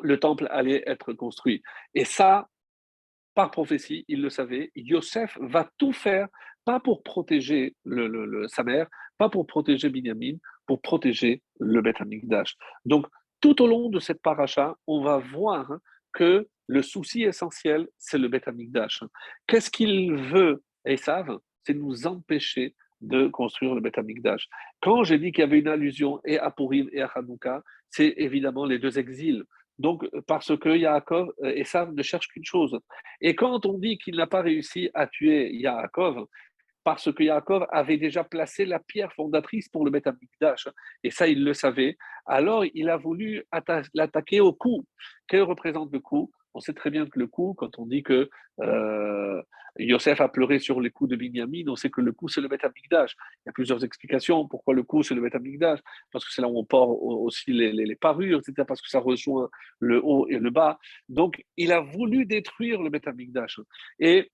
le 0.01 0.19
temple 0.19 0.49
allait 0.51 0.83
être 0.87 1.13
construit. 1.13 1.63
Et 1.95 2.05
ça, 2.05 2.49
par 3.35 3.51
prophétie, 3.51 4.05
il 4.09 4.23
le 4.23 4.31
savait. 4.31 4.71
Yosef 4.75 5.39
va 5.41 5.71
tout 5.79 5.93
faire, 5.93 6.29
pas 6.65 6.81
pour 6.81 7.03
protéger 7.03 7.77
sa 8.49 8.65
mère, 8.65 8.89
pas 9.19 9.29
pour 9.29 9.47
protéger 9.47 9.89
Binyamin, 9.89 10.37
pour 10.67 10.81
protéger 10.81 11.43
le 11.61 11.81
Beth 11.81 12.01
Amikdash. 12.01 12.57
Donc, 12.85 13.07
tout 13.41 13.61
au 13.63 13.67
long 13.67 13.91
de 13.91 14.01
cette 14.01 14.23
paracha, 14.23 14.75
on 14.87 15.03
va 15.03 15.19
voir 15.19 15.71
que 16.13 16.49
le 16.67 16.83
souci 16.83 17.23
essentiel, 17.23 17.89
c'est 17.99 18.19
le 18.19 18.29
Beth 18.29 18.49
Amikdash. 18.49 19.03
Qu'est-ce 19.47 19.71
qu'il 19.71 20.15
veut, 20.15 20.63
Esav? 20.85 21.39
C'est 21.67 21.75
nous 21.75 22.07
empêcher 22.07 22.75
de 23.07 23.29
construire 23.29 23.75
le 23.75 23.81
Beth 23.81 23.99
Amikdash. 23.99 24.49
Quand 24.81 25.05
j'ai 25.05 25.19
dit 25.19 25.33
qu'il 25.33 25.43
y 25.43 25.47
avait 25.47 25.59
une 25.59 25.69
allusion 25.69 26.21
et 26.25 26.39
à 26.39 26.51
Purim 26.51 26.89
et 26.93 27.03
à 27.03 27.07
Hanouka, 27.15 27.63
c'est 27.91 28.15
évidemment 28.17 28.65
les 28.65 28.79
deux 28.79 28.99
exils. 28.99 29.45
Donc, 29.79 30.09
parce 30.27 30.57
que 30.57 30.69
Yaakov 30.69 31.33
et 31.43 31.61
euh, 31.61 31.65
Sam 31.65 31.95
ne 31.95 32.03
cherchent 32.03 32.29
qu'une 32.29 32.45
chose. 32.45 32.79
Et 33.21 33.35
quand 33.35 33.67
on 33.67 33.79
dit 33.79 33.99
qu'il 33.99 34.17
n'a 34.17 34.27
pas 34.27 34.41
réussi 34.41 34.91
à 34.95 35.07
tuer 35.07 35.53
Yaakov, 35.55 36.27
parce 36.85 37.13
que 37.13 37.23
Yaakov 37.23 37.67
avait 37.71 37.97
déjà 37.97 38.23
placé 38.25 38.67
la 38.67 38.79
pierre 38.79 39.13
fondatrice 39.15 39.69
pour 39.69 39.85
le 39.85 39.91
Beth 39.91 40.07
Amikdash, 40.07 40.69
et 41.03 41.11
ça 41.11 41.27
il 41.27 41.43
le 41.43 41.55
savait, 41.55 41.97
alors 42.27 42.65
il 42.75 42.89
a 42.89 42.97
voulu 42.97 43.43
l'attaquer 43.95 44.41
au 44.41 44.53
cou. 44.53 44.85
Quel 45.27 45.43
représente 45.43 45.93
le 45.93 46.01
cou? 46.01 46.31
On 46.55 46.61
sait 46.61 46.73
très 46.73 46.91
bien 46.91 47.07
que 47.07 47.19
le 47.19 47.27
coup, 47.27 47.55
quand 47.59 47.79
on 47.79 47.87
dit 47.87 48.03
que 48.03 48.31
euh, 48.61 49.43
Yosef 49.79 50.21
a 50.21 50.29
pleuré 50.29 50.61
sur 50.61 50.81
les 50.81 50.91
coups 50.91 51.11
de 51.11 51.17
Binyamin, 51.17 51.65
on 51.69 51.75
sait 51.75 51.91
que 51.91 52.01
le 52.01 52.13
coup, 52.13 52.29
c'est 52.29 52.41
le 52.41 52.49
Beth 52.49 52.65
Amikdash. 52.65 53.17
Il 53.45 53.49
y 53.49 53.51
a 53.51 53.53
plusieurs 53.53 53.85
explications 53.85 54.47
pourquoi 54.47 54.73
le 54.73 54.85
coup, 54.85 55.03
c'est 55.03 55.15
le 55.15 55.21
Beth 55.21 55.35
Amikdash. 55.35 55.81
Parce 56.13 56.25
que 56.25 56.33
c'est 56.33 56.43
là 56.43 56.49
où 56.49 56.59
on 56.59 56.65
porte 56.65 56.97
aussi 57.03 57.53
les, 57.53 57.97
parures, 57.97 58.39
etc. 58.39 58.65
Parce 58.67 58.81
que 58.81 58.89
ça 58.89 59.01
rejoint 59.01 59.51
le 59.81 60.01
haut 60.05 60.29
et 60.29 60.39
le 60.39 60.51
bas. 60.51 60.79
Donc, 61.09 61.45
il 61.57 61.73
a 61.73 61.81
voulu 61.81 62.25
détruire 62.25 62.83
le 62.83 62.91
Beth 62.91 63.09
Amikdash. 63.09 63.61
Et 63.99 64.31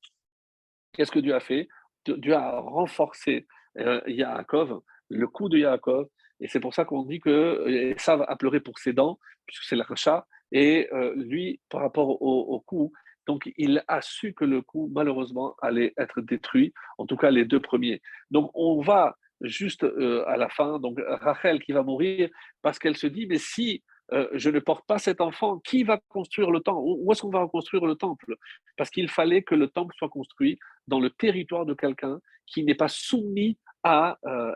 qu'est-ce 0.93 1.11
que 1.13 1.21
Dieu 1.21 1.35
a 1.35 1.41
fait? 1.41 1.69
Dieu 2.07 2.35
a 2.35 2.61
renforcé 2.61 3.47
euh, 3.79 4.01
Yaakov, 4.07 4.83
le 5.09 5.27
coup 5.27 5.49
de 5.49 5.59
Yaakov, 5.59 6.09
Et 6.41 6.49
c'est 6.49 6.61
pour 6.61 6.75
ça 6.75 6.85
qu'on 6.85 7.05
dit 7.05 7.21
que 7.21 7.95
ça 7.97 8.17
va 8.17 8.37
pleurer 8.37 8.61
pour 8.61 8.79
ses 8.79 8.93
dents, 8.93 9.19
puisque 9.47 9.65
c'est 9.65 9.77
le 9.77 9.83
rachat. 9.83 10.27
Et 10.53 10.89
lui, 11.15 11.61
par 11.69 11.81
rapport 11.81 12.23
au, 12.23 12.41
au 12.41 12.61
coup, 12.61 12.93
donc 13.27 13.51
il 13.57 13.85
a 13.87 14.01
su 14.03 14.35
que 14.35 14.45
le 14.45 14.63
coup, 14.63 14.91
malheureusement, 14.93 15.55
allait 15.63 15.93
être 15.97 16.21
détruit, 16.21 16.73
en 16.99 17.07
tout 17.07 17.17
cas 17.17 17.31
les 17.31 17.45
deux 17.45 17.61
premiers. 17.61 18.03
Donc 18.31 18.51
on 18.55 18.81
va 18.81 19.17
juste 19.43 19.85
à 19.85 20.37
la 20.37 20.49
fin, 20.49 20.79
donc 20.79 20.99
Rachel 21.07 21.63
qui 21.63 21.73
va 21.73 21.83
mourir, 21.83 22.29
parce 22.63 22.79
qu'elle 22.79 22.97
se 22.97 23.07
dit, 23.07 23.27
mais 23.27 23.39
si 23.39 23.83
euh, 24.13 24.29
je 24.33 24.51
ne 24.51 24.59
porte 24.59 24.87
pas 24.87 24.99
cet 24.99 25.21
enfant, 25.21 25.59
qui 25.61 25.85
va 25.85 25.99
construire 26.09 26.51
le 26.51 26.61
temple? 26.61 26.81
Où 26.83 27.13
est-ce 27.13 27.23
qu'on 27.23 27.31
va 27.31 27.43
reconstruire 27.43 27.87
le 27.87 27.95
temple? 27.95 28.37
Parce 28.77 28.91
qu'il 28.91 29.09
fallait 29.09 29.43
que 29.43 29.55
le 29.55 29.69
temple 29.69 29.95
soit 29.97 30.09
construit 30.09 30.59
dans 30.89 31.01
le 31.01 31.11
territoire 31.11 31.65
de 31.65 31.75
quelqu'un 31.75 32.19
qui 32.47 32.65
n'est 32.65 32.75
pas 32.75 32.89
soumis 32.89 33.57
à 33.85 34.19
euh. 34.27 34.53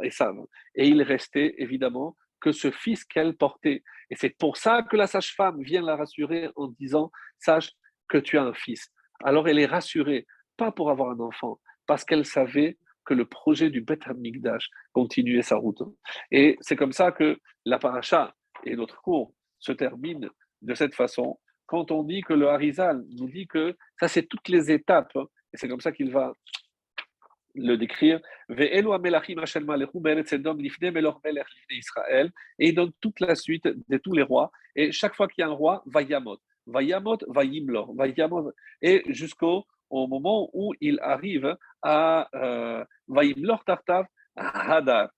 Et 0.74 0.88
il 0.88 1.02
restait 1.02 1.54
évidemment 1.58 2.16
que 2.44 2.52
ce 2.52 2.70
fils 2.70 3.04
qu'elle 3.06 3.34
portait. 3.34 3.82
Et 4.10 4.16
c'est 4.16 4.36
pour 4.36 4.58
ça 4.58 4.82
que 4.82 4.98
la 4.98 5.06
sage-femme 5.06 5.62
vient 5.62 5.80
la 5.80 5.96
rassurer 5.96 6.50
en 6.56 6.68
disant 6.68 7.10
Sache 7.38 7.70
que 8.06 8.18
tu 8.18 8.36
as 8.36 8.42
un 8.42 8.52
fils. 8.52 8.90
Alors 9.24 9.48
elle 9.48 9.58
est 9.58 9.66
rassurée, 9.66 10.26
pas 10.58 10.70
pour 10.70 10.90
avoir 10.90 11.10
un 11.10 11.20
enfant, 11.20 11.58
parce 11.86 12.04
qu'elle 12.04 12.26
savait 12.26 12.76
que 13.06 13.14
le 13.14 13.24
projet 13.24 13.70
du 13.70 13.80
Beth 13.80 14.06
Hamikdash 14.06 14.68
continuait 14.92 15.40
sa 15.40 15.56
route. 15.56 15.82
Et 16.30 16.58
c'est 16.60 16.76
comme 16.76 16.92
ça 16.92 17.12
que 17.12 17.38
la 17.64 17.78
paracha 17.78 18.34
et 18.64 18.76
notre 18.76 19.00
cours 19.00 19.32
se 19.58 19.72
termine 19.72 20.28
de 20.60 20.74
cette 20.74 20.94
façon. 20.94 21.40
Quand 21.64 21.90
on 21.90 22.02
dit 22.02 22.20
que 22.20 22.34
le 22.34 22.48
Harizal 22.48 23.02
nous 23.18 23.30
dit 23.30 23.46
que 23.46 23.74
ça, 23.98 24.08
c'est 24.08 24.26
toutes 24.26 24.48
les 24.48 24.70
étapes, 24.70 25.12
hein, 25.16 25.24
et 25.54 25.56
c'est 25.56 25.68
comme 25.68 25.80
ça 25.80 25.92
qu'il 25.92 26.12
va 26.12 26.34
le 27.54 27.76
décrire. 27.76 28.20
Et 28.58 28.78
il 32.58 32.74
donne 32.74 32.92
toute 33.00 33.20
la 33.20 33.34
suite 33.34 33.68
de 33.88 33.96
tous 33.98 34.12
les 34.12 34.22
rois. 34.22 34.50
Et 34.76 34.92
chaque 34.92 35.14
fois 35.14 35.28
qu'il 35.28 35.42
y 35.42 35.44
a 35.44 35.48
un 35.48 35.52
roi, 35.52 35.82
Vayamot. 35.86 36.38
Vayamot, 36.66 37.18
Vayimlor. 37.28 37.94
Vayamot. 37.94 38.52
Et 38.82 39.02
jusqu'au 39.08 39.64
au 39.90 40.06
moment 40.06 40.50
où 40.52 40.74
il 40.80 40.98
arrive 41.00 41.56
à 41.82 42.28
euh, 42.34 42.84
Vayimlor 43.08 43.64
Tartav, 43.64 44.06
Hadar. 44.36 45.10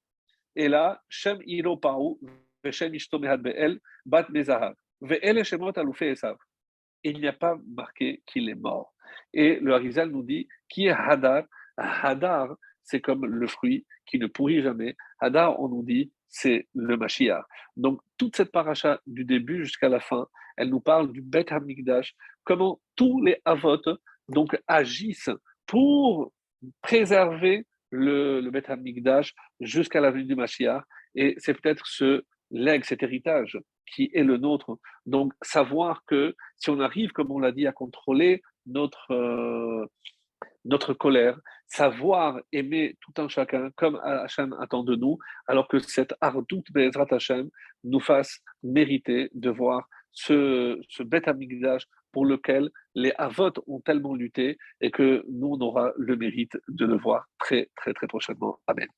Et 0.55 0.69
là, 0.69 1.03
Shem 1.09 1.39
Iro 1.47 1.77
Paou, 1.77 2.21
Veshem 2.63 2.95
Ishto 2.95 3.19
Be'el, 3.19 3.81
Bat 4.05 4.27
Il 7.05 7.21
n'y 7.21 7.29
a 7.29 7.33
pas 7.33 7.59
marqué 7.75 8.23
qu'il 8.27 8.49
est 8.49 8.55
mort. 8.55 8.93
Et 9.33 9.59
le 9.61 9.75
Harizal 9.75 10.11
nous 10.11 10.23
dit 10.23 10.49
qui 10.69 10.87
est 10.87 10.91
Hadar? 10.91 11.45
Hadar, 11.77 12.57
c'est 12.83 13.01
comme 13.01 13.27
le 13.27 13.47
fruit 13.47 13.87
qui 14.07 14.19
ne 14.19 14.27
pourrit 14.27 14.63
jamais. 14.63 14.97
Hadar, 15.21 15.61
on 15.61 15.69
nous 15.69 15.83
dit, 15.83 16.13
c'est 16.29 16.69
le 16.75 16.97
Mashiach. 16.97 17.45
Donc, 17.77 18.01
toute 18.19 18.37
cette 18.37 18.53
paracha, 18.53 19.01
du 19.07 19.25
début 19.25 19.65
jusqu'à 19.65 19.89
la 19.89 20.01
fin, 20.01 20.27
elle 20.57 20.71
nous 20.71 20.81
parle 20.81 21.13
du 21.13 21.23
Bet 21.23 21.53
Hamikdash, 21.53 22.15
comment 22.45 22.81
tous 22.95 23.23
les 23.23 23.41
Avot 23.45 23.79
donc, 24.29 24.59
agissent 24.67 25.31
pour 25.67 26.33
préserver 26.83 27.67
le, 27.91 28.41
le 28.41 28.51
Bet 28.51 28.71
Hamikdash 28.71 29.35
jusqu'à 29.61 30.01
la 30.01 30.11
venue 30.11 30.25
du 30.25 30.35
Mashiach. 30.35 30.83
Et 31.15 31.35
c'est 31.39 31.55
peut-être 31.55 31.87
ce 31.87 32.25
legs, 32.51 32.85
cet 32.85 33.03
héritage 33.03 33.59
qui 33.95 34.11
est 34.13 34.25
le 34.25 34.37
nôtre. 34.37 34.79
Donc, 35.07 35.33
savoir 35.43 36.05
que 36.07 36.35
si 36.57 36.71
on 36.71 36.81
arrive, 36.81 37.13
comme 37.13 37.31
on 37.31 37.39
l'a 37.39 37.53
dit, 37.53 37.67
à 37.67 37.73
contrôler 37.73 38.43
notre, 38.67 39.13
euh, 39.13 39.87
notre 40.65 40.93
colère, 40.93 41.39
savoir 41.69 42.41
aimer 42.53 42.97
tout 43.01 43.21
un 43.21 43.29
chacun 43.29 43.71
comme 43.77 43.97
Hachem 44.03 44.55
attend 44.61 44.85
de 44.85 44.95
nous, 44.95 45.19
alors 45.47 45.69
que 45.69 45.79
cette 45.79 46.15
ardout 46.21 46.65
Bezrat 46.73 47.07
Hachem 47.11 47.51
nous 47.85 48.01
fasse 48.01 48.41
mériter 48.63 49.31
de 49.35 49.51
voir 49.51 49.89
ce, 50.13 50.81
ce 50.89 51.03
bête 51.03 51.29
amigdash 51.29 51.87
pour 52.13 52.25
lequel 52.25 52.71
les 52.95 53.13
Avot 53.19 53.53
ont 53.67 53.81
tellement 53.81 54.15
lutté 54.15 54.57
et 54.81 54.91
que 54.91 55.23
nous, 55.29 55.49
on 55.49 55.61
aura 55.61 55.93
le 55.97 56.17
mérite 56.17 56.57
de 56.69 56.87
le 56.87 56.97
voir 56.97 57.27
très, 57.39 57.69
très, 57.77 57.93
très 57.93 58.07
prochainement. 58.07 58.59
Amen. 58.67 58.89